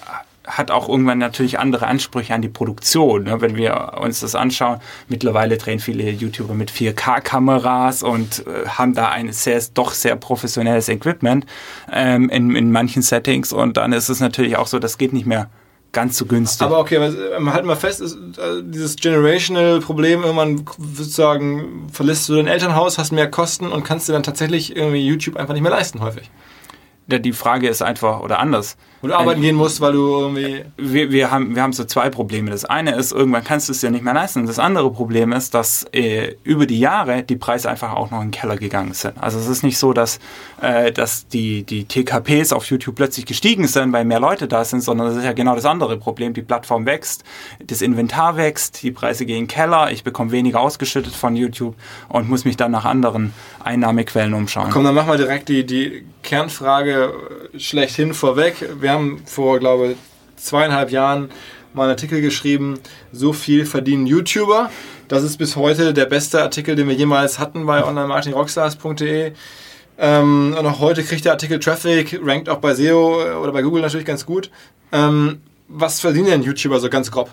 hat 0.49 0.71
auch 0.71 0.89
irgendwann 0.89 1.19
natürlich 1.19 1.59
andere 1.59 1.87
Ansprüche 1.87 2.33
an 2.33 2.41
die 2.41 2.49
Produktion. 2.49 3.23
Ne? 3.23 3.39
Wenn 3.41 3.55
wir 3.55 3.97
uns 4.01 4.19
das 4.19 4.35
anschauen, 4.35 4.79
mittlerweile 5.07 5.57
drehen 5.57 5.79
viele 5.79 6.09
YouTuber 6.09 6.53
mit 6.53 6.71
4K-Kameras 6.71 8.03
und 8.03 8.45
äh, 8.47 8.67
haben 8.67 8.93
da 8.93 9.09
ein 9.09 9.31
sehr, 9.31 9.61
doch 9.73 9.93
sehr 9.93 10.15
professionelles 10.15 10.89
Equipment 10.89 11.45
ähm, 11.91 12.29
in, 12.29 12.55
in 12.55 12.71
manchen 12.71 13.01
Settings 13.01 13.53
und 13.53 13.77
dann 13.77 13.93
ist 13.93 14.09
es 14.09 14.19
natürlich 14.19 14.57
auch 14.57 14.67
so, 14.67 14.79
das 14.79 14.97
geht 14.97 15.13
nicht 15.13 15.25
mehr 15.25 15.49
ganz 15.91 16.17
so 16.17 16.25
günstig. 16.25 16.65
Aber 16.65 16.79
okay, 16.79 16.99
man 17.39 17.53
halt 17.53 17.65
mal 17.65 17.75
fest, 17.75 18.01
ist, 18.01 18.15
äh, 18.15 18.61
dieses 18.63 18.95
Generational-Problem, 18.95 20.23
irgendwann 20.23 20.65
sozusagen 20.93 21.87
verlässt 21.91 22.29
du 22.29 22.35
dein 22.35 22.47
Elternhaus, 22.47 22.97
hast 22.97 23.11
mehr 23.11 23.29
Kosten 23.29 23.71
und 23.71 23.83
kannst 23.83 24.07
dir 24.07 24.13
dann 24.13 24.23
tatsächlich 24.23 24.75
irgendwie 24.75 25.05
YouTube 25.05 25.37
einfach 25.37 25.53
nicht 25.53 25.63
mehr 25.63 25.71
leisten, 25.71 26.01
häufig. 26.01 26.29
Die 27.07 27.33
Frage 27.33 27.67
ist 27.67 27.81
einfach, 27.81 28.19
oder 28.19 28.39
anders, 28.39 28.77
wo 29.01 29.07
du 29.07 29.17
arbeiten 29.17 29.41
gehen 29.41 29.55
musst, 29.55 29.81
weil 29.81 29.93
du 29.93 30.19
irgendwie. 30.19 30.63
Wir, 30.77 31.11
wir, 31.11 31.31
haben, 31.31 31.55
wir 31.55 31.61
haben 31.61 31.73
so 31.73 31.85
zwei 31.85 32.09
Probleme. 32.09 32.51
Das 32.51 32.65
eine 32.65 32.95
ist, 32.95 33.11
irgendwann 33.11 33.43
kannst 33.43 33.69
du 33.69 33.73
es 33.73 33.79
dir 33.79 33.91
nicht 33.91 34.03
mehr 34.03 34.13
leisten. 34.13 34.45
Das 34.45 34.59
andere 34.59 34.91
Problem 34.91 35.31
ist, 35.31 35.53
dass 35.53 35.85
äh, 35.93 36.35
über 36.43 36.65
die 36.65 36.79
Jahre 36.79 37.23
die 37.23 37.35
Preise 37.35 37.69
einfach 37.69 37.93
auch 37.93 38.11
noch 38.11 38.21
in 38.21 38.27
den 38.27 38.31
Keller 38.31 38.57
gegangen 38.57 38.93
sind. 38.93 39.13
Also 39.21 39.39
es 39.39 39.47
ist 39.47 39.63
nicht 39.63 39.77
so, 39.77 39.93
dass, 39.93 40.19
äh, 40.61 40.91
dass 40.91 41.27
die, 41.27 41.63
die 41.63 41.85
TKPs 41.85 42.51
auf 42.51 42.65
YouTube 42.65 42.95
plötzlich 42.95 43.25
gestiegen 43.25 43.67
sind, 43.67 43.93
weil 43.93 44.05
mehr 44.05 44.19
Leute 44.19 44.47
da 44.47 44.65
sind, 44.65 44.81
sondern 44.81 45.07
das 45.07 45.17
ist 45.17 45.23
ja 45.23 45.33
genau 45.33 45.55
das 45.55 45.65
andere 45.65 45.97
Problem. 45.97 46.33
Die 46.33 46.41
Plattform 46.41 46.85
wächst, 46.85 47.23
das 47.65 47.81
Inventar 47.81 48.35
wächst, 48.35 48.83
die 48.83 48.91
Preise 48.91 49.25
gehen 49.25 49.39
in 49.39 49.43
den 49.43 49.47
Keller, 49.47 49.91
ich 49.91 50.03
bekomme 50.03 50.31
weniger 50.31 50.59
ausgeschüttet 50.59 51.15
von 51.15 51.35
YouTube 51.35 51.75
und 52.09 52.29
muss 52.29 52.43
mich 52.43 52.57
dann 52.57 52.71
nach 52.71 52.85
anderen 52.85 53.33
Einnahmequellen 53.63 54.33
umschauen. 54.33 54.69
Komm, 54.71 54.83
dann 54.83 54.95
machen 54.95 55.09
wir 55.09 55.17
direkt 55.17 55.49
die, 55.49 55.65
die 55.65 56.03
Kernfrage 56.23 57.13
schlechthin 57.57 58.13
vorweg. 58.13 58.55
Wir 58.79 58.88
wir 58.89 58.93
haben 58.95 59.21
vor, 59.25 59.59
glaube 59.59 59.91
ich, 59.91 59.97
zweieinhalb 60.35 60.89
Jahren 60.89 61.29
mal 61.73 61.83
einen 61.83 61.91
Artikel 61.91 62.21
geschrieben, 62.21 62.79
so 63.11 63.33
viel 63.33 63.67
verdienen 63.67 64.07
YouTuber. 64.07 64.71
Das 65.07 65.21
ist 65.21 65.37
bis 65.37 65.55
heute 65.55 65.93
der 65.93 66.05
beste 66.05 66.41
Artikel, 66.41 66.75
den 66.75 66.87
wir 66.87 66.95
jemals 66.95 67.37
hatten 67.37 67.67
bei 67.67 67.85
onlinemarketingrockstars.de. 67.85 69.33
Ähm, 69.99 70.55
und 70.57 70.65
auch 70.65 70.79
heute 70.79 71.03
kriegt 71.03 71.25
der 71.25 71.33
Artikel 71.33 71.59
Traffic, 71.59 72.19
rankt 72.23 72.49
auch 72.49 72.57
bei 72.57 72.73
SEO 72.73 73.39
oder 73.39 73.51
bei 73.51 73.61
Google 73.61 73.83
natürlich 73.83 74.07
ganz 74.07 74.25
gut. 74.25 74.49
Ähm, 74.91 75.41
was 75.67 75.99
verdienen 75.99 76.25
denn 76.25 76.41
YouTuber 76.41 76.79
so 76.79 76.89
ganz 76.89 77.11
grob? 77.11 77.29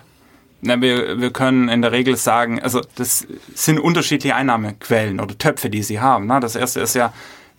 Na, 0.61 0.79
wir, 0.79 1.19
wir 1.19 1.31
können 1.31 1.69
in 1.69 1.81
der 1.81 1.91
Regel 1.91 2.17
sagen, 2.17 2.61
also 2.61 2.81
das 2.95 3.25
sind 3.55 3.79
unterschiedliche 3.79 4.35
Einnahmequellen 4.35 5.19
oder 5.19 5.35
Töpfe, 5.35 5.71
die 5.71 5.81
sie 5.81 5.99
haben. 5.99 6.27
Ne? 6.27 6.39
Das 6.39 6.55
erste 6.55 6.81
ist 6.81 6.93
ja 6.93 7.13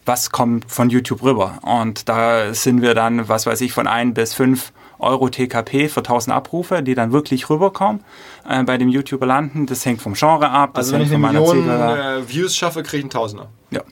was 0.09 0.31
kommt 0.31 0.71
von 0.71 0.91
YouTube 0.91 1.23
rüber. 1.23 1.59
Und 1.63 2.09
da 2.09 2.53
sind 2.55 2.83
wir 2.83 2.95
dann, 2.95 3.29
was 3.29 3.47
weiß 3.47 3.61
ich, 3.61 3.73
von 3.73 3.87
ein 3.87 4.15
bis 4.15 4.35
fünf 4.35 4.73
Euro 4.99 5.29
TKP 5.29 5.89
für 5.89 6.01
1000 6.01 6.35
Abrufe, 6.35 6.83
die 6.83 6.95
dann 6.95 7.13
wirklich 7.13 7.49
rüberkommen 7.49 8.03
äh, 8.49 8.65
bei 8.65 8.79
dem 8.79 8.89
YouTuber 8.89 9.27
landen. 9.27 9.67
Das 9.67 9.87
hängt 9.87 10.03
vom 10.03 10.15
Genre 10.15 10.51
ab. 10.51 10.75
Das 10.75 10.87
also 10.87 10.95
wenn 10.95 11.03
ich 11.03 11.15
eine 11.15 11.19
Million 11.19 11.69
äh, 11.69 12.29
Views 12.29 12.57
schaffe, 12.57 12.83
kriege 12.83 12.99
ich 12.99 13.05
einen 13.05 13.11
Tausender. 13.11 13.49
Ja. 13.71 13.83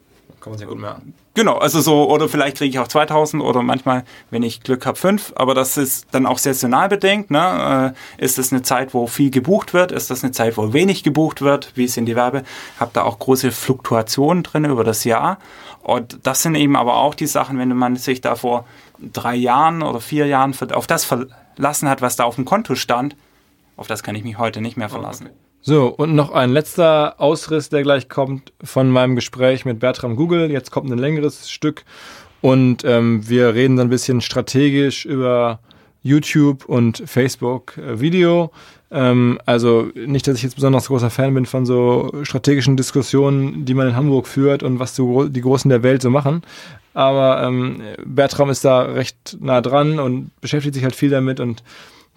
Kann 0.46 0.52
man 0.52 0.58
sehr 0.60 0.68
gut 0.68 0.78
merken. 0.78 1.12
Genau, 1.34 1.56
also 1.56 1.80
so, 1.80 2.08
oder 2.08 2.28
vielleicht 2.28 2.58
kriege 2.58 2.70
ich 2.70 2.78
auch 2.78 2.86
2000 2.86 3.42
oder 3.42 3.62
manchmal, 3.62 4.04
wenn 4.30 4.44
ich 4.44 4.60
Glück 4.60 4.86
habe, 4.86 4.96
fünf. 4.96 5.32
Aber 5.34 5.56
das 5.56 5.76
ist 5.76 6.06
dann 6.12 6.24
auch 6.24 6.38
saisonal 6.38 6.88
bedingt. 6.88 7.32
Ne? 7.32 7.94
Äh, 8.18 8.24
ist 8.24 8.38
es 8.38 8.52
eine 8.52 8.62
Zeit, 8.62 8.94
wo 8.94 9.08
viel 9.08 9.32
gebucht 9.32 9.74
wird? 9.74 9.90
Ist 9.90 10.08
das 10.08 10.22
eine 10.22 10.30
Zeit, 10.30 10.56
wo 10.56 10.72
wenig 10.72 11.02
gebucht 11.02 11.42
wird? 11.42 11.72
Wie 11.74 11.88
sind 11.88 12.06
die 12.06 12.14
Werbe? 12.14 12.44
Hab 12.78 12.92
da 12.92 13.02
auch 13.02 13.18
große 13.18 13.50
Fluktuationen 13.50 14.44
drin 14.44 14.66
über 14.66 14.84
das 14.84 15.02
Jahr. 15.02 15.40
Und 15.82 16.20
das 16.22 16.44
sind 16.44 16.54
eben 16.54 16.76
aber 16.76 16.94
auch 16.98 17.16
die 17.16 17.26
Sachen, 17.26 17.58
wenn 17.58 17.70
man 17.70 17.96
sich 17.96 18.20
da 18.20 18.36
vor 18.36 18.66
drei 19.00 19.34
Jahren 19.34 19.82
oder 19.82 20.00
vier 20.00 20.26
Jahren 20.26 20.54
auf 20.72 20.86
das 20.86 21.04
verlassen 21.04 21.88
hat, 21.88 22.02
was 22.02 22.14
da 22.14 22.22
auf 22.22 22.36
dem 22.36 22.44
Konto 22.44 22.76
stand, 22.76 23.16
auf 23.76 23.88
das 23.88 24.04
kann 24.04 24.14
ich 24.14 24.22
mich 24.22 24.38
heute 24.38 24.60
nicht 24.60 24.76
mehr 24.76 24.90
verlassen. 24.90 25.28
So, 25.68 25.88
und 25.88 26.14
noch 26.14 26.30
ein 26.30 26.52
letzter 26.52 27.20
Ausriss, 27.20 27.70
der 27.70 27.82
gleich 27.82 28.08
kommt 28.08 28.52
von 28.62 28.88
meinem 28.88 29.16
Gespräch 29.16 29.64
mit 29.64 29.80
Bertram 29.80 30.14
Google. 30.14 30.48
Jetzt 30.48 30.70
kommt 30.70 30.88
ein 30.92 30.96
längeres 30.96 31.50
Stück 31.50 31.84
und 32.40 32.84
ähm, 32.84 33.28
wir 33.28 33.52
reden 33.52 33.74
dann 33.74 33.88
ein 33.88 33.90
bisschen 33.90 34.20
strategisch 34.20 35.04
über 35.04 35.58
YouTube 36.04 36.66
und 36.66 37.02
Facebook 37.04 37.78
äh, 37.78 37.98
Video. 38.00 38.52
Ähm, 38.92 39.40
also 39.44 39.90
nicht, 39.96 40.28
dass 40.28 40.36
ich 40.36 40.44
jetzt 40.44 40.54
besonders 40.54 40.86
großer 40.86 41.10
Fan 41.10 41.34
bin 41.34 41.46
von 41.46 41.66
so 41.66 42.12
strategischen 42.22 42.76
Diskussionen, 42.76 43.64
die 43.64 43.74
man 43.74 43.88
in 43.88 43.96
Hamburg 43.96 44.28
führt 44.28 44.62
und 44.62 44.78
was 44.78 44.94
so 44.94 45.24
die 45.26 45.40
Großen 45.40 45.68
der 45.68 45.82
Welt 45.82 46.00
so 46.00 46.10
machen. 46.10 46.42
Aber 46.94 47.42
ähm, 47.42 47.82
Bertram 48.04 48.50
ist 48.50 48.64
da 48.64 48.82
recht 48.82 49.36
nah 49.40 49.60
dran 49.60 49.98
und 49.98 50.30
beschäftigt 50.40 50.76
sich 50.76 50.84
halt 50.84 50.94
viel 50.94 51.10
damit 51.10 51.40
und 51.40 51.64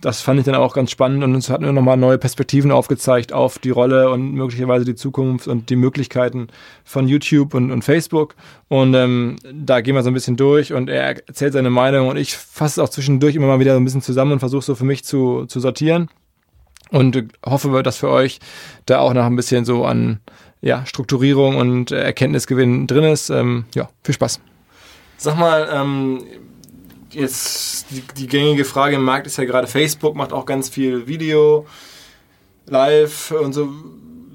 das 0.01 0.21
fand 0.21 0.39
ich 0.39 0.45
dann 0.45 0.55
auch 0.55 0.73
ganz 0.73 0.91
spannend 0.91 1.23
und 1.23 1.35
uns 1.35 1.49
hat 1.49 1.61
mir 1.61 1.73
nochmal 1.73 1.97
neue 1.97 2.17
Perspektiven 2.17 2.71
aufgezeigt 2.71 3.33
auf 3.33 3.59
die 3.59 3.69
Rolle 3.69 4.09
und 4.09 4.33
möglicherweise 4.33 4.85
die 4.85 4.95
Zukunft 4.95 5.47
und 5.47 5.69
die 5.69 5.75
Möglichkeiten 5.75 6.47
von 6.85 7.07
YouTube 7.07 7.53
und, 7.53 7.71
und 7.71 7.83
Facebook. 7.83 8.35
Und 8.69 8.93
ähm, 8.93 9.35
da 9.53 9.81
gehen 9.81 9.95
wir 9.95 10.03
so 10.03 10.09
ein 10.09 10.13
bisschen 10.13 10.37
durch 10.37 10.71
und 10.73 10.89
er 10.89 11.27
erzählt 11.27 11.53
seine 11.53 11.69
Meinung 11.69 12.07
und 12.07 12.17
ich 12.17 12.37
fasse 12.37 12.79
es 12.79 12.85
auch 12.85 12.89
zwischendurch 12.89 13.35
immer 13.35 13.47
mal 13.47 13.59
wieder 13.59 13.73
so 13.73 13.79
ein 13.79 13.85
bisschen 13.85 14.01
zusammen 14.01 14.33
und 14.33 14.39
versuche 14.39 14.63
so 14.63 14.75
für 14.75 14.85
mich 14.85 15.03
zu, 15.03 15.45
zu 15.47 15.59
sortieren. 15.59 16.09
und 16.91 17.23
hoffe, 17.45 17.83
dass 17.83 17.97
für 17.97 18.09
euch 18.09 18.39
da 18.85 18.99
auch 18.99 19.13
noch 19.13 19.25
ein 19.25 19.35
bisschen 19.35 19.65
so 19.65 19.85
an 19.85 20.19
ja, 20.61 20.85
Strukturierung 20.85 21.57
und 21.57 21.91
Erkenntnisgewinn 21.91 22.87
drin 22.87 23.03
ist. 23.03 23.29
Ähm, 23.29 23.65
ja, 23.75 23.89
viel 24.03 24.15
Spaß. 24.15 24.41
Sag 25.17 25.37
mal, 25.37 25.69
ähm, 25.71 26.23
jetzt 27.11 27.85
die, 27.91 28.01
die, 28.01 28.27
gängige 28.27 28.65
Frage 28.65 28.95
im 28.95 29.03
Markt 29.03 29.27
ist 29.27 29.37
ja 29.37 29.45
gerade, 29.45 29.67
Facebook 29.67 30.15
macht 30.15 30.33
auch 30.33 30.45
ganz 30.45 30.69
viel 30.69 31.07
Video, 31.07 31.65
Live 32.67 33.31
und 33.31 33.53
so. 33.53 33.69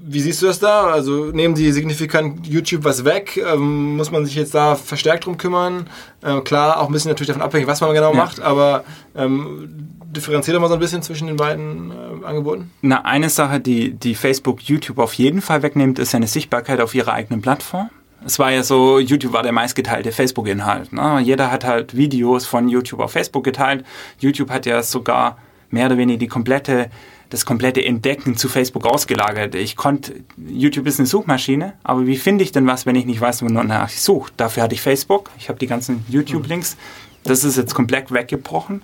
Wie 0.07 0.19
siehst 0.19 0.41
du 0.43 0.45
das 0.45 0.59
da? 0.59 0.85
Also 0.85 1.31
nehmen 1.31 1.55
die 1.55 1.71
signifikant 1.71 2.45
YouTube 2.45 2.83
was 2.83 3.05
weg? 3.05 3.37
Ähm, 3.37 3.97
muss 3.97 4.11
man 4.11 4.23
sich 4.23 4.35
jetzt 4.35 4.53
da 4.53 4.75
verstärkt 4.75 5.25
drum 5.25 5.37
kümmern? 5.37 5.89
Äh, 6.21 6.41
klar, 6.41 6.79
auch 6.79 6.87
ein 6.87 6.91
bisschen 6.91 7.09
natürlich 7.09 7.29
davon 7.29 7.41
abhängig, 7.41 7.67
was 7.67 7.81
man 7.81 7.91
genau 7.93 8.11
ja. 8.11 8.17
macht, 8.17 8.39
aber 8.39 8.83
ähm, 9.15 9.67
differenziert 10.15 10.59
mal 10.59 10.67
so 10.67 10.75
ein 10.75 10.79
bisschen 10.79 11.01
zwischen 11.01 11.27
den 11.27 11.37
beiden 11.37 11.91
äh, 11.91 12.25
Angeboten? 12.25 12.71
Na, 12.81 13.03
eine 13.03 13.29
Sache, 13.29 13.59
die, 13.59 13.93
die 13.93 14.13
Facebook 14.13 14.61
YouTube 14.61 14.99
auf 14.99 15.13
jeden 15.13 15.41
Fall 15.41 15.63
wegnimmt, 15.63 15.97
ist 15.97 16.13
eine 16.13 16.27
Sichtbarkeit 16.27 16.81
auf 16.81 16.93
ihrer 16.93 17.13
eigenen 17.13 17.41
Plattform. 17.41 17.89
Es 18.25 18.39
war 18.39 18.51
ja 18.51 18.63
so, 18.63 18.99
YouTube 18.99 19.33
war 19.33 19.43
der 19.43 19.51
meistgeteilte 19.51 20.11
Facebook-Inhalt. 20.11 20.91
Ne? 20.91 21.19
Jeder 21.21 21.51
hat 21.51 21.63
halt 21.63 21.95
Videos 21.95 22.45
von 22.45 22.67
YouTube 22.67 22.99
auf 22.99 23.11
Facebook 23.11 23.43
geteilt. 23.43 23.85
YouTube 24.19 24.49
hat 24.49 24.65
ja 24.65 24.81
sogar 24.81 25.37
mehr 25.69 25.85
oder 25.85 25.97
weniger 25.97 26.19
die 26.19 26.27
komplette 26.27 26.89
das 27.29 27.45
komplette 27.45 27.83
Entdecken 27.83 28.37
zu 28.37 28.49
Facebook 28.49 28.85
ausgelagert. 28.85 29.55
Ich 29.55 29.75
konnte, 29.75 30.13
YouTube 30.37 30.87
ist 30.87 30.99
eine 30.99 31.07
Suchmaschine, 31.07 31.73
aber 31.83 32.05
wie 32.05 32.17
finde 32.17 32.43
ich 32.43 32.51
denn 32.51 32.67
was, 32.67 32.85
wenn 32.85 32.95
ich 32.95 33.05
nicht 33.05 33.19
weiß, 33.19 33.41
wonach 33.41 33.89
ich 33.89 34.01
suche? 34.01 34.31
Dafür 34.37 34.63
hatte 34.63 34.75
ich 34.75 34.81
Facebook, 34.81 35.31
ich 35.37 35.49
habe 35.49 35.59
die 35.59 35.67
ganzen 35.67 36.05
YouTube-Links. 36.09 36.77
Das 37.23 37.43
ist 37.43 37.57
jetzt 37.57 37.73
komplett 37.73 38.11
weggebrochen. 38.11 38.83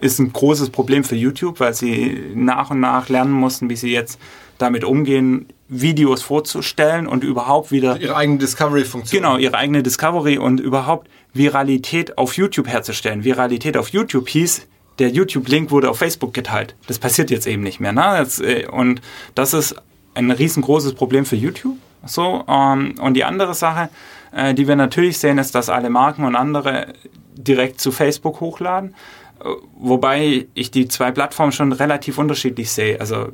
Ist 0.00 0.18
ein 0.18 0.32
großes 0.32 0.70
Problem 0.70 1.04
für 1.04 1.16
YouTube, 1.16 1.60
weil 1.60 1.74
sie 1.74 2.32
nach 2.34 2.70
und 2.70 2.80
nach 2.80 3.08
lernen 3.08 3.32
mussten, 3.32 3.68
wie 3.68 3.76
sie 3.76 3.92
jetzt 3.92 4.18
damit 4.62 4.84
umgehen, 4.84 5.46
Videos 5.68 6.22
vorzustellen 6.22 7.06
und 7.06 7.24
überhaupt 7.24 7.70
wieder. 7.72 8.00
Ihre 8.00 8.16
eigene 8.16 8.38
Discovery-Funktion. 8.38 9.22
Genau, 9.22 9.36
ihre 9.36 9.56
eigene 9.56 9.82
Discovery 9.82 10.38
und 10.38 10.60
überhaupt 10.60 11.08
Viralität 11.34 12.18
auf 12.18 12.36
YouTube 12.36 12.68
herzustellen. 12.68 13.24
Viralität 13.24 13.76
auf 13.76 13.88
YouTube 13.88 14.28
hieß, 14.28 14.66
der 14.98 15.08
YouTube-Link 15.08 15.70
wurde 15.70 15.90
auf 15.90 15.98
Facebook 15.98 16.34
geteilt. 16.34 16.74
Das 16.86 16.98
passiert 16.98 17.30
jetzt 17.30 17.46
eben 17.46 17.62
nicht 17.62 17.80
mehr. 17.80 17.92
Ne? 17.92 18.18
Jetzt, 18.18 18.40
äh, 18.40 18.66
und 18.70 19.00
das 19.34 19.54
ist 19.54 19.74
ein 20.14 20.30
riesengroßes 20.30 20.94
Problem 20.94 21.24
für 21.24 21.36
YouTube. 21.36 21.76
So, 22.04 22.44
ähm, 22.48 22.94
und 23.00 23.14
die 23.14 23.24
andere 23.24 23.54
Sache, 23.54 23.88
äh, 24.32 24.54
die 24.54 24.68
wir 24.68 24.76
natürlich 24.76 25.18
sehen, 25.18 25.38
ist, 25.38 25.54
dass 25.54 25.68
alle 25.68 25.88
Marken 25.88 26.24
und 26.24 26.36
andere 26.36 26.88
direkt 27.34 27.80
zu 27.80 27.92
Facebook 27.92 28.40
hochladen. 28.40 28.94
Äh, 29.40 29.48
wobei 29.78 30.46
ich 30.54 30.70
die 30.70 30.88
zwei 30.88 31.10
Plattformen 31.10 31.52
schon 31.52 31.72
relativ 31.72 32.18
unterschiedlich 32.18 32.70
sehe. 32.70 33.00
Also 33.00 33.28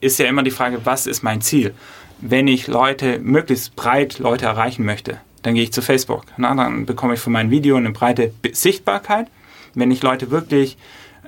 ist 0.00 0.18
ja 0.18 0.26
immer 0.26 0.42
die 0.42 0.50
Frage, 0.50 0.80
was 0.84 1.06
ist 1.06 1.22
mein 1.22 1.40
Ziel? 1.40 1.74
Wenn 2.20 2.48
ich 2.48 2.66
Leute, 2.66 3.18
möglichst 3.18 3.76
breit 3.76 4.18
Leute 4.18 4.46
erreichen 4.46 4.84
möchte, 4.84 5.20
dann 5.42 5.54
gehe 5.54 5.64
ich 5.64 5.72
zu 5.72 5.82
Facebook. 5.82 6.24
Na, 6.36 6.54
dann 6.54 6.86
bekomme 6.86 7.14
ich 7.14 7.20
für 7.20 7.30
mein 7.30 7.50
Video 7.50 7.76
eine 7.76 7.90
breite 7.90 8.32
Sichtbarkeit 8.52 9.28
wenn 9.76 9.90
ich 9.90 10.02
Leute 10.02 10.30
wirklich 10.32 10.76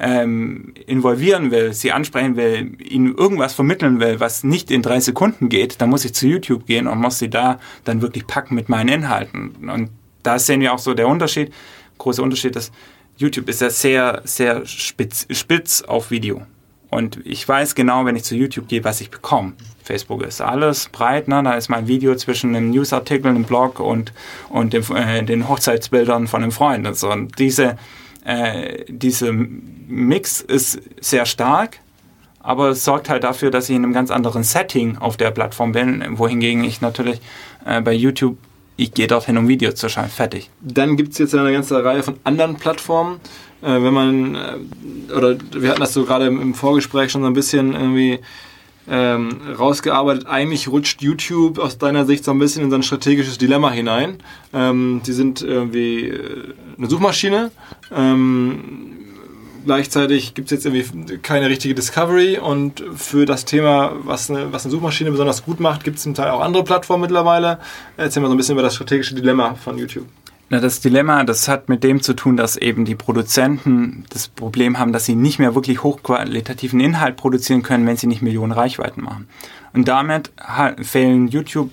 ähm, 0.01 0.74
involvieren 0.87 1.51
will, 1.51 1.72
sie 1.72 1.93
ansprechen 1.93 2.37
will, 2.37 2.76
ihnen 2.83 3.14
irgendwas 3.14 3.55
vermitteln 3.55 4.01
will, 4.01 4.18
was 4.20 4.43
nicht 4.43 4.70
in 4.70 4.83
drei 4.83 5.01
Sekunden 5.01 5.49
geht, 5.49 5.81
dann 5.81 5.91
muss 5.91 6.05
ich 6.05 6.14
zu 6.14 6.26
YouTube 6.26 6.66
gehen 6.66 6.87
und 6.87 6.99
muss 6.99 7.18
sie 7.18 7.31
da 7.31 7.61
dann 7.85 8.03
wirklich 8.03 8.26
packen 8.26 8.55
mit 8.55 8.68
meinen 8.68 8.89
Inhalten. 8.89 9.68
Und 9.70 9.91
da 10.22 10.39
sehen 10.39 10.61
wir 10.61 10.72
auch 10.72 10.79
so 10.79 10.95
der 10.95 11.09
Unterschied. 11.09 11.53
Großer 11.99 12.22
Unterschied 12.22 12.57
ist, 12.57 12.72
YouTube 13.16 13.49
ist 13.49 13.61
ja 13.61 13.70
sehr, 13.70 14.22
sehr 14.24 14.64
spitz, 14.66 15.26
spitz 15.31 15.83
auf 15.83 16.11
Video. 16.11 16.43
Und 16.91 17.20
ich 17.24 17.47
weiß 17.47 17.74
genau, 17.74 18.05
wenn 18.07 18.16
ich 18.16 18.24
zu 18.24 18.34
YouTube 18.34 18.68
gehe, 18.68 18.82
was 18.84 19.01
ich 19.01 19.11
bekomme. 19.11 19.53
Facebook 19.82 20.22
ist 20.22 20.41
alles 20.41 20.89
breit, 20.89 21.28
ne? 21.28 21.43
da 21.43 21.55
ist 21.55 21.68
mein 21.68 21.86
Video 21.86 22.14
zwischen 22.14 22.55
einem 22.55 22.70
Newsartikel, 22.70 23.30
einem 23.30 23.45
Blog 23.45 23.80
und, 23.80 24.12
und 24.49 24.72
dem, 24.72 24.84
äh, 24.95 25.22
den 25.22 25.49
Hochzeitsbildern 25.49 26.26
von 26.28 26.43
einem 26.43 26.53
Freund. 26.53 26.86
Und, 26.86 26.97
so. 26.97 27.11
und 27.11 27.39
diese, 27.39 27.76
äh, 28.24 28.84
dieser 28.89 29.32
Mix 29.32 30.41
ist 30.41 30.80
sehr 31.01 31.26
stark, 31.26 31.78
aber 32.41 32.70
es 32.70 32.84
sorgt 32.84 33.09
halt 33.09 33.24
dafür, 33.24 33.51
dass 33.51 33.68
ich 33.68 33.76
in 33.76 33.84
einem 33.84 33.93
ganz 33.93 34.11
anderen 34.11 34.43
Setting 34.43 34.97
auf 34.99 35.16
der 35.16 35.30
Plattform 35.30 35.72
bin, 35.72 36.03
wohingegen 36.18 36.64
ich 36.64 36.80
natürlich 36.80 37.20
äh, 37.66 37.80
bei 37.80 37.93
YouTube, 37.93 38.39
ich 38.79 38.95
gehe 38.95 39.09
dorthin, 39.09 39.37
um 39.37 39.49
Videos 39.49 39.74
zu 39.74 39.89
schauen, 39.89 40.09
fertig. 40.09 40.49
Dann 40.61 40.97
gibt 40.97 41.12
es 41.12 41.18
jetzt 41.18 41.35
eine 41.35 41.53
ganze 41.53 41.85
Reihe 41.85 42.03
von 42.03 42.14
anderen 42.22 42.55
Plattformen. 42.55 43.20
Äh, 43.61 43.83
wenn 43.83 43.93
man, 43.93 44.35
äh, 44.37 45.12
oder 45.12 45.37
wir 45.53 45.70
hatten 45.70 45.81
das 45.81 45.93
so 45.93 46.05
gerade 46.05 46.26
im, 46.26 46.41
im 46.41 46.55
Vorgespräch 46.55 47.11
schon 47.11 47.22
so 47.22 47.26
ein 47.26 47.35
bisschen 47.35 47.72
irgendwie 47.72 48.20
ähm, 48.89 49.41
rausgearbeitet. 49.59 50.26
Eigentlich 50.26 50.68
rutscht 50.68 51.03
YouTube 51.03 51.59
aus 51.59 51.76
deiner 51.79 52.07
Sicht 52.07 52.24
so 52.24 52.31
ein 52.31 52.39
bisschen 52.39 52.62
in 52.62 52.70
so 52.70 52.76
ein 52.76 52.85
strategisches 52.85 53.37
Dilemma 53.37 53.70
hinein. 53.72 54.18
Ähm, 54.55 55.03
die 55.05 55.12
sind 55.12 55.43
irgendwie 55.43 56.11
äh, 56.11 56.55
eine 56.79 56.89
Suchmaschine. 56.89 57.51
Ähm, 57.93 59.07
gleichzeitig 59.64 60.34
gibt 60.34 60.50
es 60.50 60.64
jetzt 60.64 60.66
irgendwie 60.66 61.18
keine 61.18 61.48
richtige 61.48 61.74
Discovery 61.74 62.38
und 62.38 62.82
für 62.94 63.26
das 63.26 63.44
Thema, 63.44 63.92
was 64.04 64.30
eine, 64.30 64.52
was 64.52 64.64
eine 64.64 64.72
Suchmaschine 64.72 65.11
besonders 65.11 65.44
gut 65.44 65.61
macht, 65.61 65.84
gibt 65.84 65.98
es 65.98 66.02
zum 66.02 66.14
Teil 66.14 66.30
auch 66.30 66.40
andere 66.40 66.64
Plattformen 66.64 67.02
mittlerweile. 67.02 67.59
Erzähl 67.96 68.22
mal 68.22 68.28
so 68.28 68.34
ein 68.34 68.38
bisschen 68.38 68.54
über 68.54 68.62
das 68.62 68.74
strategische 68.74 69.14
Dilemma 69.14 69.54
von 69.54 69.78
YouTube. 69.78 70.06
Na, 70.50 70.61
das 70.61 70.80
Dilemma, 70.80 71.24
das 71.24 71.46
hat 71.46 71.68
mit 71.68 71.84
dem 71.84 72.00
zu 72.00 72.14
tun, 72.14 72.38
dass 72.38 72.56
eben 72.56 72.86
die 72.86 72.94
Produzenten 72.94 74.04
das 74.09 74.28
Problem 74.28 74.78
haben, 74.78 74.92
dass 74.92 75.04
sie 75.04 75.14
nicht 75.14 75.38
mehr 75.38 75.54
wirklich 75.54 75.82
hochqualitativen 75.82 76.80
Inhalt 76.80 77.16
produzieren 77.16 77.62
können, 77.62 77.86
wenn 77.86 77.98
sie 77.98 78.06
nicht 78.06 78.22
Millionen 78.22 78.52
Reichweiten 78.52 79.02
machen. 79.02 79.28
Und 79.74 79.88
damit 79.88 80.32
fehlen 80.80 81.28
YouTube 81.28 81.70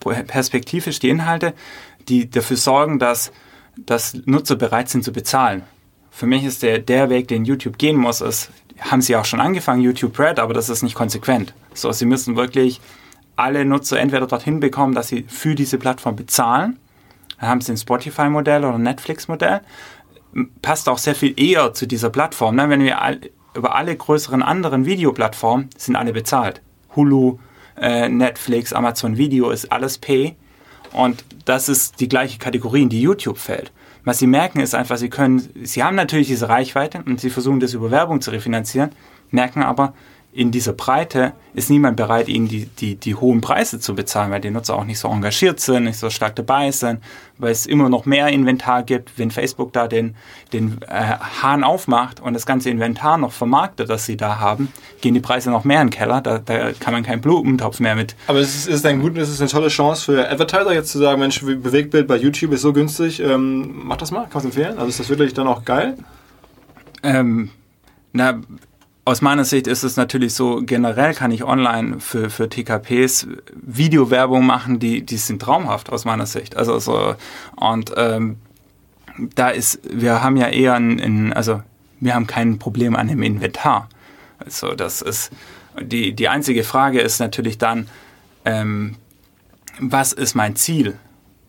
perspektivisch 0.00 0.98
die 0.98 1.08
Inhalte, 1.08 1.54
die 2.08 2.28
dafür 2.28 2.58
sorgen, 2.58 2.98
dass, 2.98 3.32
dass 3.76 4.14
Nutzer 4.26 4.56
bereit 4.56 4.90
sind 4.90 5.02
zu 5.02 5.12
bezahlen. 5.12 5.62
Für 6.10 6.26
mich 6.26 6.44
ist 6.44 6.62
der, 6.62 6.78
der 6.78 7.10
Weg, 7.10 7.28
den 7.28 7.44
YouTube 7.44 7.78
gehen 7.78 7.96
muss, 7.96 8.20
ist, 8.20 8.50
haben 8.80 9.02
sie 9.02 9.16
auch 9.16 9.24
schon 9.24 9.40
angefangen, 9.40 9.82
YouTube 9.82 10.18
Red, 10.18 10.38
aber 10.38 10.54
das 10.54 10.68
ist 10.68 10.82
nicht 10.82 10.94
konsequent. 10.94 11.54
So, 11.74 11.92
sie 11.92 12.06
müssen 12.06 12.36
wirklich 12.36 12.80
alle 13.36 13.64
Nutzer 13.64 13.98
entweder 13.98 14.26
dorthin 14.26 14.60
bekommen, 14.60 14.94
dass 14.94 15.08
sie 15.08 15.24
für 15.28 15.54
diese 15.54 15.78
Plattform 15.78 16.16
bezahlen 16.16 16.78
haben 17.40 17.60
sie 17.60 17.72
ein 17.72 17.76
Spotify-Modell 17.76 18.64
oder 18.64 18.74
ein 18.74 18.82
Netflix-Modell. 18.82 19.60
Passt 20.62 20.88
auch 20.88 20.98
sehr 20.98 21.14
viel 21.14 21.38
eher 21.40 21.72
zu 21.72 21.86
dieser 21.86 22.10
Plattform. 22.10 22.56
Ne? 22.56 22.68
Wenn 22.68 22.82
wir 22.82 23.00
all, 23.00 23.20
über 23.54 23.74
alle 23.74 23.96
größeren 23.96 24.42
anderen 24.42 24.86
Videoplattformen 24.86 25.70
sind 25.76 25.96
alle 25.96 26.12
bezahlt. 26.12 26.60
Hulu, 26.94 27.38
äh, 27.80 28.08
Netflix, 28.08 28.72
Amazon 28.72 29.16
Video 29.16 29.50
ist 29.50 29.72
alles 29.72 29.98
Pay. 29.98 30.36
Und 30.92 31.24
das 31.44 31.68
ist 31.68 32.00
die 32.00 32.08
gleiche 32.08 32.38
Kategorie, 32.38 32.82
in 32.82 32.88
die 32.88 33.00
YouTube 33.00 33.38
fällt. 33.38 33.72
Was 34.04 34.18
sie 34.18 34.26
merken 34.26 34.60
ist 34.60 34.74
einfach, 34.74 34.96
sie 34.96 35.10
können, 35.10 35.48
sie 35.62 35.82
haben 35.82 35.96
natürlich 35.96 36.28
diese 36.28 36.48
Reichweite 36.48 37.02
und 37.04 37.20
sie 37.20 37.30
versuchen 37.30 37.60
das 37.60 37.74
über 37.74 37.90
Werbung 37.90 38.20
zu 38.20 38.30
refinanzieren, 38.30 38.90
merken 39.30 39.62
aber, 39.62 39.94
in 40.32 40.52
dieser 40.52 40.72
Breite 40.72 41.32
ist 41.54 41.70
niemand 41.70 41.96
bereit, 41.96 42.28
ihnen 42.28 42.46
die, 42.46 42.66
die, 42.66 42.94
die 42.94 43.16
hohen 43.16 43.40
Preise 43.40 43.80
zu 43.80 43.96
bezahlen, 43.96 44.30
weil 44.30 44.40
die 44.40 44.50
Nutzer 44.50 44.76
auch 44.76 44.84
nicht 44.84 45.00
so 45.00 45.08
engagiert 45.08 45.58
sind, 45.58 45.84
nicht 45.84 45.98
so 45.98 46.08
stark 46.08 46.36
dabei 46.36 46.70
sind, 46.70 47.00
weil 47.38 47.50
es 47.50 47.66
immer 47.66 47.88
noch 47.88 48.06
mehr 48.06 48.28
Inventar 48.28 48.84
gibt. 48.84 49.18
Wenn 49.18 49.32
Facebook 49.32 49.72
da 49.72 49.88
den, 49.88 50.14
den 50.52 50.78
äh, 50.82 51.16
Hahn 51.42 51.64
aufmacht 51.64 52.20
und 52.20 52.34
das 52.34 52.46
ganze 52.46 52.70
Inventar 52.70 53.18
noch 53.18 53.32
vermarktet, 53.32 53.90
das 53.90 54.06
sie 54.06 54.16
da 54.16 54.38
haben, 54.38 54.68
gehen 55.00 55.14
die 55.14 55.20
Preise 55.20 55.50
noch 55.50 55.64
mehr 55.64 55.82
in 55.82 55.88
den 55.88 55.92
Keller. 55.92 56.20
Da, 56.20 56.38
da 56.38 56.72
kann 56.78 56.92
man 56.92 57.02
keinen 57.02 57.20
Blumentopf 57.20 57.80
mehr 57.80 57.96
mit. 57.96 58.14
Aber 58.28 58.38
es 58.38 58.54
ist, 58.54 58.68
ist 58.68 58.86
ein 58.86 59.00
gut, 59.00 59.18
es 59.18 59.28
ist 59.28 59.40
eine 59.40 59.50
tolle 59.50 59.68
Chance 59.68 60.04
für 60.04 60.30
Advertiser 60.30 60.72
jetzt 60.72 60.92
zu 60.92 60.98
sagen, 60.98 61.18
Mensch, 61.18 61.40
Bewegtbild 61.40 62.06
bei 62.06 62.16
YouTube 62.16 62.52
ist 62.52 62.62
so 62.62 62.72
günstig, 62.72 63.18
ähm, 63.18 63.82
mach 63.84 63.96
das 63.96 64.12
mal, 64.12 64.28
kannst 64.30 64.44
du 64.44 64.50
empfehlen? 64.50 64.78
Also 64.78 64.90
ist 64.90 65.00
das 65.00 65.08
wirklich 65.08 65.34
dann 65.34 65.48
auch 65.48 65.64
geil? 65.64 65.96
Ähm, 67.02 67.50
na, 68.12 68.40
aus 69.04 69.22
meiner 69.22 69.44
Sicht 69.44 69.66
ist 69.66 69.82
es 69.82 69.96
natürlich 69.96 70.34
so, 70.34 70.60
generell 70.62 71.14
kann 71.14 71.30
ich 71.30 71.44
online 71.44 72.00
für, 72.00 72.30
für 72.30 72.48
TKPs 72.48 73.26
Videowerbung 73.54 74.44
machen, 74.44 74.78
die, 74.78 75.02
die 75.02 75.16
sind 75.16 75.40
traumhaft 75.40 75.90
aus 75.90 76.04
meiner 76.04 76.26
Sicht. 76.26 76.56
Also 76.56 76.78
so, 76.78 77.14
und 77.56 77.92
ähm, 77.96 78.36
da 79.34 79.48
ist, 79.48 79.80
wir 79.90 80.22
haben 80.22 80.36
ja 80.36 80.48
eher 80.48 80.74
ein, 80.74 81.00
ein, 81.00 81.32
also 81.32 81.62
wir 81.98 82.14
haben 82.14 82.26
kein 82.26 82.58
Problem 82.58 82.94
an 82.96 83.08
dem 83.08 83.22
Inventar. 83.22 83.88
Also 84.38 84.74
das 84.74 85.02
ist, 85.02 85.30
die, 85.80 86.12
die 86.12 86.28
einzige 86.28 86.64
Frage 86.64 87.00
ist 87.00 87.20
natürlich 87.20 87.58
dann, 87.58 87.88
ähm, 88.44 88.96
was 89.78 90.12
ist 90.12 90.34
mein 90.34 90.56
Ziel? 90.56 90.98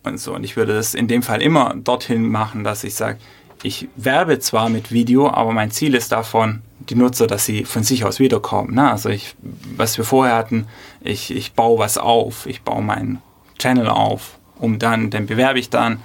Und 0.04 0.18
so, 0.18 0.34
und 0.34 0.44
ich 0.44 0.56
würde 0.56 0.74
das 0.74 0.94
in 0.94 1.06
dem 1.06 1.22
Fall 1.22 1.42
immer 1.42 1.74
dorthin 1.76 2.28
machen, 2.28 2.64
dass 2.64 2.82
ich 2.82 2.94
sage, 2.94 3.18
ich 3.62 3.88
werbe 3.94 4.40
zwar 4.40 4.68
mit 4.68 4.90
Video, 4.90 5.30
aber 5.30 5.52
mein 5.52 5.70
Ziel 5.70 5.94
ist 5.94 6.10
davon, 6.10 6.62
die 6.88 6.94
Nutzer, 6.94 7.26
dass 7.26 7.44
sie 7.44 7.64
von 7.64 7.82
sich 7.82 8.04
aus 8.04 8.18
wiederkommen. 8.18 8.74
Ne? 8.74 8.90
Also 8.90 9.08
ich, 9.08 9.34
was 9.76 9.98
wir 9.98 10.04
vorher 10.04 10.36
hatten, 10.36 10.66
ich, 11.02 11.30
ich 11.30 11.52
baue 11.52 11.78
was 11.78 11.98
auf, 11.98 12.46
ich 12.46 12.62
baue 12.62 12.82
meinen 12.82 13.20
Channel 13.58 13.88
auf, 13.88 14.38
um 14.58 14.78
dann, 14.78 15.10
den 15.10 15.26
bewerbe 15.26 15.58
ich 15.58 15.70
dann 15.70 16.00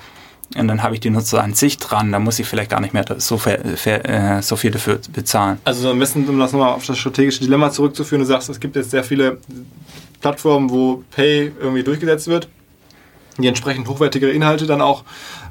Und 0.55 0.69
dann 0.69 0.82
habe 0.82 0.93
ich 0.93 1.01
die 1.01 1.09
Nutzer 1.09 1.43
an 1.43 1.53
sich 1.53 1.78
dran, 1.78 2.11
da 2.11 2.19
muss 2.19 2.39
ich 2.39 2.47
vielleicht 2.47 2.71
gar 2.71 2.80
nicht 2.80 2.93
mehr 2.93 3.03
so, 3.17 3.38
viel, 3.38 3.59
äh, 3.86 4.41
so 4.41 4.55
viel 4.55 4.71
dafür 4.71 4.99
bezahlen. 5.11 5.59
Also 5.65 5.82
so 5.82 5.89
ein 5.89 5.99
bisschen, 5.99 6.28
um 6.30 6.39
das 6.39 6.53
nochmal 6.53 6.73
auf 6.73 6.86
das 6.86 6.97
strategische 6.97 7.41
Dilemma 7.41 7.69
zurückzuführen, 7.69 8.21
du 8.21 8.25
sagst, 8.25 8.49
es 8.49 8.59
gibt 8.59 8.75
jetzt 8.78 8.91
sehr 8.91 9.03
viele 9.03 9.39
Plattformen, 10.21 10.69
wo 10.69 11.03
Pay 11.11 11.51
irgendwie 11.59 11.84
durchgesetzt 11.84 12.28
wird, 12.28 12.47
die 13.38 13.47
entsprechend 13.47 13.88
hochwertigere 13.89 14.32
Inhalte 14.32 14.65
dann 14.65 14.82
auch 14.82 15.03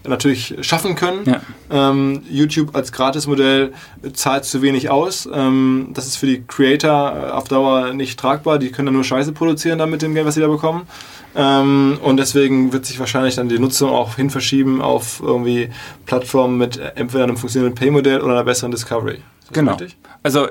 natürlich 0.09 0.55
schaffen 0.61 0.95
können. 0.95 1.25
Ja. 1.25 1.41
Ähm, 1.71 2.23
YouTube 2.31 2.75
als 2.75 2.93
Gratismodell 2.93 3.73
zahlt 4.13 4.45
zu 4.45 4.63
wenig 4.63 4.91
aus. 4.91 5.29
Ähm, 5.33 5.91
das 5.95 6.07
ist 6.07 6.17
für 6.17 6.27
die 6.27 6.45
Creator 6.47 7.35
auf 7.35 7.49
Dauer 7.49 7.93
nicht 7.93 8.19
tragbar. 8.19 8.59
Die 8.59 8.71
können 8.71 8.87
dann 8.87 8.95
nur 8.95 9.05
Scheiße 9.05 9.33
produzieren 9.33 9.79
dann 9.79 9.91
mit 9.91 10.03
dem 10.03 10.15
Geld, 10.15 10.27
was 10.27 10.35
sie 10.35 10.41
da 10.41 10.49
bekommen. 10.49 10.87
Ähm, 11.35 11.99
und 12.03 12.17
deswegen 12.17 12.73
wird 12.73 12.87
sich 12.87 12.99
wahrscheinlich 12.99 13.37
dann 13.37 13.49
die 13.49 13.59
Nutzung 13.59 13.91
auch 13.91 14.17
hin 14.17 14.31
verschieben 14.31 14.81
auf 14.81 15.21
irgendwie 15.23 15.69
Plattformen 16.07 16.57
mit 16.57 16.79
entweder 16.97 17.25
einem 17.25 17.37
funktionierenden 17.37 17.79
Pay-Modell 17.79 18.21
oder 18.21 18.33
einer 18.33 18.45
besseren 18.45 18.71
Discovery. 18.71 19.19
Genau. 19.53 19.73
Richtig? 19.73 19.97
Also 20.23 20.49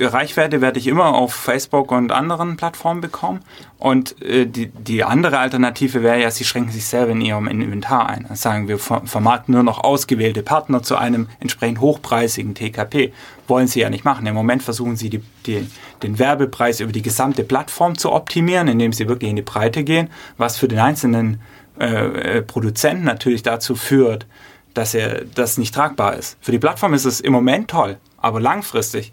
Reichweite 0.00 0.60
werde 0.60 0.80
ich 0.80 0.88
immer 0.88 1.14
auf 1.14 1.32
Facebook 1.32 1.92
und 1.92 2.10
anderen 2.10 2.56
Plattformen 2.56 3.00
bekommen. 3.00 3.40
Und 3.78 4.20
äh, 4.20 4.46
die, 4.46 4.66
die 4.66 5.04
andere 5.04 5.38
Alternative 5.38 6.02
wäre 6.02 6.20
ja, 6.20 6.30
sie 6.30 6.44
schränken 6.44 6.72
sich 6.72 6.86
selber 6.86 7.12
in 7.12 7.20
ihrem 7.20 7.46
Inventar 7.46 8.08
ein. 8.08 8.26
Das 8.28 8.42
sagen 8.42 8.66
wir 8.66 8.78
vermarkten 8.78 9.54
nur 9.54 9.62
noch 9.62 9.84
ausgewählte 9.84 10.42
Partner 10.42 10.82
zu 10.82 10.96
einem 10.96 11.28
entsprechend 11.38 11.80
hochpreisigen 11.80 12.54
TKP. 12.54 13.12
Wollen 13.46 13.68
sie 13.68 13.80
ja 13.80 13.90
nicht 13.90 14.04
machen. 14.04 14.26
Im 14.26 14.34
Moment 14.34 14.62
versuchen 14.64 14.96
sie 14.96 15.08
die, 15.08 15.22
die, 15.46 15.68
den 16.02 16.18
Werbepreis 16.18 16.80
über 16.80 16.92
die 16.92 17.02
gesamte 17.02 17.44
Plattform 17.44 17.96
zu 17.96 18.10
optimieren, 18.10 18.66
indem 18.66 18.92
sie 18.92 19.08
wirklich 19.08 19.30
in 19.30 19.36
die 19.36 19.42
Breite 19.42 19.84
gehen, 19.84 20.10
was 20.36 20.56
für 20.56 20.66
den 20.66 20.80
einzelnen 20.80 21.40
äh, 21.78 22.38
äh 22.38 22.42
Produzenten 22.42 23.04
natürlich 23.04 23.44
dazu 23.44 23.76
führt, 23.76 24.26
dass 24.74 24.94
er 24.94 25.24
das 25.24 25.58
nicht 25.58 25.74
tragbar 25.74 26.16
ist. 26.16 26.36
Für 26.40 26.52
die 26.52 26.58
Plattform 26.58 26.92
ist 26.92 27.04
es 27.04 27.20
im 27.20 27.32
Moment 27.32 27.70
toll, 27.70 27.98
aber 28.26 28.40
langfristig 28.40 29.12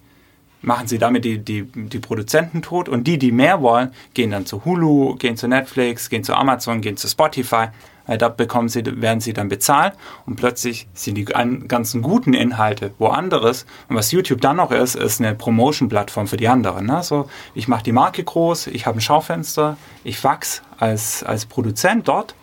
machen 0.63 0.87
sie 0.87 0.97
damit 0.97 1.23
die, 1.25 1.37
die, 1.39 1.63
die 1.63 1.99
Produzenten 1.99 2.61
tot 2.61 2.89
und 2.89 3.05
die, 3.05 3.19
die 3.19 3.31
mehr 3.31 3.61
wollen, 3.61 3.91
gehen 4.13 4.31
dann 4.31 4.45
zu 4.45 4.65
Hulu, 4.65 5.15
gehen 5.15 5.37
zu 5.37 5.47
Netflix, 5.47 6.09
gehen 6.09 6.23
zu 6.23 6.33
Amazon, 6.33 6.81
gehen 6.81 6.97
zu 6.97 7.07
Spotify. 7.07 7.67
Weil 8.05 8.17
da 8.17 8.27
bekommen 8.27 8.67
sie, 8.67 8.83
werden 9.01 9.21
sie 9.21 9.31
dann 9.31 9.47
bezahlt 9.47 9.93
und 10.25 10.35
plötzlich 10.35 10.87
sind 10.93 11.15
die 11.15 11.23
ganzen 11.25 12.01
guten 12.01 12.33
Inhalte 12.33 12.93
woanders. 12.97 13.65
Und 13.87 13.95
was 13.95 14.11
YouTube 14.11 14.41
dann 14.41 14.57
noch 14.57 14.71
ist, 14.71 14.95
ist 14.95 15.21
eine 15.21 15.35
Promotion-Plattform 15.35 16.27
für 16.27 16.35
die 16.35 16.49
anderen. 16.49 16.87
Ne? 16.87 17.01
So, 17.03 17.29
ich 17.53 17.67
mache 17.67 17.83
die 17.83 17.93
Marke 17.93 18.23
groß, 18.23 18.67
ich 18.67 18.87
habe 18.87 18.97
ein 18.97 19.01
Schaufenster, 19.01 19.77
ich 20.03 20.21
wachs 20.23 20.63
als, 20.77 21.23
als 21.23 21.45
Produzent 21.45 22.07
dort. 22.07 22.35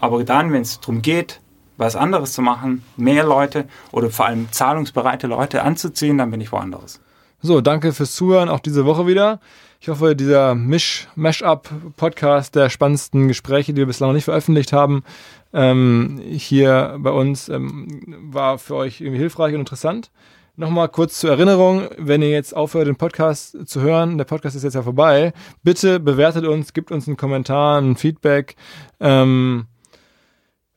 Aber 0.00 0.24
dann, 0.24 0.52
wenn 0.52 0.62
es 0.62 0.80
darum 0.80 1.02
geht, 1.02 1.40
was 1.78 1.96
anderes 1.96 2.32
zu 2.32 2.42
machen, 2.42 2.84
mehr 2.96 3.24
Leute 3.24 3.66
oder 3.92 4.10
vor 4.10 4.26
allem 4.26 4.52
zahlungsbereite 4.52 5.26
Leute 5.26 5.62
anzuziehen, 5.62 6.18
dann 6.18 6.30
bin 6.30 6.40
ich 6.42 6.52
woanders. 6.52 7.00
So, 7.40 7.60
danke 7.60 7.92
fürs 7.92 8.14
Zuhören 8.14 8.48
auch 8.48 8.60
diese 8.60 8.84
Woche 8.84 9.06
wieder. 9.06 9.40
Ich 9.80 9.88
hoffe, 9.88 10.16
dieser 10.16 10.56
Misch, 10.56 11.06
Mash-up-Podcast 11.14 12.56
der 12.56 12.68
spannendsten 12.68 13.28
Gespräche, 13.28 13.72
die 13.72 13.78
wir 13.78 13.86
bislang 13.86 14.10
noch 14.10 14.14
nicht 14.14 14.24
veröffentlicht 14.24 14.72
haben, 14.72 15.04
ähm, 15.52 16.20
hier 16.26 16.96
bei 16.98 17.10
uns 17.10 17.48
ähm, 17.48 18.16
war 18.22 18.58
für 18.58 18.74
euch 18.74 19.00
irgendwie 19.00 19.20
hilfreich 19.20 19.54
und 19.54 19.60
interessant. 19.60 20.10
Nochmal 20.56 20.88
kurz 20.88 21.20
zur 21.20 21.30
Erinnerung, 21.30 21.88
wenn 21.96 22.22
ihr 22.22 22.30
jetzt 22.30 22.56
aufhört, 22.56 22.88
den 22.88 22.96
Podcast 22.96 23.56
zu 23.68 23.80
hören, 23.80 24.18
der 24.18 24.24
Podcast 24.24 24.56
ist 24.56 24.64
jetzt 24.64 24.74
ja 24.74 24.82
vorbei, 24.82 25.32
bitte 25.62 26.00
bewertet 26.00 26.44
uns, 26.44 26.72
gebt 26.72 26.90
uns 26.90 27.06
einen 27.06 27.16
Kommentar, 27.16 27.80
ein 27.80 27.94
Feedback. 27.94 28.56
Ähm, 28.98 29.68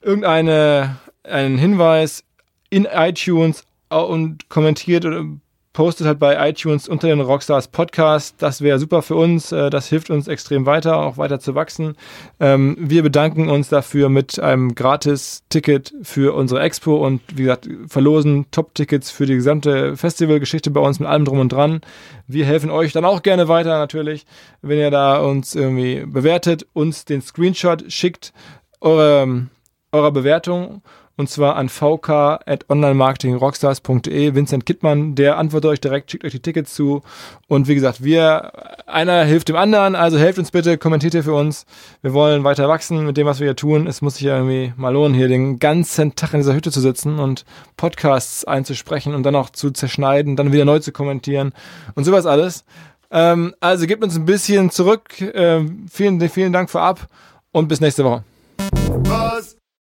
irgendeine 0.01 0.97
einen 1.23 1.57
Hinweis 1.57 2.23
in 2.69 2.85
iTunes 2.85 3.63
und 3.89 4.49
kommentiert 4.49 5.05
oder 5.05 5.25
postet 5.73 6.05
halt 6.05 6.19
bei 6.19 6.49
iTunes 6.49 6.89
unter 6.89 7.07
den 7.07 7.21
Rockstars 7.21 7.69
Podcast. 7.69 8.35
Das 8.39 8.61
wäre 8.61 8.77
super 8.77 9.01
für 9.01 9.15
uns. 9.15 9.51
Äh, 9.51 9.69
das 9.69 9.87
hilft 9.87 10.09
uns 10.09 10.27
extrem 10.27 10.65
weiter, 10.65 10.97
auch 10.97 11.17
weiter 11.17 11.39
zu 11.39 11.55
wachsen. 11.55 11.95
Ähm, 12.39 12.75
wir 12.77 13.03
bedanken 13.03 13.49
uns 13.49 13.69
dafür 13.69 14.09
mit 14.09 14.39
einem 14.39 14.75
Gratis-Ticket 14.75 15.93
für 16.01 16.35
unsere 16.35 16.61
Expo 16.61 16.95
und 17.05 17.21
wie 17.33 17.43
gesagt, 17.43 17.69
verlosen 17.87 18.47
Top-Tickets 18.51 19.11
für 19.11 19.25
die 19.25 19.35
gesamte 19.35 19.95
Festivalgeschichte 19.95 20.71
bei 20.71 20.81
uns 20.81 20.99
mit 20.99 21.07
allem 21.07 21.25
drum 21.25 21.39
und 21.39 21.53
dran. 21.53 21.81
Wir 22.27 22.45
helfen 22.45 22.69
euch 22.69 22.91
dann 22.91 23.05
auch 23.05 23.23
gerne 23.23 23.47
weiter 23.47 23.77
natürlich, 23.77 24.25
wenn 24.61 24.77
ihr 24.77 24.91
da 24.91 25.19
uns 25.19 25.55
irgendwie 25.55 26.05
bewertet, 26.05 26.67
uns 26.73 27.05
den 27.05 27.21
Screenshot 27.21 27.91
schickt, 27.91 28.33
eure 28.81 29.47
eurer 29.91 30.11
Bewertung 30.11 30.81
und 31.17 31.29
zwar 31.29 31.55
an 31.55 31.69
vk.onlinemarketingrockstars.de. 31.69 34.33
Vincent 34.33 34.65
Kittmann, 34.65 35.13
der 35.13 35.37
antwortet 35.37 35.69
euch 35.69 35.79
direkt, 35.79 36.09
schickt 36.09 36.25
euch 36.25 36.31
die 36.31 36.39
Tickets 36.39 36.73
zu. 36.73 37.03
Und 37.47 37.67
wie 37.67 37.75
gesagt, 37.75 38.03
wir, 38.03 38.51
einer 38.87 39.23
hilft 39.23 39.49
dem 39.49 39.55
anderen, 39.55 39.95
also 39.95 40.17
helft 40.17 40.39
uns 40.39 40.49
bitte, 40.49 40.79
kommentiert 40.79 41.13
hier 41.13 41.23
für 41.23 41.35
uns. 41.35 41.67
Wir 42.01 42.13
wollen 42.13 42.43
weiter 42.43 42.67
wachsen 42.67 43.05
mit 43.05 43.17
dem, 43.17 43.27
was 43.27 43.39
wir 43.39 43.45
hier 43.45 43.55
tun. 43.55 43.85
Es 43.85 44.01
muss 44.01 44.15
sich 44.15 44.23
ja 44.23 44.35
irgendwie 44.35 44.73
mal 44.77 44.91
lohnen, 44.91 45.13
hier 45.13 45.27
den 45.27 45.59
ganzen 45.59 46.15
Tag 46.15 46.33
in 46.33 46.39
dieser 46.39 46.55
Hütte 46.55 46.71
zu 46.71 46.81
sitzen 46.81 47.19
und 47.19 47.45
Podcasts 47.77 48.43
einzusprechen 48.45 49.13
und 49.13 49.21
dann 49.23 49.35
auch 49.35 49.51
zu 49.51 49.69
zerschneiden, 49.69 50.35
dann 50.35 50.53
wieder 50.53 50.65
neu 50.65 50.79
zu 50.79 50.91
kommentieren 50.91 51.53
und 51.93 52.05
sowas 52.05 52.25
alles. 52.25 52.65
Ähm, 53.11 53.53
also 53.59 53.85
gebt 53.85 54.03
uns 54.03 54.15
ein 54.15 54.25
bisschen 54.25 54.71
zurück. 54.71 55.21
Ähm, 55.21 55.85
vielen, 55.91 56.19
vielen 56.29 56.53
Dank 56.53 56.71
vorab 56.71 57.07
und 57.51 57.67
bis 57.67 57.79
nächste 57.79 58.03
Woche. 58.05 58.23